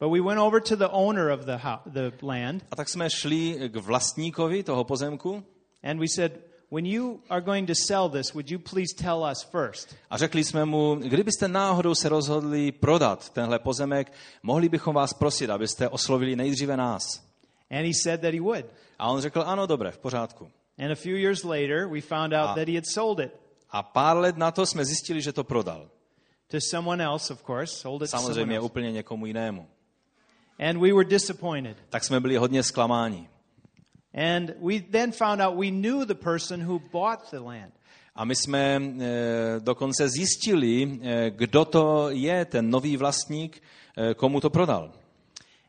But 0.00 0.12
we 0.12 0.20
went 0.20 0.40
over 0.40 0.62
to 0.62 0.76
the 0.76 0.88
owner 0.90 1.30
of 1.30 1.40
the, 1.40 1.60
the 1.86 2.10
land 2.22 2.64
A 2.70 2.76
tak 2.76 2.88
jsme 2.88 3.10
šli 3.10 3.68
k 3.68 3.76
vlastníkovi 3.76 4.62
toho 4.62 4.84
pozemku 4.84 5.44
and 5.82 6.00
we 6.00 6.06
said, 6.08 6.32
When 6.70 6.86
you 6.86 7.20
are 7.30 7.40
going 7.40 7.66
to 7.68 7.74
sell 7.74 8.08
this, 8.10 8.34
would 8.34 8.50
you 8.50 8.58
please 8.58 8.94
tell 9.02 9.22
us 9.32 9.42
first? 9.42 9.94
a 10.10 10.18
řekli 10.18 10.44
jsme 10.44 10.64
mu, 10.64 10.94
kdybyste 10.94 11.48
náhodou 11.48 11.94
se 11.94 12.08
rozhodli 12.08 12.72
prodat 12.72 13.30
tenhle 13.30 13.58
pozemek, 13.58 14.12
mohli 14.42 14.68
bychom 14.68 14.94
vás 14.94 15.12
prosit, 15.14 15.50
abyste 15.50 15.88
oslovili 15.88 16.36
nejdříve 16.36 16.76
nás. 16.76 17.02
And 17.70 17.86
he 17.86 17.92
said 18.02 18.20
that 18.20 18.34
he 18.34 18.40
would. 18.40 18.64
A 18.98 19.08
on 19.10 19.20
řekl, 19.20 19.42
ano, 19.46 19.66
dobré, 19.66 19.90
v 19.90 19.98
pořádku. 19.98 20.50
And 20.78 20.92
a 20.92 20.94
few 20.94 21.16
years 21.16 21.44
later, 21.44 21.86
we 21.88 22.00
found 22.00 22.32
out 22.34 22.48
Ah. 22.50 22.54
that 22.54 22.68
he 22.68 22.74
had 22.74 22.86
sold 22.86 23.20
it 23.20 23.32
A 23.70 23.82
pár 23.82 24.16
let 24.16 24.36
na 24.36 24.50
to 24.50 24.66
jsme 24.66 24.84
zjistili, 24.84 25.22
že 25.22 25.32
to 25.32 25.44
prodal. 25.44 25.88
to 26.50 26.56
someone 26.60 27.04
else, 27.04 27.32
of 27.32 27.42
course, 27.46 27.76
sold 27.76 28.02
it 28.02 28.10
to 28.10 28.16
someone 28.16 28.34
Samozřejmě 28.34 28.56
else. 28.56 28.66
úplně 28.66 28.92
někomu 28.92 29.26
jinému. 29.26 29.66
And 30.68 30.80
we 30.80 30.92
were 30.92 31.04
disappointed. 31.08 31.76
Tak 31.90 32.04
jsme 32.04 32.20
byli 32.20 32.36
hodně 32.36 32.62
zklamáni. 32.62 33.28
And 34.14 34.54
we 34.60 34.80
then 34.80 35.12
found 35.12 35.40
out 35.42 35.56
we 35.56 35.70
knew 35.70 36.04
the 36.04 36.14
person 36.14 36.66
who 36.66 36.80
bought 36.92 37.30
the 37.30 37.40
land. 37.40 37.72
A 38.16 38.24
my 38.24 38.34
jsme 38.36 38.76
e, 38.76 38.80
dokonce 39.60 40.08
zjistili, 40.08 40.98
e, 41.02 41.30
kdo 41.30 41.64
to 41.64 42.10
je, 42.10 42.44
ten 42.44 42.70
nový 42.70 42.96
vlastník, 42.96 43.62
e, 43.96 44.14
komu 44.14 44.40
to 44.40 44.50
prodal. 44.50 44.92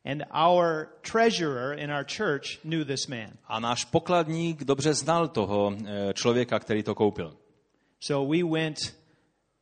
And 0.05 0.23
our 0.31 0.87
treasurer 1.11 1.79
in 1.79 1.91
our 1.91 2.05
church 2.17 2.59
knew 2.63 2.85
this 2.85 3.07
man. 3.07 3.29
A 3.47 3.59
náš 3.59 3.85
pokladník 3.85 4.63
dobře 4.63 4.93
znal 4.93 5.27
toho 5.27 5.73
e, 5.85 6.13
člověka, 6.13 6.59
který 6.59 6.83
to 6.83 6.95
koupil. 6.95 7.37
So 7.99 8.35
we 8.37 8.43
went 8.43 8.77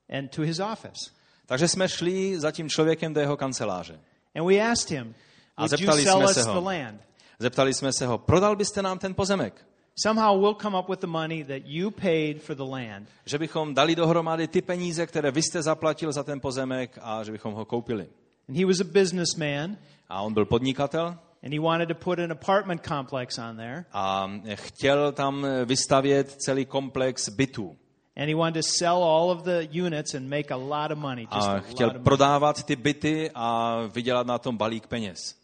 and 0.10 0.36
to 0.36 0.42
his 0.42 0.60
office. 0.60 1.12
Takže 1.46 1.68
jsme 1.68 1.90
šli 1.90 2.40
za 2.40 2.52
tím 2.52 2.70
člověkem 2.70 3.14
do 3.14 3.20
jeho 3.20 3.38
kanceláře. 3.38 4.00
And 4.36 4.48
we 4.48 4.62
asked 4.72 5.00
him, 5.00 5.16
A 5.58 5.64
you 5.64 5.68
zeptali 5.68 6.04
sell 6.04 6.18
jsme 6.18 6.26
us 6.26 6.34
se 6.34 6.44
the 6.44 6.50
ho. 6.50 6.62
land? 6.62 7.02
Zeptali 7.40 7.74
jsme 7.74 7.94
se 7.94 8.06
ho, 8.08 8.18
prodal 8.18 8.56
byste 8.56 8.82
nám 8.82 9.00
ten 9.00 9.14
pozemek? 9.14 9.66
Somehow 10.04 10.40
we'll 10.42 10.56
come 10.62 10.80
up 10.80 10.90
with 10.90 11.00
the 11.00 11.08
money 11.08 11.44
that 11.44 11.62
you 11.66 11.92
paid 11.92 12.42
for 12.42 12.56
the 12.56 12.64
land. 12.64 13.08
Že 13.26 13.38
bychom 13.38 13.74
dali 13.74 13.96
dohromady 13.96 14.48
ty 14.48 14.62
peníze, 14.62 15.08
které 15.08 15.32
vy 15.32 15.42
jste 15.42 15.62
zaplatil 15.62 16.12
za 16.12 16.24
ten 16.24 16.40
pozemek 16.40 17.00
a 17.02 17.24
že 17.24 17.32
bychom 17.32 17.54
ho 17.54 17.66
koupili. 17.66 18.08
And 18.50 18.58
he 18.58 18.66
was 18.66 18.80
a 18.80 18.84
businessman, 18.84 19.78
A 20.10 20.22
on 20.22 20.34
byl 20.34 20.46
podnikatel 20.46 21.16
and 21.44 21.54
he 21.54 21.60
wanted 21.60 21.88
to 21.90 21.96
put 21.96 22.20
an 22.20 22.32
apartment 22.32 22.82
complex 22.88 23.38
on 23.38 23.58
there. 23.58 23.86
a 23.92 24.28
chtěl 24.54 25.12
tam 25.12 25.48
vystavět 25.66 26.32
celý 26.32 26.66
komplex 26.66 27.30
bytů. 27.30 27.78
And 28.18 28.30
he 28.30 28.36
wanted 28.36 28.62
to 28.66 28.70
sell 28.80 29.04
all 29.04 29.32
of 29.32 29.44
the 29.44 29.68
units 29.86 30.16
and 30.16 30.30
make 30.30 30.54
a 30.54 30.58
lot 30.58 30.92
of 30.92 30.98
money. 30.98 31.28
Just 31.36 31.48
a 31.48 31.52
A 31.52 31.56
lot 31.56 31.64
chtěl 31.66 31.88
of 31.88 31.94
money. 31.94 32.04
prodávat 32.04 32.64
ty 32.64 32.76
byty 32.76 33.32
a 33.36 33.78
vydělat 33.94 34.28
na 34.28 34.38
tom 34.38 34.58
balík 34.58 34.88
peněz. 34.88 35.36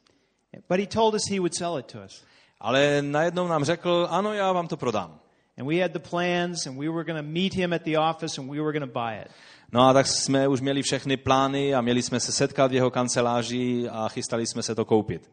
But 0.70 0.80
he 0.80 0.88
told 0.88 1.16
us 1.16 1.22
he 1.32 1.40
would 1.40 1.54
sell 1.56 1.78
it 1.80 1.86
to 1.86 2.04
us. 2.06 2.24
Ale 2.60 3.02
najednou 3.02 3.48
nám 3.48 3.64
řekl, 3.64 4.08
ano, 4.10 4.34
já 4.34 4.52
vám 4.52 4.68
to 4.68 4.78
prodám. 4.78 5.20
And 5.58 5.68
we 5.68 5.82
had 5.82 5.92
the 5.92 6.10
plans, 6.10 6.68
and 6.68 6.78
we 6.80 6.90
were 6.90 7.04
going 7.04 7.20
to 7.26 7.32
meet 7.32 7.54
him 7.54 7.74
at 7.74 7.82
the 7.82 7.98
office, 7.98 8.42
and 8.42 8.50
we 8.52 8.62
were 8.62 8.80
going 8.80 8.94
to 8.94 9.00
buy 9.00 9.22
it. 9.26 9.32
No 9.72 9.88
a 9.88 9.94
tak 9.94 10.08
jsme 10.08 10.48
už 10.48 10.62
měli 10.62 10.82
všechny 10.82 11.18
plány 11.18 11.76
a 11.76 11.82
měli 11.82 12.02
jsme 12.02 12.20
se 12.20 12.32
setkat 12.32 12.72
v 12.72 12.74
jeho 12.74 12.92
kanceláři 12.92 13.90
a 13.90 14.08
chystali 14.10 14.48
jsme 14.48 14.64
se 14.64 14.76
to 14.76 14.86
koupit. 14.86 15.32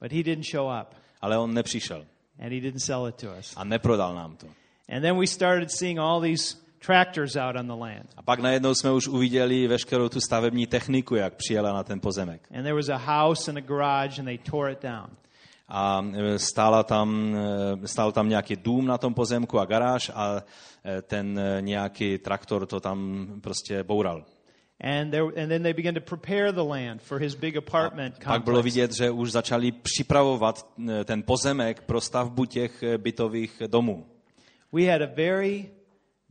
But 0.00 0.12
he 0.12 0.22
didn't 0.22 0.46
show 0.50 0.80
up, 0.82 0.94
Ale 1.20 1.38
on 1.38 1.54
nepřišel 1.54 2.06
and 2.38 2.52
he 2.52 2.60
didn't 2.60 2.80
sell 2.80 3.06
it 3.08 3.14
to 3.14 3.26
us. 3.38 3.54
a 3.56 3.64
neprodal 3.64 4.14
nám 4.14 4.36
to. 4.36 4.46
And 4.88 5.02
then 5.02 5.18
we 5.18 5.26
started 5.26 5.70
seeing 5.70 5.98
all 5.98 6.20
these 6.20 6.56
tractors 6.86 7.36
out 7.36 7.56
on 7.56 7.66
the 7.66 7.74
land. 7.74 8.08
A 8.16 8.22
pak 8.22 8.40
najednou 8.40 8.74
jsme 8.74 8.92
už 8.92 9.08
uviděli 9.08 9.66
veškerou 9.66 10.08
tu 10.08 10.20
stavební 10.20 10.66
techniku, 10.66 11.14
jak 11.14 11.34
přijela 11.34 11.72
na 11.72 11.82
ten 11.82 12.00
pozemek. 12.00 12.48
And 12.50 12.62
there 12.62 12.74
was 12.74 12.88
a 12.88 12.96
house 12.96 13.50
and 13.50 13.58
a 13.58 13.60
garage, 13.60 14.20
and 14.20 14.24
they 14.24 14.38
tore 14.38 14.72
it 14.72 14.82
down. 14.82 15.06
A 15.68 16.04
e, 16.14 16.38
stála 16.38 16.82
tam, 16.82 17.36
e, 17.84 17.88
stál 17.88 18.12
tam 18.12 18.28
nějaký 18.28 18.56
dům 18.56 18.86
na 18.86 18.98
tom 18.98 19.14
pozemku 19.14 19.60
a 19.60 19.64
garáž 19.64 20.10
a 20.14 20.42
e, 20.84 21.02
ten 21.02 21.40
nějaký 21.60 22.18
traktor 22.18 22.66
to 22.66 22.80
tam 22.80 23.26
prostě 23.40 23.82
boural. 23.82 24.24
And, 24.80 25.10
there, 25.10 25.24
and 25.42 25.48
then 25.48 25.62
they 25.62 25.72
began 25.72 25.94
to 25.94 26.00
prepare 26.00 26.52
the 26.52 26.60
land 26.60 27.02
for 27.02 27.18
his 27.18 27.34
big 27.34 27.56
apartment 27.56 28.14
Pak 28.24 28.44
bylo 28.44 28.56
complex. 28.56 28.74
vidět, 28.74 28.92
že 28.92 29.10
už 29.10 29.32
začali 29.32 29.72
připravovat 29.72 30.66
ten 31.04 31.22
pozemek 31.22 31.82
pro 31.82 32.00
stavbu 32.00 32.44
těch 32.44 32.84
bytových 32.96 33.62
domů. 33.66 34.06
We 34.72 34.92
had 34.92 35.02
a 35.02 35.08
very 35.16 35.70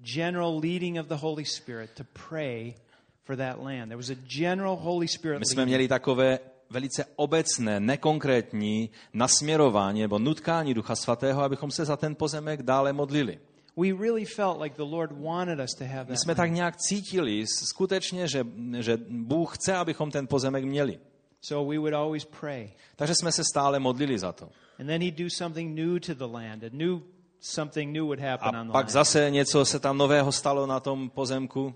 general 0.04 0.60
leading 0.60 1.00
of 1.00 1.08
the 1.08 1.16
Holy 1.16 1.46
Spirit 1.46 1.90
to 1.96 2.04
pray 2.30 2.76
for 3.24 3.36
that 3.36 3.64
land. 3.64 3.88
There 3.88 3.98
was 3.98 4.10
a 4.10 4.16
general 4.28 4.76
Holy 4.76 5.08
Spirit 5.08 5.40
My 5.40 5.46
jsme 5.46 5.66
měli 5.66 5.88
takové 5.88 6.40
velice 6.70 7.06
obecné, 7.16 7.80
nekonkrétní 7.80 8.90
nasměrování 9.14 10.02
nebo 10.02 10.20
nutkání 10.20 10.74
Ducha 10.74 10.96
Svatého, 10.96 11.44
abychom 11.44 11.72
se 11.72 11.86
za 11.86 11.98
ten 11.98 12.16
pozemek 12.16 12.64
dále 12.64 12.94
modlili. 12.94 13.40
We 13.78 13.94
really 13.94 14.26
felt 14.26 14.62
like 14.62 14.76
the 14.76 14.92
Lord 14.92 15.12
wanted 15.12 15.60
us 15.60 15.74
to 15.78 15.86
have 15.86 16.04
My 16.04 16.08
that. 16.08 16.20
jsme 16.20 16.36
tak 16.36 16.52
nějak 16.52 16.78
cítili 16.78 17.46
skutečně, 17.48 18.28
že, 18.28 18.46
že 18.80 18.98
Bůh 19.10 19.58
chce, 19.58 19.76
abychom 19.76 20.12
ten 20.12 20.28
pozemek 20.28 20.64
měli. 20.64 21.00
So 21.42 21.74
we 21.74 21.78
would 21.80 21.94
always 21.94 22.26
pray. 22.26 22.70
Takže 22.96 23.16
jsme 23.16 23.32
se 23.32 23.44
stále 23.44 23.80
modlili 23.80 24.20
za 24.20 24.32
to. 24.32 24.50
And 24.80 24.88
then 24.88 25.02
he'd 25.02 25.18
do 25.18 25.30
something 25.30 25.80
new 25.80 26.00
to 26.00 26.14
the 26.14 26.34
land. 26.34 26.64
A 26.64 26.70
new 26.72 27.00
something 27.44 27.92
new 27.92 28.06
would 28.06 28.20
happen 28.20 28.56
on 28.56 28.68
the 28.68 28.72
pak 28.72 28.90
zase 28.90 29.30
něco 29.30 29.66
se 29.66 29.80
tam 29.80 29.98
nového 29.98 30.32
stalo 30.32 30.66
na 30.66 30.80
tom 30.80 31.10
pozemku. 31.10 31.76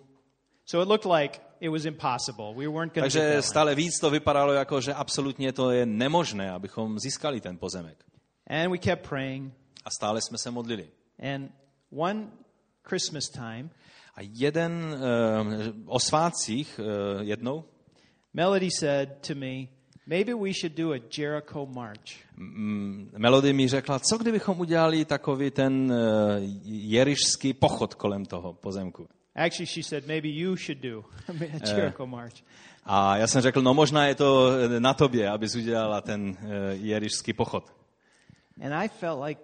So 0.65 0.83
it 0.83 0.89
looked 0.89 1.13
like 1.21 1.39
it 1.59 1.69
was 1.69 1.85
impossible. 1.85 2.53
We 2.55 2.67
weren't 2.67 2.93
going 2.93 2.93
to 2.93 3.01
Takže 3.01 3.41
stále 3.41 3.75
víc 3.75 3.99
to 3.99 4.09
vypadalo 4.09 4.53
jako, 4.53 4.81
že 4.81 4.93
absolutně 4.93 5.53
to 5.53 5.71
je 5.71 5.85
nemožné, 5.85 6.51
abychom 6.51 6.99
získali 6.99 7.41
ten 7.41 7.57
pozemek. 7.57 8.05
And 8.47 8.71
we 8.71 8.77
kept 8.77 9.09
praying. 9.09 9.53
A 9.85 9.89
stále 9.89 10.21
jsme 10.21 10.37
se 10.37 10.51
modlili. 10.51 10.89
And 11.33 11.51
one 11.91 12.27
Christmas 12.89 13.29
time, 13.29 13.69
A 14.15 14.19
jeden 14.21 14.95
uh, 14.95 15.93
o 15.93 15.99
svátcích 15.99 16.79
uh, 16.79 17.21
jednou 17.21 17.63
Melody 18.33 18.69
said 18.71 19.09
to 19.27 19.35
me, 19.35 19.67
maybe 20.07 20.33
we 20.33 20.51
should 20.61 20.77
do 20.77 20.93
a 20.93 20.99
Jericho 21.17 21.65
march. 21.65 22.11
mm, 22.37 23.09
Melody 23.17 23.53
mi 23.53 23.67
řekla, 23.67 23.99
co 23.99 24.17
kdybychom 24.17 24.59
udělali 24.59 25.05
takový 25.05 25.51
ten 25.51 25.91
uh, 25.91 25.97
jerišský 26.63 27.53
pochod 27.53 27.93
kolem 27.93 28.25
toho 28.25 28.53
pozemku. 28.53 29.07
Actually, 29.35 29.67
she 29.67 29.83
said, 29.83 30.07
maybe 30.07 30.27
you 30.27 30.55
should 30.55 30.77
do 30.81 31.03
a 31.63 31.67
Jericho 31.69 32.05
march. 32.07 32.33
A 32.85 33.17
já 33.17 33.27
jsem 33.27 33.41
řekl, 33.41 33.61
no 33.61 33.73
možná 33.73 34.05
je 34.07 34.15
to 34.15 34.51
na 34.79 34.93
tobě, 34.93 35.29
abys 35.29 35.55
udělala 35.55 36.01
ten 36.01 36.37
jerišský 36.71 37.33
pochod. 37.33 37.73
And 38.61 38.73
I 38.73 38.87
felt 38.87 39.23
like 39.23 39.41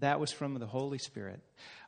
that 0.00 0.18
was 0.20 0.32
from 0.32 0.58
the 0.58 0.64
Holy 0.64 0.98
Spirit. 0.98 1.40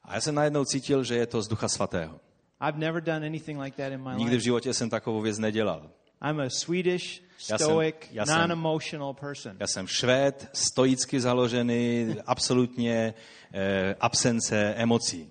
A 0.04 0.14
já 0.14 0.20
jsem 0.20 0.34
najednou 0.34 0.64
cítil, 0.64 1.04
že 1.04 1.14
je 1.14 1.26
to 1.26 1.42
z 1.42 1.48
Ducha 1.48 1.68
Svatého. 1.68 2.20
I've 2.68 2.78
never 2.78 3.02
done 3.02 3.26
anything 3.26 3.60
like 3.60 3.76
that 3.82 3.92
in 3.92 4.02
my 4.02 4.10
Nikdy 4.16 4.30
v 4.30 4.32
life. 4.32 4.44
životě 4.44 4.74
jsem 4.74 4.90
takovou 4.90 5.20
věc 5.20 5.38
nedělal. 5.38 5.90
I'm 6.30 6.40
a 6.40 6.50
Swedish, 6.50 7.22
Já 7.50 7.58
jsem- 7.58 7.66
stoic, 7.66 7.96
já 8.10 8.26
jsem- 8.26 8.38
non-emotional 8.38 9.14
person. 9.14 9.56
Já 9.60 9.66
jsem 9.66 9.86
švéd, 9.86 10.48
stoicky 10.52 11.20
založený, 11.20 12.14
absolutně 12.26 13.14
eh, 13.52 13.94
absence 14.00 14.74
emocí. 14.76 15.30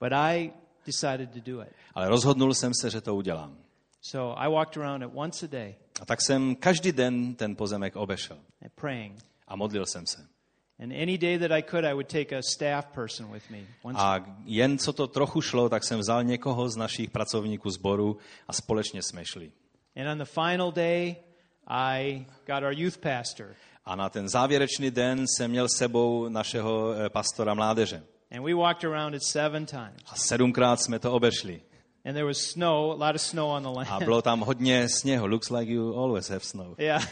But 0.00 0.12
I 0.12 0.52
decided 0.86 1.30
to 1.30 1.40
do 1.50 1.62
it. 1.62 1.68
Ale 1.94 2.08
rozhodnul 2.08 2.54
jsem 2.54 2.72
se, 2.80 2.90
že 2.90 3.00
to 3.00 3.14
udělám. 3.14 3.56
So 4.02 4.40
I 4.40 4.50
walked 4.50 4.76
around 4.76 5.02
it 5.02 5.10
once 5.14 5.46
a 5.46 5.48
day 5.48 5.74
A 6.00 6.04
tak 6.04 6.22
jsem 6.22 6.54
každý 6.56 6.92
den 6.92 7.34
ten 7.34 7.56
pozemek 7.56 7.96
obešel 7.96 8.36
praying. 8.74 9.18
a 9.48 9.56
modlil 9.56 9.86
jsem 9.86 10.06
se. 10.06 10.26
And 10.82 10.92
any 11.02 11.18
day 11.18 11.38
that 11.38 11.50
I 11.52 11.62
could, 11.62 11.84
I 11.84 11.92
would 11.92 12.08
take 12.08 12.38
a 12.38 12.42
staff 12.42 12.86
person 12.94 13.32
with 13.32 13.50
me. 13.50 13.58
Once 13.82 14.00
A 14.02 14.24
jen 14.44 14.78
co 14.78 14.92
to 14.92 15.06
trochu 15.06 15.40
šlo, 15.40 15.68
tak 15.68 15.84
jsem 15.84 15.98
vzal 16.00 16.24
někoho 16.24 16.68
z 16.68 16.76
našich 16.76 17.10
pracovníků 17.10 17.70
sboru 17.70 18.16
a 18.48 18.52
společně 18.52 19.02
jsme 19.02 19.24
šli. 19.24 19.52
And 19.96 20.08
on 20.08 20.18
the 20.18 20.24
final 20.24 20.72
day, 20.72 21.16
I 21.68 22.26
got 22.46 22.62
our 22.62 22.72
youth 22.72 22.98
pastor. 22.98 23.46
A 23.84 23.96
na 23.96 24.08
ten 24.08 24.28
závěrečný 24.28 24.90
den 24.90 25.24
jsem 25.28 25.50
měl 25.50 25.68
sebou 25.68 26.28
našeho 26.28 26.92
eh, 26.94 27.08
pastora 27.10 27.54
mládeže. 27.54 28.02
And 28.36 28.42
we 28.44 28.54
walked 28.54 28.84
around 28.84 29.14
it 29.14 29.22
seven 29.24 29.66
times. 29.66 30.02
A 30.12 30.16
sedmkrát 30.16 30.80
jsme 30.80 30.98
to 30.98 31.12
obešli. 31.12 31.60
And 32.06 32.14
there 32.14 32.24
was 32.26 32.38
snow, 32.38 33.02
a 33.02 33.06
lot 33.06 33.14
of 33.14 33.20
snow 33.20 33.48
on 33.50 33.62
the 33.62 33.68
A 33.68 33.72
land. 33.72 34.02
bylo 34.04 34.22
tam 34.22 34.40
hodně 34.46 34.88
sněhu. 34.88 35.26
Looks 35.26 35.50
like 35.50 35.72
you 35.72 35.94
always 36.02 36.28
have 36.30 36.40
snow. 36.40 36.74
yeah, 36.78 37.02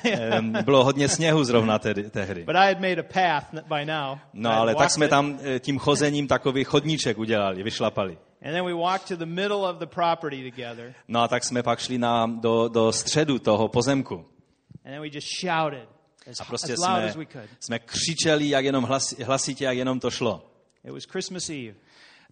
Bylo 0.65 0.85
hodně 0.85 1.09
sněhu 1.09 1.45
zrovna 1.45 1.79
tedy, 1.79 2.11
tehdy. 2.11 2.45
But 2.45 2.57
I 2.57 2.69
had 2.75 2.81
made 2.81 3.01
a 3.01 3.03
path 3.03 3.65
by 3.69 3.85
now. 3.85 4.19
No 4.33 4.51
ale 4.53 4.75
tak 4.75 4.91
jsme 4.91 5.07
it. 5.07 5.11
tam 5.11 5.39
eh, 5.43 5.61
tím 5.61 5.79
chozením 5.79 6.29
takový 6.29 6.65
chodníček 6.65 7.19
udělali, 7.19 7.63
vyšlapali. 7.63 8.19
And 8.45 8.53
then 8.55 8.65
we 8.65 8.75
walked 8.75 9.09
to 9.09 9.17
the 9.17 9.27
middle 9.27 9.65
of 9.65 9.79
the 9.79 9.87
property 9.87 10.51
together. 10.51 10.95
No 11.09 11.21
a 11.23 11.29
tak 11.29 11.45
jsme 11.45 11.63
pak 11.63 11.79
šli 11.81 11.99
na, 11.99 12.27
do, 12.27 12.69
do 12.69 12.93
středu 12.93 13.39
toho 13.39 13.69
pozemku. 13.69 14.15
And 14.85 14.93
then 14.93 15.01
we 15.01 15.09
just 15.09 15.29
shouted 15.41 15.89
as, 16.31 16.41
A 16.41 16.45
prostě 16.45 16.73
as 16.73 16.79
loud 16.79 16.97
jsme, 16.99 17.09
as 17.11 17.17
we 17.17 17.27
could. 17.27 17.49
jsme 17.61 17.79
křičeli, 17.79 18.49
jak 18.49 18.65
jenom 18.65 18.85
hlas, 18.85 19.15
hlasitě, 19.25 19.65
jak 19.65 19.77
jenom 19.77 20.01
to 20.01 20.11
šlo. 20.11 20.51
It 20.85 20.91
was 20.93 21.05
Christmas 21.05 21.49
Eve. 21.49 21.75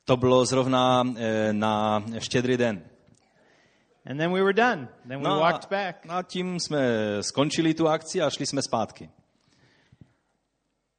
To 0.05 0.17
bylo 0.17 0.45
zrovna 0.47 1.05
eh, 1.17 1.53
na 1.53 2.05
štědrý 2.19 2.57
den. 2.57 2.83
And 4.11 4.19
then 4.19 4.33
we 4.33 4.41
were 4.43 4.53
done. 4.53 4.89
Then 5.09 5.19
we 5.23 5.29
No, 5.29 5.41
walked 5.41 5.65
a, 5.65 5.69
back. 5.71 6.05
no 6.05 6.15
a 6.15 6.23
tím 6.23 6.61
jsme 6.61 6.79
skončili 7.21 7.75
tu 7.75 7.89
akci 7.89 8.23
a 8.23 8.31
šli 8.31 8.47
jsme 8.47 8.63
zpátky. 8.63 9.11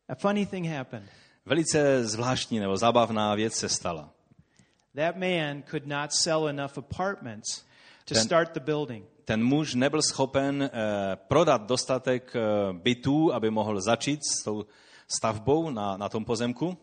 A 0.09 0.15
funny 0.15 0.45
thing 0.45 0.67
happened. 0.67 1.09
Velice 1.45 2.07
zvláštní 2.07 2.59
nebo 2.59 2.77
zábavná 2.77 3.35
věc 3.35 3.53
se 3.53 3.69
stala. 3.69 4.09
That 4.95 5.15
man 5.15 5.63
could 5.63 5.87
not 5.87 6.11
sell 6.13 6.47
enough 6.47 6.77
apartments 6.77 7.65
to 8.05 8.13
Then- 8.13 8.23
start 8.23 8.53
the 8.53 8.59
building. 8.59 9.05
Ten 9.25 9.43
muž 9.43 9.75
nebyl 9.75 10.01
schopen 10.01 10.63
eh, 10.63 10.69
prodat 11.15 11.61
dostatek 11.67 12.35
eh, 12.35 12.41
bytů, 12.73 13.33
aby 13.33 13.49
mohl 13.49 13.81
začít 13.81 14.19
s 14.25 14.43
tou 14.43 14.65
stavbou 15.07 15.69
na, 15.69 15.97
na 15.97 16.09
tom 16.09 16.25
pozemku. 16.25 16.77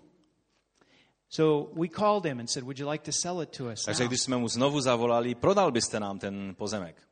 So 1.30 1.70
we 1.80 1.88
called 1.88 2.24
him 2.24 2.40
and 2.40 2.48
said, 2.50 2.64
Would 2.64 2.78
you 2.78 2.90
like 2.90 3.04
to 3.04 3.12
sell 3.12 3.42
it 3.42 3.56
to 3.56 3.64
us? 3.64 3.84
Takže 3.84 4.02
now?" 4.04 4.08
když 4.10 4.20
jsme 4.20 4.36
mu 4.36 4.48
znovu 4.48 4.80
zavolali, 4.80 5.34
prodal 5.34 5.70
byste 5.70 6.00
nám 6.00 6.18
ten 6.18 6.54
pozemek. 6.58 7.02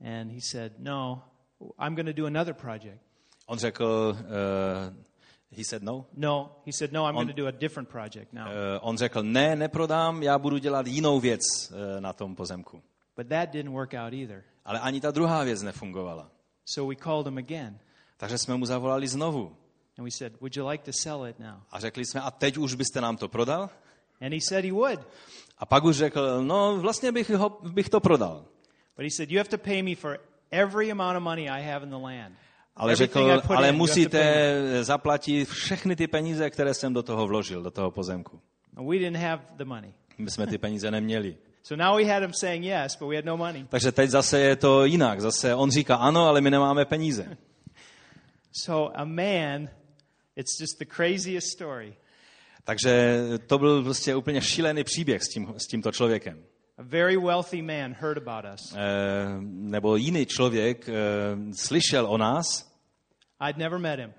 And 0.00 0.32
he 0.32 0.40
said, 0.40 0.72
No, 0.78 1.22
I'm 1.78 1.94
going 1.94 2.06
to 2.06 2.22
do 2.22 2.26
another 2.26 2.54
project. 2.54 3.00
On 3.46 3.58
řekl, 3.58 4.16
uh, 4.16 4.94
he 5.56 5.64
said 5.64 5.82
no. 5.82 6.06
No, 6.16 6.50
he 6.66 6.72
said, 6.72 6.92
No, 6.92 7.04
I'm 7.06 7.16
On- 7.16 7.24
going 7.24 7.36
to 7.36 7.42
do 7.42 7.48
a 7.48 7.50
different 7.50 7.88
project 7.88 8.32
now. 8.32 8.46
Uh, 8.46 8.78
on 8.80 8.96
řekl, 8.98 9.22
ne, 9.22 9.56
neprodám, 9.56 10.22
já 10.22 10.38
budu 10.38 10.58
dělat 10.58 10.86
jinou 10.86 11.20
věc 11.20 11.40
uh, 11.70 12.00
na 12.00 12.12
tom 12.12 12.36
pozemku. 12.36 12.82
But 13.16 13.28
that 13.28 13.50
didn't 13.50 13.72
work 13.72 13.94
out 13.94 14.12
either. 14.12 14.42
Ale 14.64 14.80
ani 14.80 15.00
ta 15.00 15.10
druhá 15.10 15.44
věc 15.44 15.62
nefungovala. 15.62 16.30
So 16.64 16.88
we 16.94 16.96
called 17.04 17.26
him 17.26 17.38
again. 17.38 17.78
Takže 18.16 18.38
jsme 18.38 18.56
mu 18.56 18.66
zavolali 18.66 19.08
znovu. 19.08 19.56
And 19.98 20.04
we 20.04 20.10
said, 20.10 20.40
Would 20.40 20.56
you 20.56 20.68
like 20.68 20.84
to 20.84 20.92
sell 20.92 21.26
it 21.26 21.38
now? 21.38 21.54
A 21.70 21.80
řekli 21.80 22.04
jsme, 22.06 22.20
a 22.20 22.30
teď 22.30 22.56
už 22.56 22.74
byste 22.74 23.00
nám 23.00 23.16
to 23.16 23.28
prodal? 23.28 23.70
And 24.20 24.32
he 24.32 24.40
said 24.48 24.64
he 24.64 24.72
would. 24.72 25.00
A 25.58 25.66
pak 25.66 25.84
už 25.84 25.96
řekl, 25.96 26.42
no 26.44 26.76
vlastně 26.80 27.12
bych, 27.12 27.30
ho, 27.30 27.58
bych 27.62 27.88
to 27.88 28.00
prodal. 28.00 28.44
But 28.96 29.04
he 29.04 29.10
said, 29.16 29.30
You 29.30 29.38
have 29.38 29.48
to 29.50 29.58
pay 29.58 29.82
me 29.82 29.94
for 29.94 30.18
every 30.50 30.90
amount 30.90 31.16
of 31.16 31.22
money 31.22 31.48
I 31.50 31.62
have 31.62 31.84
in 31.84 31.90
the 31.90 31.96
land. 31.96 32.34
Ale 32.76 32.96
řekl, 32.96 33.42
ale 33.48 33.72
musíte 33.72 34.54
zaplatit 34.84 35.48
všechny 35.48 35.96
ty 35.96 36.06
peníze, 36.06 36.50
které 36.50 36.74
jsem 36.74 36.92
do 36.92 37.02
toho 37.02 37.26
vložil, 37.26 37.62
do 37.62 37.70
toho 37.70 37.90
pozemku. 37.90 38.40
And 38.76 38.88
we 38.88 38.98
didn't 38.98 39.22
have 39.22 39.42
the 39.56 39.64
money. 39.64 39.92
My 40.18 40.30
jsme 40.30 40.46
ty 40.46 40.58
peníze 40.58 40.90
neměli. 40.90 41.36
So 41.62 41.84
now 41.84 41.96
we 41.96 42.04
had 42.04 42.22
him 42.22 42.32
saying 42.32 42.64
yes, 42.64 42.96
but 42.96 43.08
we 43.08 43.16
had 43.16 43.24
no 43.24 43.36
money. 43.36 43.66
Takže 43.68 43.92
teď 43.92 44.10
zase 44.10 44.40
je 44.40 44.56
to 44.56 44.84
jinak. 44.84 45.20
Zase 45.20 45.54
on 45.54 45.70
říká 45.70 45.96
ano, 45.96 46.26
ale 46.26 46.40
my 46.40 46.50
nemáme 46.50 46.84
peníze. 46.84 47.36
So 48.52 49.00
a 49.00 49.04
man, 49.04 49.68
it's 50.36 50.60
just 50.60 50.78
the 50.78 50.84
craziest 50.96 51.46
story. 51.52 51.94
Takže 52.64 53.22
to 53.46 53.58
byl 53.58 53.82
prostě 53.82 54.14
úplně 54.14 54.40
šílený 54.40 54.84
příběh 54.84 55.22
s, 55.22 55.28
tím, 55.28 55.54
s 55.56 55.66
tímto 55.66 55.92
člověkem. 55.92 56.44
A 56.80 56.82
very 56.82 57.16
wealthy 57.16 57.62
man 57.62 57.92
heard 57.92 58.18
about 58.18 58.44
us. 58.54 58.72
E, 58.72 58.78
nebo 59.44 59.96
jiný 59.96 60.26
člověk 60.26 60.88
e, 60.88 60.92
slyšel 61.54 62.06
o 62.06 62.18
nás. 62.18 62.72
I'd 63.48 63.56
never 63.56 63.78
met 63.78 63.98
him. 63.98 64.14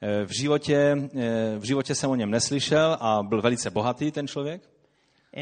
E, 0.00 0.24
v, 0.26 0.30
životě, 0.40 0.96
v 1.58 1.64
životě 1.64 1.94
jsem 1.94 2.10
o 2.10 2.14
něm 2.14 2.30
neslyšel 2.30 2.96
a 3.00 3.22
byl 3.22 3.42
velice 3.42 3.70
bohatý 3.70 4.12
ten 4.12 4.28
člověk. 4.28 4.62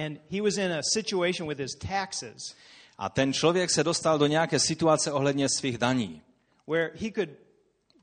And 0.04 0.18
he 0.30 0.42
was 0.42 0.56
in 0.56 0.72
a 0.72 0.80
situation 0.92 1.48
with 1.48 1.58
his 1.58 1.74
taxes 1.88 2.56
A 2.98 3.08
ten 3.08 3.32
člověk 3.32 3.70
se 3.70 3.84
dostal 3.84 4.18
do 4.18 4.26
nějaké 4.26 4.58
situace 4.58 5.12
ohledně 5.12 5.48
svých 5.48 5.78
daní. 5.78 6.22
where 6.66 6.90
he 6.94 7.10
could 7.14 7.28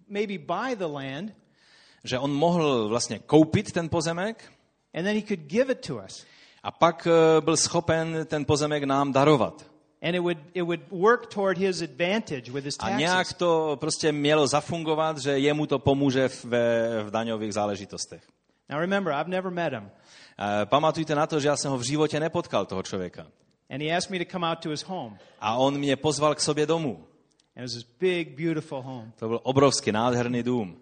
maybe 0.08 0.38
buy 0.38 0.76
the 0.76 0.86
land 0.86 1.34
Že 2.04 2.20
on 2.20 2.32
mohl 2.32 2.90
vlastně 2.90 3.20
koupit 3.20 3.72
ten 3.72 3.90
pozemek 3.90 4.52
and 4.94 5.04
then 5.04 5.16
he 5.16 5.22
could 5.22 5.40
give 5.40 5.72
it 5.72 5.88
to 5.88 5.96
us. 5.96 6.26
A 6.64 6.72
pak 6.72 7.08
e, 7.08 7.42
byl 7.42 7.58
schopen 7.58 8.26
ten 8.26 8.46
pozemek 8.46 8.84
nám 8.84 9.12
darovat. 9.12 9.72
And 10.02 10.16
it 10.16 10.20
would, 10.20 10.38
it 10.54 10.64
would 10.64 10.80
work 10.92 11.28
toward 11.28 11.58
his 11.58 11.82
advantage 11.82 12.52
with 12.52 12.66
his 12.66 12.76
A 12.80 12.90
nějak 12.90 13.34
to 13.34 13.78
prostě 13.80 14.12
mělo 14.12 14.48
zafungovat, 14.48 15.18
že 15.18 15.40
jemu 15.40 15.66
to 15.66 15.80
pomůže 15.80 16.28
v, 16.28 16.46
v 17.04 17.10
daňových 17.12 17.54
záležitostech. 17.54 18.24
Now 18.70 18.80
remember, 18.80 19.14
I've 19.14 19.30
never 19.30 19.52
met 19.52 19.74
him. 19.74 19.90
E, 20.62 20.66
Pamatujte 20.66 21.16
na 21.16 21.28
to, 21.28 21.40
že 21.40 21.48
já 21.48 21.58
jsem 21.58 21.72
ho 21.72 21.78
v 21.78 21.82
životě 21.82 22.20
nepotkal, 22.20 22.66
toho 22.66 22.84
člověka. 22.84 23.28
And 23.70 23.82
he 23.82 23.98
asked 23.98 24.12
me 24.12 24.26
to 24.26 24.32
come 24.32 24.48
out 24.48 24.60
to 24.60 24.70
his 24.70 24.84
home. 24.84 25.18
A 25.40 25.56
on 25.56 25.78
mě 25.78 25.96
pozval 25.96 26.36
k 26.36 26.40
sobě 26.40 26.66
domů. 26.66 27.06
And 27.56 27.64
it 27.64 27.74
was 27.74 27.74
this 27.74 27.86
big, 28.00 28.38
beautiful 28.38 28.82
home. 28.82 29.12
To 29.20 29.28
byl 29.28 29.40
obrovský, 29.44 29.92
nádherný 29.92 30.44
dům. 30.44 30.78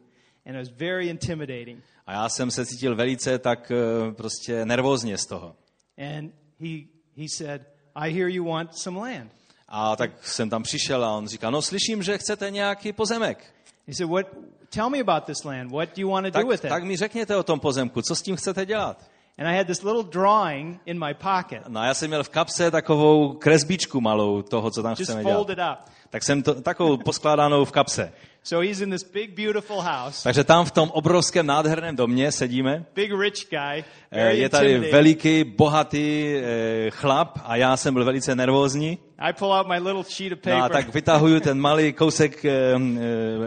And 0.46 0.56
it 0.56 0.60
was 0.60 0.78
very 0.78 1.08
intimidating. 1.08 1.84
A 2.08 2.14
já 2.14 2.30
jsem 2.30 2.52
se 2.52 2.66
cítil 2.66 2.96
velice 2.96 3.40
tak 3.40 3.72
e, 3.72 4.12
prostě 4.12 4.66
nervózně 4.66 5.18
z 5.18 5.26
toho. 5.26 5.56
And 6.00 6.32
he, 6.62 6.88
he 7.18 7.26
said, 7.38 7.66
I 7.96 8.14
hear 8.14 8.28
you 8.30 8.46
want 8.46 8.78
some 8.78 9.00
land. 9.00 9.32
A 9.68 9.96
tak 9.96 10.12
jsem 10.22 10.50
tam 10.50 10.64
přišel 10.64 11.06
a 11.06 11.18
on 11.18 11.28
říká, 11.28 11.50
no 11.50 11.62
slyším, 11.62 12.04
že 12.04 12.18
chcete 12.18 12.52
nějaký 12.52 12.94
pozemek. 12.94 13.54
He 13.88 13.94
said, 13.94 14.10
What 14.10 14.26
tell 14.70 14.90
me 14.90 15.00
about 15.00 15.24
this 15.24 15.44
land. 15.44 15.72
What 15.72 15.90
do 15.96 16.02
you 16.02 16.10
want 16.10 16.26
to 16.26 16.32
Tak, 16.32 16.44
do 16.44 16.50
with 16.52 16.64
it? 16.66 16.70
tak 16.70 16.84
mi 16.84 16.98
řekněte 16.98 17.36
o 17.38 17.44
tom 17.44 17.60
pozemku, 17.60 18.02
co 18.02 18.16
s 18.16 18.22
tím 18.22 18.36
chcete 18.36 18.66
dělat? 18.66 19.10
And 19.38 19.48
I 19.48 19.58
had 19.58 19.68
this 19.68 19.84
little 19.84 20.04
drawing 20.04 20.82
in 20.86 21.00
my 21.00 21.14
pocket. 21.14 21.68
No 21.68 21.80
a 21.80 21.86
já 21.86 21.94
jsem 21.94 22.10
měl 22.10 22.24
v 22.24 22.30
kapse 22.30 22.72
takovou 22.72 23.34
kresbičku 23.34 24.02
malou 24.02 24.42
toho, 24.42 24.72
co 24.72 24.84
tam 24.84 24.92
Just 24.92 25.04
chceme 25.04 25.24
dělat. 25.24 25.50
up. 25.50 25.90
Tak 26.10 26.24
jsem 26.24 26.44
to 26.44 26.62
takovou 26.62 26.98
poskládanou 26.98 27.66
v 27.66 27.72
kapse. 27.72 28.12
So 28.44 28.68
he's 28.68 28.82
in 28.82 28.90
this 28.90 29.04
big, 29.04 29.36
beautiful 29.36 29.82
house. 29.82 30.24
Takže 30.24 30.44
tam 30.44 30.66
v 30.66 30.72
tom 30.72 30.90
obrovském 30.92 31.46
nádherném 31.46 31.96
domě 31.96 32.32
sedíme. 32.32 32.86
Big 32.96 33.12
rich 33.22 33.34
guy. 33.50 33.84
Eh, 34.12 34.34
Je 34.34 34.50
tady 34.50 34.80
veliký, 34.92 35.44
bohatý 35.44 36.36
eh, 36.36 36.90
chlap 36.92 37.40
a 37.44 37.56
já 37.56 37.78
jsem 37.78 37.94
byl 37.94 38.06
velice 38.06 38.36
nervózní. 38.36 38.98
I 39.20 39.34
pull 39.34 39.54
out 39.54 39.68
my 39.68 39.78
little 39.80 40.04
sheet 40.04 40.34
of 40.34 40.40
No 40.46 40.56
a 40.58 40.62
paper. 40.62 40.72
tak 40.84 40.94
vytahuju 40.94 41.40
ten 41.40 41.60
malý 41.60 41.94
kousek 41.94 42.46
eh, 42.46 42.54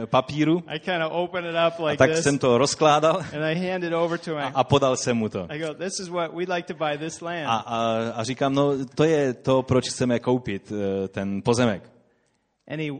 papíru 0.06 0.62
I 0.68 0.80
open 1.10 1.44
it 1.44 1.56
up 1.68 1.80
a 1.80 1.84
like 1.84 1.96
tak 1.96 2.10
this. 2.10 2.22
jsem 2.22 2.38
to 2.38 2.58
rozkládal 2.58 3.16
And 3.16 3.44
I 3.44 3.70
hand 3.70 3.84
it 3.84 3.92
over 3.92 4.18
to 4.18 4.36
a, 4.36 4.40
him. 4.44 4.52
a 4.54 4.64
podal 4.64 4.96
jsem 4.96 5.16
mu 5.16 5.28
to. 5.28 5.46
I 5.48 5.58
go, 5.58 5.74
this 5.74 6.00
is 6.00 6.08
what 6.08 6.34
we'd 6.34 6.52
like 6.52 6.74
to 6.74 6.84
buy 6.84 6.98
this 6.98 7.20
land. 7.20 7.46
A, 7.46 7.56
a, 7.56 7.96
a 8.14 8.24
říkám, 8.24 8.54
no 8.54 8.72
to 8.94 9.04
je 9.04 9.34
to, 9.34 9.62
proč 9.62 9.88
chceme 9.88 10.20
koupit 10.20 10.72
ten 11.08 11.42
pozemek. 11.42 11.92
And 12.66 12.80
he, 12.80 12.90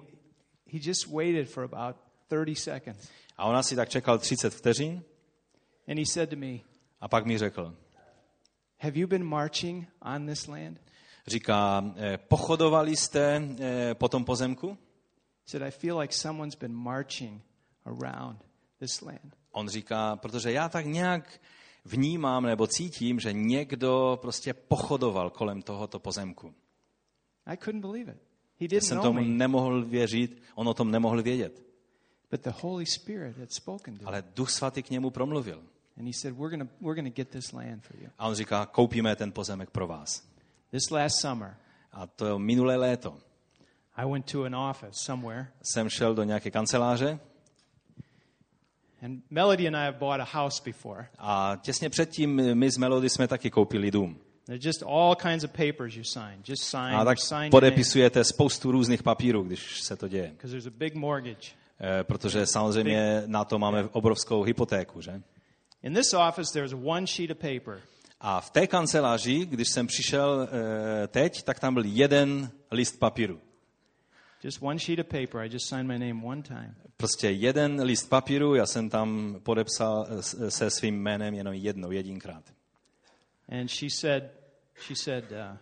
he 0.67 0.79
just 0.79 1.07
waited 1.09 1.49
for 1.49 1.65
about 1.65 1.97
30 2.29 2.55
seconds. 2.55 3.09
A 3.37 3.45
on 3.45 3.57
asi 3.57 3.77
tak 3.77 3.89
čekal 3.89 4.19
30 4.19 4.55
vteřin 4.55 5.03
And 5.89 5.99
he 5.99 6.07
said 6.07 6.31
to 6.31 6.37
me, 6.37 6.59
a 7.01 7.09
pak 7.09 7.27
mi 7.27 7.39
řekl, 7.39 7.77
Have 8.79 8.97
you 8.97 9.07
been 9.07 9.25
marching 9.25 9.87
on 10.01 10.27
this 10.27 10.47
land? 10.47 10.81
říká, 11.27 11.85
eh, 11.97 12.19
pochodovali 12.19 12.97
jste 12.97 13.43
eh, 13.61 13.95
po 13.95 14.09
tom 14.09 14.25
pozemku? 14.25 14.79
Said, 15.47 15.63
I 15.63 15.71
feel 15.71 15.99
like 15.99 16.15
someone's 16.15 16.57
been 16.57 16.75
marching 16.75 17.43
around 17.85 18.39
this 18.79 19.01
land. 19.01 19.37
On 19.53 19.69
říká, 19.69 20.17
protože 20.17 20.53
já 20.53 20.69
tak 20.69 20.87
nějak 20.87 21.41
vnímám 21.85 22.43
nebo 22.43 22.67
cítím, 22.67 23.21
že 23.21 23.33
někdo 23.33 24.19
prostě 24.23 24.55
pochodoval 24.55 25.31
kolem 25.31 25.63
tohoto 25.63 25.99
pozemku. 25.99 26.55
I 27.47 27.57
couldn't 27.57 27.81
believe 27.81 28.13
it. 28.13 28.32
He 28.63 28.65
Já 28.65 28.69
didn't 28.69 28.85
jsem 28.89 28.97
know 28.97 29.05
tomu 29.05 29.21
nemohl 29.21 29.85
věřit, 29.85 30.43
on 30.55 30.69
o 30.69 30.75
tom 30.75 30.91
nemohl 30.91 31.23
vědět. 31.23 31.63
but 32.31 32.41
the 32.45 32.51
Holy 32.61 32.87
Spirit 32.87 33.37
had 33.39 33.53
spoken 33.53 33.95
to 33.95 34.01
him. 34.01 34.09
Ale 34.09 34.25
Duch 34.37 34.51
Svatý 34.51 34.83
k 34.83 34.91
němu 34.91 35.11
promluvil. 35.11 35.63
And 35.99 36.07
he 36.07 36.13
said, 36.23 36.35
We're 36.39 36.57
going 36.57 36.71
we're 36.81 36.95
gonna 36.95 37.11
get 37.17 37.29
this 37.29 37.53
land 37.53 37.83
for 37.85 37.97
you. 38.01 38.09
A 38.19 38.29
on 38.29 38.35
říká, 38.35 38.67
koupíme 38.67 39.17
ten 39.17 39.33
pozemek 39.33 39.71
pro 39.71 39.87
vás. 39.87 40.23
This 40.71 40.91
last 40.91 41.21
summer, 41.21 41.57
A 41.93 42.07
to 42.07 42.27
je 42.27 42.39
minulé 42.39 42.77
léto. 42.77 43.19
I 43.97 44.11
went 44.11 44.33
to 44.33 44.45
an 44.45 44.57
office 44.57 44.93
somewhere, 45.05 45.47
Jsem 45.63 45.89
šel 45.89 46.15
do 46.15 46.23
nějaké 46.23 46.51
kanceláře 46.51 47.19
and 49.03 49.23
Melody 49.31 49.67
and 49.69 49.77
I 49.77 49.85
have 49.85 49.99
bought 49.99 50.21
a 50.21 50.43
house 50.43 50.63
before. 50.65 51.09
a 51.19 51.57
těsně 51.63 51.91
předtím 51.91 52.55
my 52.55 52.71
z 52.71 52.77
Melody 52.77 53.11
jsme 53.11 53.29
taky 53.29 53.51
koupili 53.51 53.91
dům. 53.91 54.19
There's 54.47 54.65
just 54.65 54.83
all 54.83 55.15
kinds 55.17 55.45
of 55.45 55.51
papers 55.51 55.97
you 55.97 56.05
sign. 56.05 56.43
Just 56.49 56.63
sign, 56.63 56.95
A 56.95 57.05
tak 57.05 57.19
podepisujete 57.51 58.25
spoustu 58.25 58.73
různých 58.73 59.03
papírů, 59.03 59.43
když 59.43 59.81
se 59.81 59.97
to 59.97 60.09
děje. 60.09 60.29
because 60.29 60.51
there's 60.51 60.67
a 60.67 60.71
big 60.71 60.95
mortgage. 60.95 61.49
Eh, 61.81 62.05
Protože 62.05 62.47
samozřejmě 62.47 63.23
na 63.27 63.45
to 63.45 63.59
máme 63.59 63.85
obrovskou 63.93 64.43
hypotéku, 64.43 65.01
že? 65.01 65.23
In 65.83 65.95
this 65.95 66.15
office, 66.15 66.53
there's 66.53 66.73
one 66.85 67.07
sheet 67.07 67.31
of 67.31 67.37
paper. 67.37 67.81
A 68.21 68.41
v 68.41 68.51
té 68.51 68.67
kanceláři, 68.67 69.47
když 69.47 69.69
jsem 69.69 69.87
přišel 69.87 70.49
eh, 71.03 71.07
teď, 71.09 71.43
tak 71.43 71.61
tam 71.61 71.75
byl 71.75 71.85
jeden 71.87 72.51
list 72.71 72.99
papíru. 72.99 73.41
Just 74.45 74.59
one 74.63 74.79
sheet 74.79 74.99
of 74.99 75.07
paper. 75.07 75.41
I 75.41 75.49
just 75.53 75.69
signed 75.69 75.87
my 75.87 75.99
name 76.09 76.25
one 76.25 76.43
time. 76.43 76.75
Prostě 76.97 77.31
jeden 77.31 77.83
list 77.83 78.09
papíru, 78.09 78.55
já 78.55 78.67
jsem 78.67 78.91
tam 78.91 79.37
podepsal 79.43 80.07
eh, 80.09 80.51
se 80.51 80.71
svým 80.71 81.03
jménem 81.03 81.35
jenom 81.35 81.55
jednou, 81.55 81.91
jedinkrát. 81.91 82.45
And 83.53 83.69
she 83.69 83.91
said, 83.91 84.31
she 84.87 84.95
said, 84.95 85.25
uh, 85.33 85.57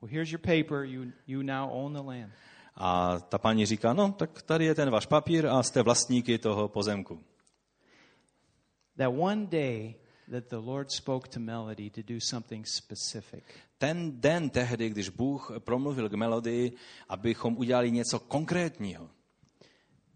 well, 0.00 0.10
here's 0.10 0.32
your 0.32 0.40
paper. 0.40 0.84
You, 0.84 1.12
you 1.26 1.42
now 1.42 1.70
own 1.70 1.92
the 1.92 2.02
land. 2.02 2.32
A 2.74 3.18
ta 3.20 3.38
paní 3.38 3.66
říká, 3.66 3.92
no, 3.92 4.12
tak 4.12 4.42
tady 4.42 4.64
je 4.64 4.74
ten 4.74 4.90
váš 4.90 5.06
papír 5.06 5.46
a 5.46 5.62
jste 5.62 5.82
vlastníky 5.82 6.38
toho 6.38 6.68
pozemku. 6.68 7.24
That 8.96 9.12
one 9.16 9.46
day 9.46 9.94
that 10.30 10.44
the 10.48 10.56
Lord 10.56 10.90
spoke 10.90 11.28
to 11.28 11.40
Melody 11.40 11.90
to 11.90 12.02
do 12.02 12.20
something 12.20 12.66
specific. 12.66 13.44
Ten 13.78 14.20
den 14.20 14.50
tehdy, 14.50 14.90
když 14.90 15.08
Bůh 15.08 15.50
promluvil 15.58 16.08
k 16.08 16.14
melodii, 16.14 16.72
abychom 17.08 17.56
udělali 17.56 17.90
něco 17.90 18.18
konkrétního, 18.18 19.10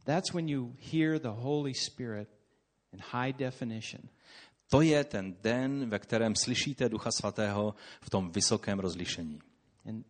That's 0.05 0.33
when 0.33 0.49
you 0.49 0.74
hear 0.93 1.18
the 1.18 1.33
Holy 1.33 1.74
Spirit 1.74 2.28
in 2.93 3.01
high 3.12 3.33
definition. 3.33 4.09
To 4.71 4.81
je 4.81 5.05
ten 5.05 5.37
den, 5.43 5.91
ve 5.91 5.99
kterém 5.99 6.37
slyšíte 6.37 6.89
Ducha 6.89 7.11
Svatého 7.11 7.75
v 8.01 8.11
tom 8.11 8.31
vysokém 8.31 8.79
rozlišení. 8.79 9.39
And 9.89 10.07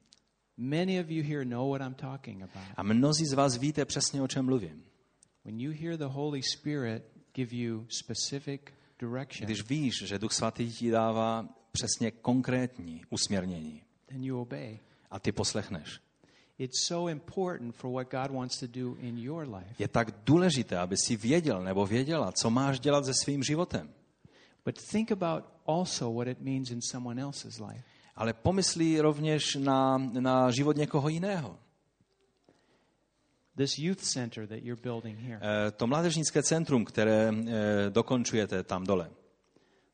many 0.56 1.00
of 1.00 1.10
you 1.10 1.22
here 1.24 1.44
know 1.44 1.70
what 1.70 1.80
I'm 1.80 1.94
talking 1.94 2.42
about. 2.42 2.68
A 2.76 2.82
mnozí 2.82 3.26
z 3.26 3.32
vás 3.32 3.56
víte 3.56 3.84
přesně, 3.84 4.22
o 4.22 4.28
čem 4.28 4.44
mluvím. 4.44 4.84
When 5.44 5.60
you 5.60 5.72
hear 5.80 5.96
the 5.96 6.04
Holy 6.04 6.40
Spirit 6.42 7.02
give 7.34 7.56
you 7.56 7.86
specific 7.88 8.60
direction, 8.98 9.46
Když 9.46 9.68
víš, 9.68 9.94
že 10.04 10.18
Duch 10.18 10.32
Svatý 10.32 10.72
ti 10.72 10.90
dává 10.90 11.48
přesně 11.72 12.10
konkrétní 12.10 13.02
usměrnění 13.10 13.82
then 14.06 14.24
you 14.24 14.40
obey. 14.40 14.78
a 15.10 15.18
ty 15.18 15.32
poslechneš. 15.32 16.00
It's 16.58 16.86
so 16.86 17.10
important 17.12 17.74
for 17.74 17.92
what 17.92 18.10
God 18.10 18.30
wants 18.38 18.58
to 18.60 18.66
do 18.66 18.96
in 18.96 19.18
your 19.18 19.48
life. 19.54 19.74
Je 19.78 19.88
tak 19.88 20.08
důležité, 20.24 20.78
aby 20.78 20.96
si 20.96 21.16
věděl 21.16 21.62
nebo 21.64 21.86
věděla, 21.86 22.32
co 22.32 22.50
máš 22.50 22.80
dělat 22.80 23.04
se 23.04 23.12
svým 23.14 23.42
životem. 23.42 23.90
But 24.64 24.78
think 24.90 25.10
about 25.10 25.44
also 25.66 26.10
what 26.10 26.28
it 26.28 26.40
means 26.40 26.70
in 26.70 26.80
someone 26.82 27.22
else's 27.22 27.58
life. 27.58 27.82
Ale 28.16 28.32
pomyslí 28.32 29.00
rovněž 29.00 29.54
na, 29.54 29.98
na 29.98 30.50
život 30.50 30.76
někoho 30.76 31.08
jiného. 31.08 31.58
This 33.56 33.78
youth 33.78 34.00
center 34.00 34.46
that 34.46 34.58
you're 34.62 34.82
building 34.82 35.18
here. 35.18 35.40
Eh, 35.42 35.70
To 35.70 35.86
mládežnické 35.86 36.42
centrum, 36.42 36.84
které 36.84 37.32
eh, 37.32 37.90
dokončujete 37.90 38.62
tam 38.62 38.84
dole. 38.84 39.10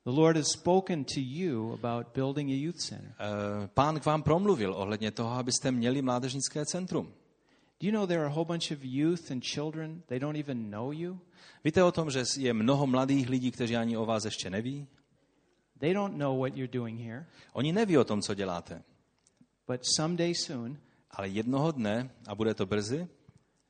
The 0.05 0.11
Lord 0.11 0.37
has 0.37 0.47
spoken 0.49 1.05
to 1.05 1.21
you 1.21 1.73
about 1.73 2.07
building 2.15 2.51
a 2.51 2.55
youth 2.55 2.79
center. 2.81 3.15
Eh, 3.19 3.69
Pán 3.75 4.01
k 4.01 4.05
vám 4.05 4.23
promluvil 4.23 4.75
ohledně 4.75 5.11
toho, 5.11 5.31
abyste 5.31 5.73
měli 5.73 6.03
mládežnické 6.03 6.65
centrum. 6.67 7.13
Do 7.81 7.87
you 7.87 7.93
know 7.93 8.07
there 8.07 8.21
are 8.21 8.27
a 8.27 8.35
whole 8.35 8.45
bunch 8.45 8.71
of 8.71 8.85
youth 8.85 9.31
and 9.31 9.43
children, 9.43 10.03
they 10.07 10.19
don't 10.19 10.39
even 10.39 10.71
know 10.71 10.93
you? 10.93 11.19
Víte 11.65 11.85
o 11.85 11.93
tom, 11.93 12.11
že 12.11 12.23
je 12.39 12.53
mnoho 12.55 12.87
mladých 12.87 13.29
lidí, 13.29 13.51
kteří 13.51 13.77
ani 13.77 13.97
o 13.97 14.07
vás 14.07 14.25
ještě 14.25 14.51
neví? 14.51 14.87
They 15.79 15.95
don't 15.95 16.17
know 16.17 16.39
what 16.39 16.57
you're 16.57 16.73
doing 16.73 17.01
here, 17.01 17.27
Oni 17.53 17.73
neví 17.73 17.99
o 17.99 18.05
tom, 18.05 18.23
co 18.23 18.35
děláte. 18.35 18.83
but 19.69 19.81
someday 19.97 20.35
soon, 20.35 20.79
Ale 21.11 21.29
jednoho 21.29 21.73
dne, 21.73 22.11
a 22.27 22.35
bude 22.35 22.55
to 22.55 22.67
brzy, 22.67 23.09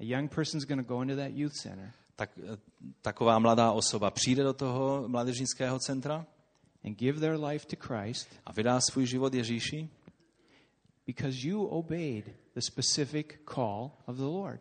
a 0.00 0.04
young 0.04 0.34
person's 0.34 0.64
going 0.64 0.86
to 0.86 0.94
go 0.94 1.02
into 1.02 1.16
that 1.16 1.30
youth 1.30 1.54
center 1.62 1.92
tak 2.16 2.30
eh, 2.38 2.58
taková 3.02 3.38
mladá 3.38 3.72
osoba 3.72 4.10
přijde 4.10 4.42
do 4.42 4.52
toho 4.52 5.08
mládežnického 5.08 5.78
centra 5.78 6.26
and 6.84 6.98
give 6.98 7.20
their 7.20 7.44
life 7.44 7.66
to 7.66 7.76
Christ 7.86 8.28
a 8.46 8.52
vydá 8.52 8.80
svůj 8.80 9.06
život 9.06 9.34
Ježíši, 9.34 9.88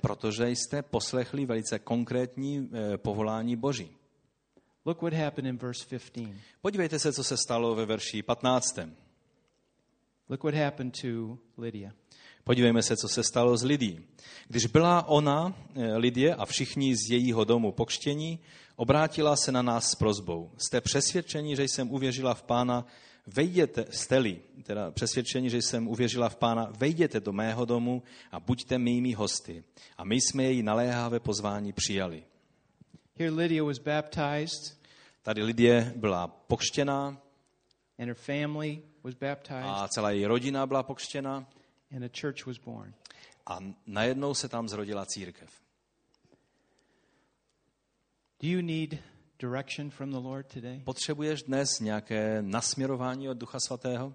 protože 0.02 0.50
jste 0.50 0.82
poslechli 0.82 1.46
velice 1.46 1.80
konkrétní 1.80 2.70
eh, 2.74 2.98
povolání 2.98 3.56
Boží. 3.56 3.90
Look 4.86 5.02
what 5.02 5.14
happened 5.14 5.50
in 5.50 5.58
verse 5.58 5.86
15. 5.90 6.36
Podívejte 6.62 7.00
se, 7.00 7.14
co 7.14 7.24
se 7.24 7.38
stalo 7.38 7.76
ve 7.76 7.86
verši 7.86 8.24
15. 8.24 8.80
Look 10.30 10.44
what 10.44 10.54
happened 10.54 11.02
to 11.02 11.38
Lydia. 11.58 11.92
Podívejme 12.44 12.84
se, 12.84 12.98
co 12.98 13.08
se 13.08 13.24
stalo 13.24 13.58
s 13.58 13.64
Lidí. 13.64 14.00
Když 14.48 14.66
byla 14.66 15.08
ona, 15.08 15.54
eh, 15.76 15.98
Lidie, 15.98 16.36
a 16.36 16.46
všichni 16.46 16.96
z 16.96 17.12
jejího 17.12 17.44
domu 17.44 17.72
pokštění, 17.72 18.40
obrátila 18.76 19.36
se 19.36 19.52
na 19.52 19.62
nás 19.62 19.92
s 19.92 19.96
prozbou. 19.96 20.52
Jste 20.58 20.82
přesvědčeni, 20.82 21.56
že 21.56 21.64
jsem 21.64 21.92
uvěřila 21.92 22.34
v 22.34 22.44
pána, 22.44 22.86
vejděte, 23.28 23.86
steli, 23.90 24.42
teda 24.64 24.92
přesvědčeni, 24.92 25.50
že 25.50 25.58
jsem 25.58 25.88
uvěřila 25.88 26.30
v 26.30 26.36
pána, 26.36 26.72
vejděte 26.78 27.20
do 27.20 27.34
mého 27.34 27.66
domu 27.66 28.04
a 28.32 28.40
buďte 28.40 28.78
mými 28.78 29.14
hosty. 29.14 29.64
A 29.98 30.04
my 30.04 30.16
jsme 30.16 30.44
její 30.44 30.64
naléhavé 30.64 31.20
pozvání 31.20 31.74
přijali. 31.74 32.24
Here, 33.20 33.32
Lydia 33.32 33.64
was 33.64 33.80
baptized, 33.80 34.78
Tady 35.22 35.44
Lidie 35.44 35.94
byla 35.96 36.28
pokštěná 36.28 37.22
and 38.00 38.08
her 38.08 38.16
family 38.16 38.82
was 39.04 39.14
baptized, 39.16 39.64
a 39.66 39.88
celá 39.88 40.12
její 40.12 40.26
rodina 40.26 40.68
byla 40.68 40.84
pokštěna 40.84 41.48
and 41.96 42.04
a 42.04 42.10
church 42.22 42.46
was 42.46 42.58
born. 42.58 42.94
a 43.46 43.60
najednou 43.88 44.34
se 44.34 44.50
tam 44.50 44.68
zrodila 44.70 45.06
církev. 45.06 45.50
Do 48.42 48.48
you 48.48 48.62
need 48.62 49.00
direction 49.46 49.90
from 49.90 50.12
the 50.12 50.18
Lord 50.18 50.54
today? 50.54 50.82
Potřebuješ 50.84 51.44
dnes 51.44 51.80
nějaké 51.80 52.42
nasměrování 52.42 53.30
od 53.30 53.38
Ducha 53.38 53.60
Svatého? 53.60 54.14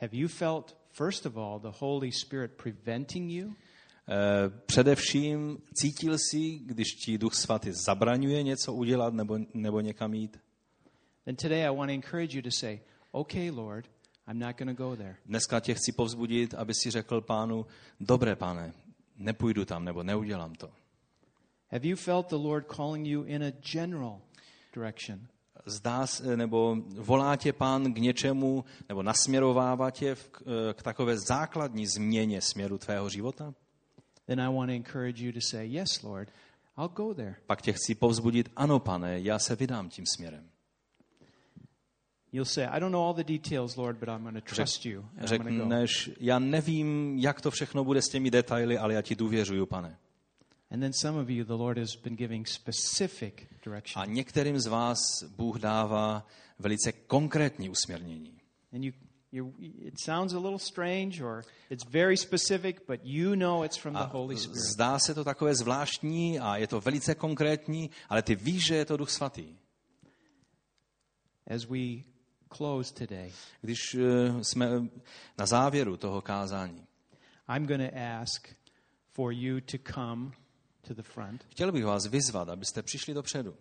Have 0.00 0.10
you 0.12 0.28
felt, 0.28 0.76
first 0.90 1.26
of 1.26 1.36
all, 1.36 1.60
the 1.60 1.76
Holy 1.78 2.12
Spirit 2.12 2.52
preventing 2.52 3.30
you? 3.30 3.54
Eh, 4.08 4.50
Především 4.66 5.58
cítil 5.74 6.18
jsi, 6.18 6.58
když 6.58 6.88
ti 6.88 7.18
Duch 7.18 7.34
Svatý 7.34 7.72
zabraňuje 7.72 8.42
něco 8.42 8.72
udělat 8.72 9.14
nebo, 9.14 9.38
nebo 9.54 9.80
někam 9.80 10.14
jít? 10.14 10.40
Then 11.24 11.36
today 11.36 11.64
I 11.66 11.76
want 11.76 11.88
to 11.88 11.94
encourage 11.94 12.36
you 12.36 12.42
to 12.42 12.50
say, 12.50 12.80
okay, 13.12 13.50
Lord, 13.50 13.90
I'm 14.30 14.38
not 14.38 14.56
going 14.58 14.76
to 14.76 14.84
go 14.84 14.96
there. 14.96 15.16
Dneska 15.26 15.60
tě 15.60 15.74
chci 15.74 15.92
povzbudit, 15.92 16.54
aby 16.54 16.74
si 16.74 16.90
řekl 16.90 17.20
pánu, 17.20 17.66
dobré 18.00 18.36
pane, 18.36 18.72
nepůjdu 19.16 19.64
tam 19.64 19.84
nebo 19.84 20.02
neudělám 20.02 20.54
to. 20.54 20.70
Have 21.70 21.88
you 21.88 21.96
felt 21.96 22.28
the 22.28 22.36
Lord 22.36 22.64
calling 22.76 23.06
you 23.06 23.24
in 23.24 23.42
a 23.42 23.50
general 23.72 24.20
direction? 24.74 25.26
Zdá 25.66 26.06
se, 26.06 26.36
nebo 26.36 26.76
volá 26.94 27.36
tě 27.36 27.52
pán 27.52 27.92
k 27.94 27.98
něčemu, 27.98 28.64
nebo 28.88 29.02
nasměrovává 29.02 29.90
tě 29.90 30.14
v- 30.14 30.28
k, 30.28 30.42
eh, 30.70 30.74
k 30.74 30.82
takové 30.82 31.18
základní 31.18 31.86
změně 31.86 32.40
směru 32.40 32.78
tvého 32.78 33.08
života? 33.08 33.54
Then 34.26 34.40
I 34.40 34.54
want 34.54 34.68
to 34.70 34.74
encourage 34.74 35.24
you 35.24 35.32
to 35.32 35.38
say, 35.50 35.68
yes, 35.68 36.02
Lord, 36.02 36.28
I'll 36.78 36.88
go 36.88 37.14
there. 37.14 37.34
Pak 37.46 37.62
tě 37.62 37.72
chci 37.72 37.94
povzbudit, 37.94 38.50
ano 38.56 38.78
pane, 38.80 39.20
já 39.20 39.38
se 39.38 39.56
vydám 39.56 39.88
tím 39.88 40.04
směrem. 40.16 40.44
You'll 42.32 42.44
say, 42.44 42.64
I 42.66 42.80
don't 42.80 42.92
know 42.92 43.02
all 43.06 43.14
the 43.14 43.24
details, 43.24 43.76
Lord, 43.76 43.96
but 43.98 44.08
I'm 44.08 44.22
going 44.22 44.44
to 44.44 44.54
trust 44.54 44.86
you. 44.86 45.04
And. 45.18 45.28
Řekneš, 45.28 46.10
já 46.20 46.38
nevím, 46.38 47.18
jak 47.18 47.40
to 47.40 47.50
všechno 47.50 47.84
bude 47.84 48.02
s 48.02 48.08
těmi 48.08 48.30
detaily, 48.30 48.78
ale 48.78 48.94
já 48.94 49.02
ti 49.02 49.14
důvěřuju, 49.14 49.66
pane. 49.66 49.98
A 53.94 54.04
některým 54.04 54.60
z 54.60 54.66
vás 54.66 54.98
Bůh 55.36 55.58
dává 55.58 56.26
velice 56.58 56.92
konkrétní 56.92 57.70
usměrnění. 57.70 58.40
And 58.72 58.84
you, 58.84 58.92
you, 59.32 59.54
it 59.58 59.94
sounds 60.04 60.34
a 60.34 60.38
little 60.38 60.58
strange 60.58 61.24
or 61.24 61.44
it's 61.70 61.84
very 61.84 62.16
specific, 62.16 62.82
but 62.86 63.00
you 63.02 63.34
know 63.34 63.64
it's 63.64 63.76
from 63.76 63.94
the 63.94 64.04
Holy 64.12 64.36
Spirit. 64.36 64.62
zdá 64.74 64.98
se 64.98 65.14
to 65.14 65.24
takové 65.24 65.54
zvláštní 65.54 66.40
a 66.40 66.56
je 66.56 66.66
to 66.66 66.80
velice 66.80 67.14
konkrétní, 67.14 67.90
ale 68.08 68.22
ty 68.22 68.34
víš, 68.34 68.66
že 68.66 68.74
je 68.74 68.84
to 68.84 68.96
Duch 68.96 69.10
Svatý. 69.10 69.56
As 71.54 71.64
we 71.64 72.02
close 72.56 72.94
today, 72.94 73.32
Když 73.60 73.94
eh, 73.94 74.44
jsme 74.44 74.68
na 75.38 75.46
závěru 75.46 75.96
toho 75.96 76.20
kázání, 76.22 76.86
I'm 77.56 77.66
going 77.66 77.90
to 77.90 77.98
ask 78.20 78.48
for 79.12 79.32
you 79.32 79.60
to 79.60 79.92
come 79.92 80.30
to 80.88 80.94
the 80.94 81.02
front. 81.02 81.44
chtěl 81.48 81.72
bych 81.72 81.84
vás 81.84 82.06
vyzvat, 82.06 82.48
abyste 82.48 82.82
přišli 82.82 83.14
dopředu. 83.14 83.54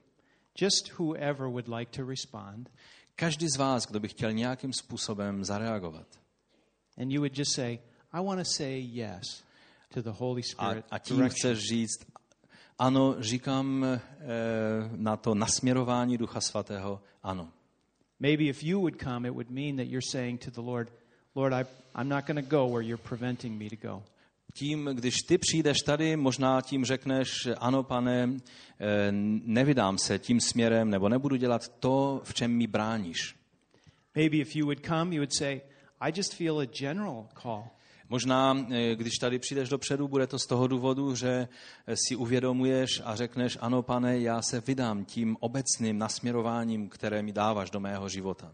Just 0.62 0.90
whoever 1.00 1.48
would 1.48 1.68
like 1.68 1.92
to 1.98 2.10
respond. 2.10 2.70
Každý 3.16 3.48
z 3.50 3.58
vás, 3.58 3.86
kdo 3.86 4.00
by 4.00 4.08
chtěl 4.08 4.32
nějakým 4.34 4.74
způsobem 4.74 5.46
zareagovat. 5.46 6.08
And 6.98 7.12
you 7.12 7.22
would 7.22 7.38
just 7.38 7.56
say, 7.56 7.80
I 8.12 8.26
want 8.26 8.40
to 8.40 8.46
say 8.46 8.80
yes 8.80 9.44
to 9.94 10.02
the 10.02 10.10
Holy 10.10 10.42
A, 10.42 10.66
Spirit. 10.68 10.86
a 10.92 11.00
tím 11.00 11.18
direction. 11.18 11.40
chceš 11.40 11.70
říct, 11.70 12.08
ano, 12.80 13.16
říkám 13.20 13.86
eh, 13.86 14.00
na 14.96 15.18
to 15.18 15.36
nasměrování 15.36 16.18
Ducha 16.18 16.42
Svatého, 16.42 17.02
ano. 17.24 17.52
Maybe 18.20 18.44
if 18.44 18.64
you 18.64 18.80
would 18.80 19.02
come, 19.04 19.28
it 19.28 19.34
would 19.34 19.50
mean 19.50 19.78
that 19.78 19.88
you're 19.88 20.08
saying 20.12 20.46
to 20.46 20.52
the 20.52 20.62
Lord, 20.62 20.92
Lord, 21.36 21.54
I, 21.54 21.66
I'm 21.96 22.10
not 22.10 22.26
going 22.26 22.50
to 22.50 22.56
go 22.56 22.68
where 22.68 22.88
you're 22.88 23.04
preventing 23.04 23.58
me 23.58 23.70
to 23.70 23.88
go. 23.88 24.04
Tím, 24.58 24.90
když 24.94 25.16
ty 25.16 25.38
přijdeš 25.38 25.78
tady, 25.86 26.16
možná 26.16 26.62
tím 26.62 26.86
řekneš, 26.86 27.48
ano, 27.58 27.84
pane, 27.84 28.30
eh, 28.80 29.12
nevydám 29.46 29.98
se 29.98 30.20
tím 30.20 30.40
směrem, 30.42 30.90
nebo 30.90 31.10
nebudu 31.10 31.36
dělat 31.36 31.68
to, 31.68 32.22
v 32.24 32.34
čem 32.34 32.52
mi 32.52 32.68
bráníš. 32.68 33.36
Maybe 34.16 34.38
if 34.38 34.56
you 34.56 34.66
would 34.66 34.86
come, 34.86 35.16
you 35.16 35.22
would 35.22 35.34
say, 35.34 35.62
I 36.00 36.12
just 36.16 36.34
feel 36.34 36.60
a 36.60 36.66
general 36.66 37.28
call. 37.42 37.64
Možná, 38.10 38.66
eh, 38.72 38.96
když 38.96 39.14
tady 39.18 39.40
přijdeš 39.40 39.70
dopředu, 39.70 40.08
bude 40.08 40.28
to 40.28 40.40
z 40.40 40.48
toho 40.48 40.68
důvodu, 40.68 41.16
že 41.16 41.48
eh, 41.88 41.96
si 42.08 42.16
uvědomuješ 42.16 43.02
a 43.06 43.16
řekneš, 43.16 43.58
ano, 43.62 43.84
pane, 43.84 44.20
já 44.20 44.42
se 44.42 44.62
vydám 44.62 45.06
tím 45.06 45.38
obecným 45.40 45.98
nasměrováním, 45.98 46.90
které 46.90 47.22
mi 47.22 47.32
dáváš 47.32 47.70
do 47.70 47.80
mého 47.80 48.10
života. 48.10 48.52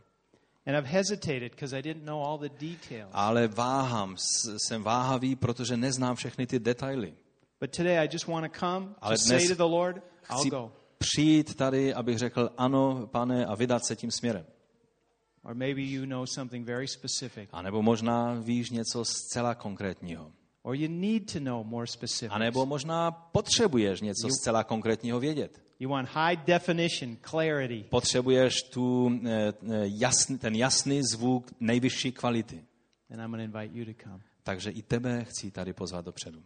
Ale 3.11 3.47
váhám, 3.47 4.16
jsem 4.68 4.84
váhavý, 4.84 5.36
protože 5.36 5.78
neznám 5.78 6.16
všechny 6.16 6.47
ty 6.47 6.59
detaily. 6.59 7.14
But 7.61 7.76
today 7.78 7.99
I 7.99 8.09
just 8.14 8.28
want 8.28 8.53
to 8.53 8.59
come 8.59 8.95
Ale 9.01 9.16
to 9.16 9.24
say 9.24 9.38
dnes 9.38 9.49
to 9.49 9.55
the 9.55 9.72
Lord, 9.72 9.97
I'll 10.30 10.39
Chci 10.39 10.49
go. 10.49 10.72
přijít 10.97 11.55
tady, 11.55 11.93
abych 11.93 12.18
řekl 12.18 12.49
ano, 12.57 13.07
pane, 13.11 13.45
a 13.45 13.55
vydat 13.55 13.86
se 13.86 13.95
tím 13.95 14.11
směrem. 14.11 14.45
Or 15.43 15.55
maybe 15.55 15.82
you 15.82 16.05
know 16.05 16.26
something 16.26 16.68
very 16.68 16.88
specific. 16.88 17.49
A 17.51 17.61
nebo 17.61 17.82
možná 17.82 18.34
víš 18.34 18.70
něco 18.70 19.05
zcela 19.05 19.55
konkrétního. 19.55 20.32
Or 20.61 20.76
you 20.76 20.88
need 20.89 21.34
to 21.34 21.39
know 21.39 21.64
more 21.64 21.88
specifics. 21.88 22.36
A 22.36 22.38
nebo 22.38 22.66
možná 22.66 23.11
potřebuješ 23.11 24.01
něco 24.01 24.28
zcela 24.39 24.64
konkrétního 24.64 25.20
vědět. 25.20 25.62
You 25.84 25.89
want 25.89 26.09
high 26.09 26.36
definition, 26.36 27.17
clarity. 27.29 27.84
Potřebuješ 27.89 28.53
tu, 28.73 29.11
eh, 29.25 29.29
eh, 29.29 29.53
jasný, 29.84 30.38
ten 30.38 30.55
jasný 30.55 31.01
zvuk 31.11 31.51
nejvyšší 31.59 32.11
kvality. 32.11 32.63
And 33.11 33.19
I'm 33.19 33.31
going 33.31 33.51
to 33.51 33.57
invite 33.57 33.79
you 33.79 33.93
to 33.93 34.03
come. 34.03 34.19
Takže 34.43 34.69
i 34.69 34.81
tebe 34.81 35.25
chci 35.25 35.51
tady 35.51 35.73
pozvat 35.73 36.05
dopředu. 36.05 36.43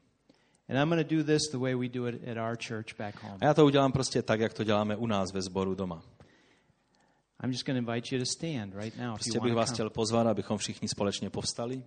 And 0.69 0.77
I'm 0.77 0.89
going 0.89 1.07
to 1.07 1.15
do 1.15 1.23
this 1.23 1.41
the 1.51 1.57
way 1.57 1.75
we 1.75 1.89
do 1.89 2.07
it 2.07 2.27
at 2.27 2.37
our 2.37 2.57
church 2.67 2.97
back 2.97 3.23
home. 3.23 3.37
A 3.41 3.45
já 3.45 3.53
to 3.53 3.65
udělám 3.65 3.91
prostě 3.91 4.21
tak, 4.21 4.39
jak 4.39 4.53
to 4.53 4.63
děláme 4.63 4.95
u 4.95 5.07
nás 5.07 5.33
ve 5.33 5.41
sboru 5.41 5.75
doma. 5.75 6.03
I'm 7.43 7.51
just 7.51 7.65
going 7.65 7.85
to 7.85 7.91
invite 7.91 8.15
you 8.15 8.21
to 8.21 8.25
stand 8.25 8.75
right 8.75 8.97
now 8.97 9.13
if 9.13 9.13
Prostě 9.13 9.37
you 9.37 9.43
bych 9.43 9.53
want 9.53 9.69
vás 9.69 9.73
chtěl 9.73 9.89
pozvat, 9.89 10.27
abychom 10.27 10.57
všichni 10.57 10.87
společně 10.87 11.29
povstali. 11.29 11.83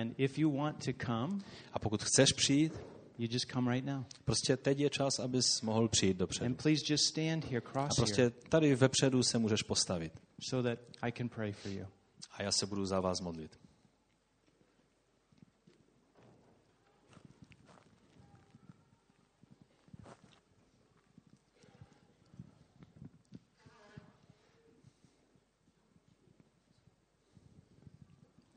And 0.00 0.14
if 0.18 0.38
you 0.38 0.56
want 0.56 0.84
to 0.84 0.92
come, 1.06 1.38
A 1.72 1.78
pokud 1.78 2.02
chceš 2.02 2.32
přijít, 2.32 2.72
you 3.18 3.28
just 3.32 3.50
come 3.52 3.72
right 3.74 3.86
now. 3.86 4.04
prostě 4.24 4.56
teď 4.56 4.78
je 4.78 4.90
čas, 4.90 5.18
abys 5.18 5.62
mohl 5.62 5.88
přijít 5.88 6.16
dopředu. 6.16 6.46
And 6.46 6.62
please 6.62 6.82
just 6.88 7.04
stand 7.04 7.44
here, 7.44 7.58
A 7.58 7.70
cross 7.72 7.96
prostě 7.96 8.22
here, 8.22 8.34
tady 8.48 8.74
vepředu 8.74 9.22
se 9.22 9.38
můžeš 9.38 9.62
postavit. 9.62 10.12
so 10.50 10.68
that 10.70 10.78
I 11.02 11.12
can 11.12 11.28
pray 11.28 11.52
for 11.52 11.72
you. 11.72 11.86
A 12.32 12.42
já 12.42 12.52
se 12.52 12.66
budu 12.66 12.86
za 12.86 13.00
vás 13.00 13.20
modlit. 13.20 13.58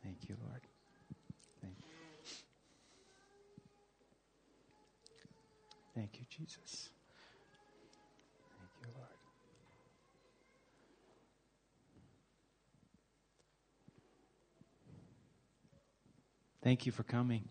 Thank 0.04 0.30
you, 0.30 0.36
Lord. 0.42 0.64
Thank 1.62 1.78
you. 1.78 1.86
Thank 5.96 6.20
you, 6.20 6.26
Jesus. 6.40 6.90
Thank 8.58 8.72
you, 8.82 8.88
Lord. 8.96 9.10
Thank 16.68 16.86
you 16.86 16.92
for 16.92 17.06
coming. 17.06 17.50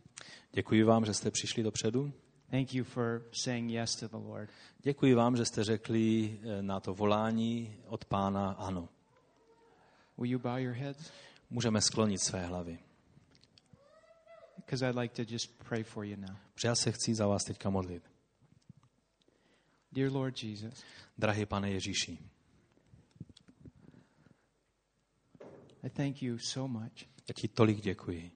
Děkuji 0.52 0.82
vám, 0.82 1.04
že 1.04 1.14
jste 1.14 1.30
přišli 1.30 1.62
dopředu. 1.62 2.12
Thank 2.50 2.74
you 2.74 2.84
for 2.84 3.22
saying 3.32 3.70
yes 3.70 3.96
to 3.96 4.08
the 4.08 4.16
Lord. 4.16 4.50
Děkuji 4.82 5.14
vám, 5.14 5.36
že 5.36 5.44
jste 5.44 5.64
řekli 5.64 6.38
eh, 6.42 6.62
na 6.62 6.80
to 6.80 6.94
volání 6.94 7.76
od 7.86 8.04
pána 8.04 8.50
ano. 8.50 8.88
Will 10.18 10.30
you 10.30 10.38
bow 10.38 10.56
your 10.58 10.74
heads? 10.74 11.10
Můžeme 11.50 11.80
sklonit 11.80 12.20
své 12.20 12.46
hlavy. 12.46 12.78
Because 14.56 14.88
I'd 14.88 14.98
like 14.98 15.24
to 15.24 15.32
just 15.32 15.64
pray 15.68 15.82
for 15.82 16.04
you 16.04 16.16
now. 16.16 16.36
Protože 16.54 16.68
já 16.68 16.74
se 16.74 16.92
chci 16.92 17.14
za 17.14 17.26
vás 17.26 17.44
teďka 17.44 17.70
modlit. 17.70 18.02
Dear 19.92 20.12
Lord 20.12 20.42
Jesus, 20.42 20.84
Drahý 21.18 21.46
pane 21.46 21.70
Ježíši, 21.70 22.18
I 25.82 25.90
thank 25.90 26.22
you 26.22 26.38
so 26.38 26.80
much 26.80 27.16
já 27.28 27.32
ti 27.34 27.48
tolik 27.48 27.80
děkuji 27.80 28.35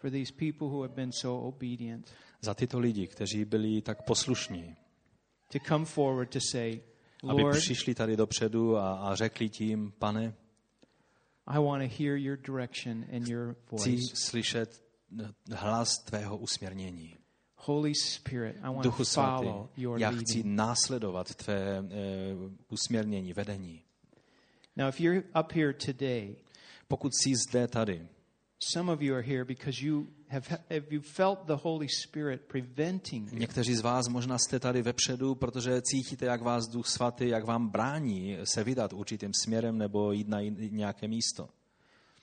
for 0.00 0.10
these 0.10 0.32
people 0.32 0.68
who 0.68 0.82
have 0.82 0.94
been 0.94 1.12
so 1.12 1.48
obedient 1.48 2.10
za 2.40 2.54
tyto 2.54 2.78
lidi, 2.78 3.06
kteří 3.06 3.44
byli 3.44 3.82
tak 3.82 4.02
poslušní, 4.02 4.76
to 5.52 5.58
come 5.68 5.84
forward 5.84 6.30
to 6.30 6.38
say, 6.50 6.80
aby 7.28 7.42
Lord, 7.42 7.58
přišli 7.58 7.94
tady 7.94 8.16
dopředu 8.16 8.76
a, 8.76 8.94
a 8.94 9.14
řekli 9.14 9.48
tím, 9.48 9.92
pane, 9.98 10.34
I 11.46 11.58
want 11.58 11.82
to 11.82 12.02
hear 12.02 12.16
your 12.16 12.36
direction 12.36 13.04
and 13.12 13.28
your 13.28 13.56
chci 13.76 13.90
voice. 13.90 14.16
slyšet 14.16 14.82
hlas 15.52 15.98
tvého 15.98 16.38
usměrnění. 16.38 17.16
Holy 17.56 17.94
Spirit, 17.94 18.56
I 18.56 18.62
want 18.62 18.76
to 18.76 18.82
Duchu 18.82 19.04
svatý, 19.04 19.44
follow 19.44 19.68
your 19.76 20.00
já 20.00 20.10
chci 20.10 20.42
následovat 20.44 21.34
tvé 21.34 21.78
e, 21.78 21.82
usměrnění, 22.68 23.32
vedení. 23.32 23.82
Now, 24.76 24.88
if 24.88 25.00
you're 25.00 25.22
up 25.40 25.52
here 25.52 25.72
today, 25.72 26.36
Pokud 26.90 27.12
jsi 27.14 27.32
zde 27.48 27.68
tady, 27.68 28.08
some 28.60 28.92
of 28.92 29.02
you 29.02 29.14
are 29.14 29.22
here 29.22 29.44
because 29.44 29.86
you 29.86 30.06
have, 30.28 30.48
have 30.50 30.86
you 30.90 31.00
felt 31.00 31.38
the 31.46 31.56
Holy 31.62 31.88
Spirit 31.88 32.40
preventing 32.40 33.32
you 33.32 33.38
někteří 33.38 33.74
z 33.74 33.80
vás 33.80 34.08
možná 34.08 34.38
jste 34.38 34.60
tady 34.60 34.82
vepředu, 34.82 35.34
protože 35.34 35.82
cítíte, 35.82 36.26
jak 36.26 36.42
vás 36.42 36.68
Duch 36.68 36.86
Svatý, 36.86 37.28
jak 37.28 37.44
vám 37.44 37.68
brání 37.68 38.38
se 38.44 38.64
vydat 38.64 38.92
určitým 38.92 39.34
směrem 39.34 39.78
nebo 39.78 40.12
jít 40.12 40.28
na 40.28 40.40
nějaké 40.70 41.08
místo. 41.08 41.48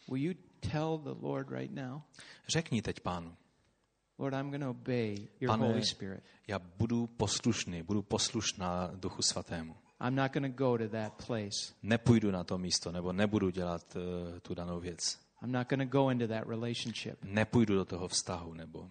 Will 0.08 0.24
you 0.24 0.34
tell 0.72 0.98
the 0.98 1.26
Lord 1.26 1.50
right 1.52 1.76
now, 1.76 2.02
Řekni 2.48 2.82
teď 2.82 3.00
pánu, 3.00 3.36
Lord, 4.20 4.34
I'm 4.34 4.50
going 4.50 4.64
to 4.64 4.70
obey 4.70 5.28
your 5.40 5.52
Pane, 5.52 5.68
Holy 5.68 5.86
Spirit. 5.86 6.24
já 6.48 6.60
budu 6.60 7.08
poslušný, 7.08 7.84
budu 7.84 8.02
poslušná 8.02 8.92
Duchu 8.96 9.22
Svatému. 9.22 9.76
I'm 10.08 10.16
not 10.16 10.34
going 10.34 10.56
to 10.56 10.64
go 10.64 10.78
to 10.78 10.90
that 10.90 11.26
place. 11.28 11.74
Nepůjdu 11.84 12.32
na 12.32 12.44
to 12.44 12.58
místo, 12.58 12.92
nebo 12.92 13.14
nebudu 13.14 13.50
dělat 13.50 13.96
uh, 13.96 14.40
tu 14.40 14.54
danou 14.54 14.80
věc. 14.80 15.27
I'm 15.42 15.52
not 15.52 15.70
going 15.70 15.90
to 15.90 15.98
go 15.98 16.10
into 16.12 16.28
that 16.28 16.48
relationship. 16.48 17.20
Nepůjdu 17.24 17.76
do 17.76 17.86
toho 17.86 18.08
vztahu, 18.08 18.54
nebo 18.54 18.90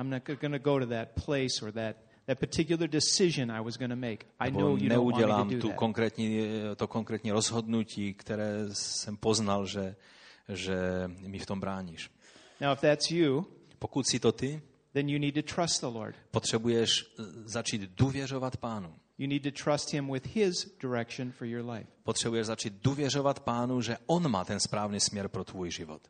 I'm 0.00 0.10
not 0.10 0.22
going 0.24 0.52
to 0.52 0.58
go 0.58 0.78
to 0.80 0.86
that 0.86 1.08
place 1.24 1.62
or 1.62 1.72
that, 1.72 1.96
that 2.26 2.38
particular 2.38 2.88
decision 2.88 3.50
I 3.50 3.60
was 3.60 3.76
going 3.76 3.90
to 3.90 3.96
make. 3.96 4.26
I 4.40 4.50
know 4.50 4.76
you 4.76 4.88
don't 4.88 5.04
want 5.04 5.16
me 5.16 5.22
neudělám 5.22 5.48
to 5.48 5.54
do 5.54 5.60
tu 5.60 5.68
that. 5.68 5.76
konkrétní, 5.76 6.40
to 6.76 6.86
konkrétní 6.88 7.30
rozhodnutí, 7.30 8.14
které 8.14 8.68
jsem 8.72 9.16
poznal, 9.16 9.66
že, 9.66 9.96
že 10.48 10.76
mi 11.06 11.38
v 11.38 11.46
tom 11.46 11.60
bráníš. 11.60 12.10
Now, 12.60 12.72
if 12.72 12.80
that's 12.80 13.10
you, 13.10 13.46
Pokud 13.78 14.06
si 14.08 14.20
to 14.20 14.32
ty, 14.32 14.62
then 14.92 15.08
you 15.08 15.18
need 15.18 15.34
to 15.34 15.54
trust 15.54 15.80
the 15.80 15.86
Lord. 15.86 16.16
potřebuješ 16.30 17.04
eh, 17.18 17.22
začít 17.44 17.80
důvěřovat 17.82 18.56
pánu. 18.56 18.94
You 19.18 19.26
need 19.28 19.42
to 19.42 19.50
trust 19.64 19.90
Him 19.90 20.10
with 20.10 20.26
His 20.26 20.76
direction 20.80 21.32
for 21.32 21.46
your 21.46 21.70
life. 21.70 21.86
Potřebuješ 22.02 22.46
začít 22.46 22.72
důvěřovat 22.82 23.40
pánu, 23.40 23.80
že 23.80 23.98
on 24.06 24.30
má 24.30 24.44
ten 24.44 24.60
správný 24.60 25.00
směr 25.00 25.28
pro 25.28 25.44
tvůj 25.44 25.70
život. 25.70 26.02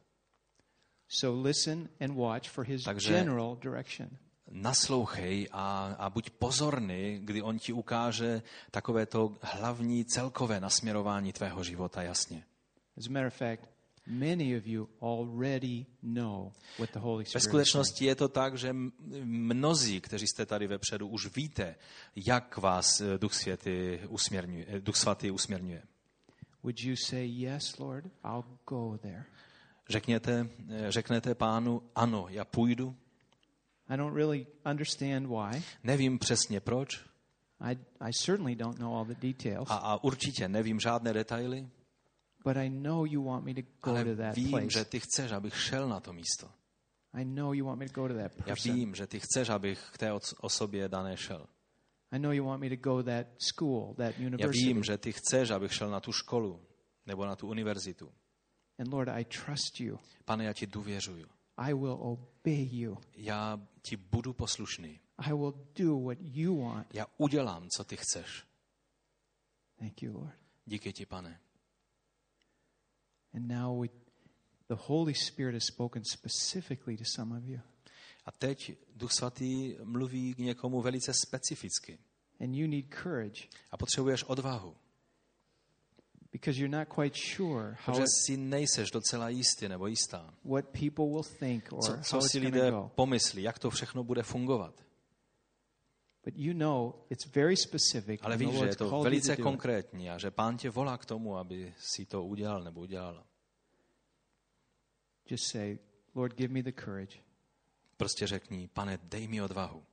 So 1.09 1.43
listen 1.49 1.89
and 2.01 2.15
watch 2.17 2.49
for 2.49 2.65
His 2.67 2.83
Takže- 2.85 3.13
general 3.13 3.57
direction. 3.57 4.09
Naslouchej 4.51 5.49
a, 5.53 5.97
a 5.99 6.11
buď 6.11 6.31
pozorný, 6.31 7.19
kdy 7.23 7.43
on 7.43 7.59
ti 7.59 7.73
ukáže 7.73 8.43
takové 8.71 9.07
to 9.07 9.35
hlavní 9.43 10.05
celkové 10.05 10.61
nasměrování 10.61 11.33
tvého 11.33 11.65
života 11.65 12.03
jasně. 12.03 12.45
As 12.99 13.07
a 13.07 13.11
matter 13.11 13.27
of 13.27 13.35
fact, 13.35 13.71
many 14.07 14.57
of 14.57 14.67
you 14.67 14.89
already 15.01 15.87
know 16.03 16.53
what 16.79 16.91
the 16.93 16.99
Holy 16.99 17.25
Ve 17.35 17.41
skutečnosti 17.41 18.05
je 18.05 18.15
to 18.15 18.29
tak, 18.29 18.59
že 18.59 18.77
mnozí, 19.25 20.01
kteří 20.01 20.27
jste 20.27 20.47
tady 20.47 20.67
vepředu, 20.67 21.09
už 21.09 21.37
víte, 21.37 21.75
jak 22.17 22.57
vás 22.57 23.01
eh, 23.01 23.19
Duch, 23.19 23.35
Světý 23.35 23.99
usměrňuje, 24.09 24.67
eh, 24.69 24.81
Duch 24.81 24.97
Svatý 24.97 25.31
usměrňuje. 25.31 25.83
Would 26.63 26.81
you 26.81 26.97
say, 26.97 27.29
Yes, 27.29 27.79
Lord, 27.79 28.05
I'll 28.25 28.45
go 28.69 28.99
there? 28.99 29.25
Řekněte, 29.89 30.49
eh, 30.69 30.93
řeknete 30.93 31.35
pánu, 31.35 31.83
ano, 31.95 32.27
já 32.29 32.45
půjdu. 32.45 32.97
I 33.89 33.97
don't 33.97 34.17
really 34.17 34.47
understand 34.71 35.27
why. 35.27 35.63
Nevím 35.85 36.19
přesně 36.19 36.61
proč 36.61 37.07
I, 37.61 37.77
I 38.01 38.13
certainly 38.13 38.55
don't 38.55 38.79
know 38.79 38.95
all 38.95 39.05
the 39.05 39.15
details, 39.15 39.71
a, 39.71 39.75
a 39.75 40.05
určitě 40.05 40.49
nevím 40.49 40.81
žádné 40.81 41.13
detaily, 41.13 41.69
but 42.47 42.57
I 42.57 42.69
know 42.71 43.05
you 43.05 43.23
want 43.25 43.45
me 43.45 43.55
to 43.55 43.63
go 43.83 43.91
ale 43.97 44.05
to 44.05 44.17
that 44.17 44.37
vím, 44.37 44.51
place. 44.51 44.71
že 44.71 44.85
ty 44.85 45.01
chceš, 45.01 45.33
abych 45.33 45.57
šel 45.61 45.89
na 45.89 46.01
to 46.01 46.13
místo. 46.13 46.51
I 47.13 47.25
know 47.25 47.53
you 47.53 47.67
want 47.67 47.79
me 47.79 47.87
to 47.89 47.93
go 47.93 48.09
to 48.09 48.15
that 48.15 48.33
Já 48.37 48.45
person. 48.45 48.75
vím, 48.75 48.95
že 48.95 49.07
ty 49.07 49.21
chceš, 49.21 49.49
abych 49.49 49.91
k 49.93 49.99
té 49.99 50.13
os- 50.13 50.35
osobě 50.41 50.89
dané 50.89 51.17
šel. 51.17 51.47
I 52.11 52.19
know 52.19 52.33
you 52.33 52.45
want 52.45 52.61
me 52.63 52.69
to 52.69 52.77
go 52.77 52.97
to 52.97 53.03
that 53.03 53.27
school, 53.39 53.95
that 53.95 54.15
Já 54.19 54.27
university. 54.27 54.65
vím, 54.67 54.85
že 54.85 54.99
ty 54.99 55.13
chceš, 55.13 55.51
abych 55.51 55.73
šel 55.75 55.91
na 55.91 56.01
tu 56.01 56.13
školu 56.13 56.61
nebo 57.07 57.27
na 57.27 57.37
tu 57.37 57.49
univerzitu. 57.49 58.13
And 58.79 58.93
Lord, 58.93 59.09
I 59.09 59.25
trust 59.25 59.81
you. 59.81 59.99
Pane, 60.25 60.45
já 60.45 60.53
ti 60.53 60.67
důvěřuju. 60.67 61.27
I 61.57 61.75
will 61.75 61.99
obey 62.01 62.69
you. 62.73 62.99
Já 63.17 63.61
ti 63.83 63.97
budu 63.97 64.33
poslušný. 64.33 65.01
I 65.19 65.33
will 65.33 65.55
do 65.79 66.01
what 66.01 66.19
you 66.21 66.61
want. 66.65 66.95
Já 66.95 67.07
udělám, 67.19 67.69
co 67.69 67.85
ty 67.85 67.97
chceš. 67.97 68.45
Thank 69.79 70.03
you, 70.03 70.13
Lord. 70.13 70.35
Díky 70.67 70.93
ti, 70.93 71.07
pane. 71.07 71.41
And 73.37 73.49
now 73.49 73.81
we, 73.81 73.89
the 74.69 74.75
Holy 74.87 75.15
Spirit 75.15 75.55
has 75.55 75.65
spoken 75.67 76.03
specifically 76.05 76.97
to 76.97 77.05
some 77.17 77.37
of 77.39 77.45
you. 77.45 77.61
A 78.27 78.33
teď 78.33 78.73
Duch 78.97 79.13
Svatý 79.13 79.75
mluví 79.85 80.35
k 80.35 80.39
někomu 80.39 80.83
velice 80.83 81.13
specificky. 81.15 81.99
And 82.41 82.55
you 82.55 82.67
need 82.69 82.95
courage 83.03 83.43
A 83.71 83.77
potřebuješ 83.77 84.25
odvahu. 84.25 84.77
because 86.33 86.59
you're 86.61 86.79
not 86.79 86.89
quite 86.89 87.17
sure 87.37 87.77
how 87.85 87.95
Protože 87.95 88.05
si 88.27 88.37
nejseš 88.37 88.91
docela 88.91 89.29
jistý 89.29 89.69
nebo 89.69 89.87
jistá. 89.87 90.35
what 90.45 90.65
people 90.69 91.05
will 91.07 91.23
think 91.39 91.73
or 91.73 91.83
Co, 91.83 91.93
how 91.93 92.03
co 92.03 92.21
si 92.21 92.39
lidé 92.39 92.73
pomyslí, 92.95 93.43
jak 93.43 93.59
to 93.59 93.71
všechno 93.71 94.05
bude 94.05 94.23
fungovat. 94.23 94.75
But 94.75 94.85
you 94.85 94.85
know 94.85 94.85
it's 94.85 94.85
very 94.85 96.16
specific. 96.16 96.16
Ale 98.21 98.37
víš, 98.37 98.59
že 98.59 98.67
je 98.67 98.77
to 98.77 99.03
velice 99.03 99.37
konkrétní 99.37 100.11
a 100.11 100.19
že 100.19 100.31
pán 100.31 100.57
tě 100.57 100.71
volá 100.71 100.99
k 100.99 101.05
tomu, 101.05 101.37
aby 101.37 101.75
si 101.79 102.07
to 102.07 102.25
udělal 102.25 102.63
nebo 102.63 102.81
udělala. 102.81 103.27
Just 105.31 105.45
say, 105.45 105.79
Lord, 106.15 106.37
give 106.37 106.55
me 106.55 106.63
the 106.63 106.73
courage. 106.85 107.19
Prostě 107.97 108.27
řekni, 108.27 108.69
pane, 108.69 108.99
dej 109.03 109.29
mi 109.29 109.43
odvahu, 109.43 109.85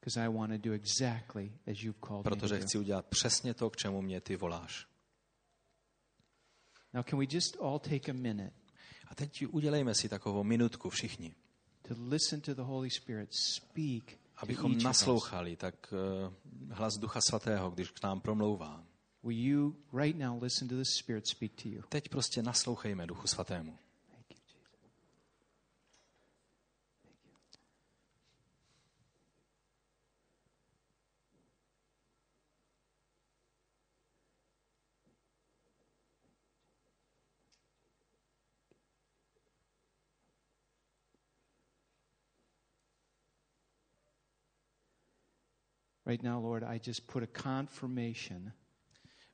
because 0.00 0.20
I 0.20 0.28
want 0.28 0.52
to 0.52 0.58
do 0.68 0.74
exactly 0.74 1.52
as 1.72 1.82
you've 1.82 2.00
called 2.00 2.24
me 2.24 2.30
protože 2.30 2.60
chci 2.60 2.78
udělat 2.78 3.06
přesně 3.06 3.54
to, 3.54 3.70
k 3.70 3.76
čemu 3.76 4.02
mě 4.02 4.20
ty 4.20 4.36
voláš. 4.36 4.86
Now, 6.92 7.02
can 7.02 7.18
we 7.18 7.26
just 7.30 7.56
all 7.60 7.78
take 7.78 8.10
a 8.10 8.14
minute 8.14 8.52
A 9.06 9.14
teď 9.14 9.46
udělejme 9.50 9.94
si 9.94 10.08
takovou 10.08 10.44
minutku 10.44 10.90
všichni, 10.90 11.34
to 11.88 11.94
listen 11.98 12.40
to 12.40 12.54
the 12.54 12.62
Holy 12.62 12.90
Spirit 12.90 13.34
speak 13.34 14.18
abychom 14.36 14.78
naslouchali 14.78 15.56
tak 15.56 15.92
uh, 15.92 16.32
hlas 16.70 16.94
Ducha 16.98 17.20
Svatého, 17.20 17.70
když 17.70 17.90
k 17.90 18.02
nám 18.02 18.20
promlouvá. 18.20 18.84
Teď 21.88 22.08
prostě 22.08 22.42
naslouchejme 22.42 23.06
Duchu 23.06 23.26
Svatému. 23.26 23.78
Thank 24.10 24.26
you, 24.30 24.36
Jesus. 24.46 24.84
Right 46.14 46.22
now, 46.22 46.44
Lord, 46.44 46.62
I 46.62 46.80
just 46.86 47.06
put 47.12 47.22
a 47.22 47.42
confirmation 47.42 48.52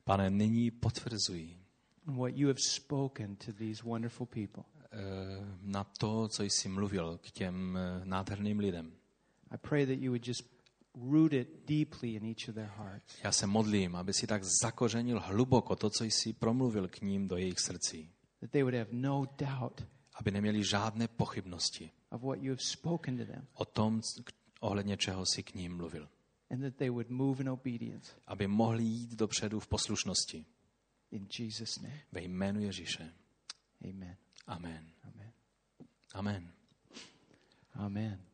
Pane, 0.03 0.29
nyní 0.29 0.71
potvrzuji 0.71 1.57
what 2.05 2.35
you 2.35 2.47
have 2.47 2.59
spoken 2.59 3.35
to 3.35 3.51
these 3.51 3.83
wonderful 3.83 4.27
people. 4.27 4.63
eh, 4.91 4.97
na 5.61 5.83
to, 5.83 6.27
co 6.27 6.43
jsi 6.43 6.69
mluvil 6.69 7.17
k 7.17 7.31
těm 7.31 7.77
eh, 7.77 8.05
nádherným 8.05 8.59
lidem. 8.59 8.91
I 9.51 9.57
pray 9.57 9.85
that 9.85 9.99
you 9.99 10.11
would 10.11 10.27
just 10.27 10.43
root 10.95 11.33
it 11.33 11.47
deeply 11.67 12.13
in 12.15 12.25
each 12.25 12.49
of 12.49 12.55
their 12.55 12.69
hearts. 12.77 13.15
Já 13.23 13.31
se 13.31 13.47
modlím, 13.47 13.95
aby 13.95 14.13
si 14.13 14.27
tak 14.27 14.43
zakořenil 14.43 15.19
hluboko 15.19 15.75
to, 15.75 15.89
co 15.89 16.03
jsi 16.03 16.33
promluvil 16.33 16.87
k 16.87 17.01
ním 17.01 17.27
do 17.27 17.37
jejich 17.37 17.59
srdcí. 17.59 18.11
That 18.39 18.51
they 18.51 18.63
would 18.63 18.75
have 18.75 18.89
no 18.91 19.25
doubt 19.37 19.81
Aby 20.13 20.31
neměli 20.31 20.63
žádné 20.63 21.07
pochybnosti 21.07 21.91
of 22.09 22.21
what 22.21 22.39
you 22.41 22.51
have 22.51 22.61
spoken 22.61 23.17
to 23.17 23.25
them. 23.25 23.47
o 23.53 23.65
tom, 23.65 24.01
ohledně 24.59 24.97
čeho 24.97 25.25
si 25.25 25.43
k 25.43 25.53
ním 25.55 25.77
mluvil. 25.77 26.09
And 26.51 26.63
that 26.63 26.75
they 26.77 26.89
would 26.89 27.09
move 27.09 27.41
in 27.41 27.49
obedience. 27.49 28.11
Aby 28.27 28.47
mohli 28.47 28.83
jít 28.83 29.15
dopředu 29.15 29.59
v 29.59 29.67
poslušnosti. 29.67 30.45
In 31.11 31.27
Jesus' 31.39 31.79
name. 31.79 31.99
Ve 32.11 32.21
jménu 32.21 32.59
Ježíše. 32.59 33.13
Amen. 33.83 34.17
Amen. 34.47 34.91
Amen. 35.03 35.33
Amen. 36.13 36.51
Amen. 37.73 38.30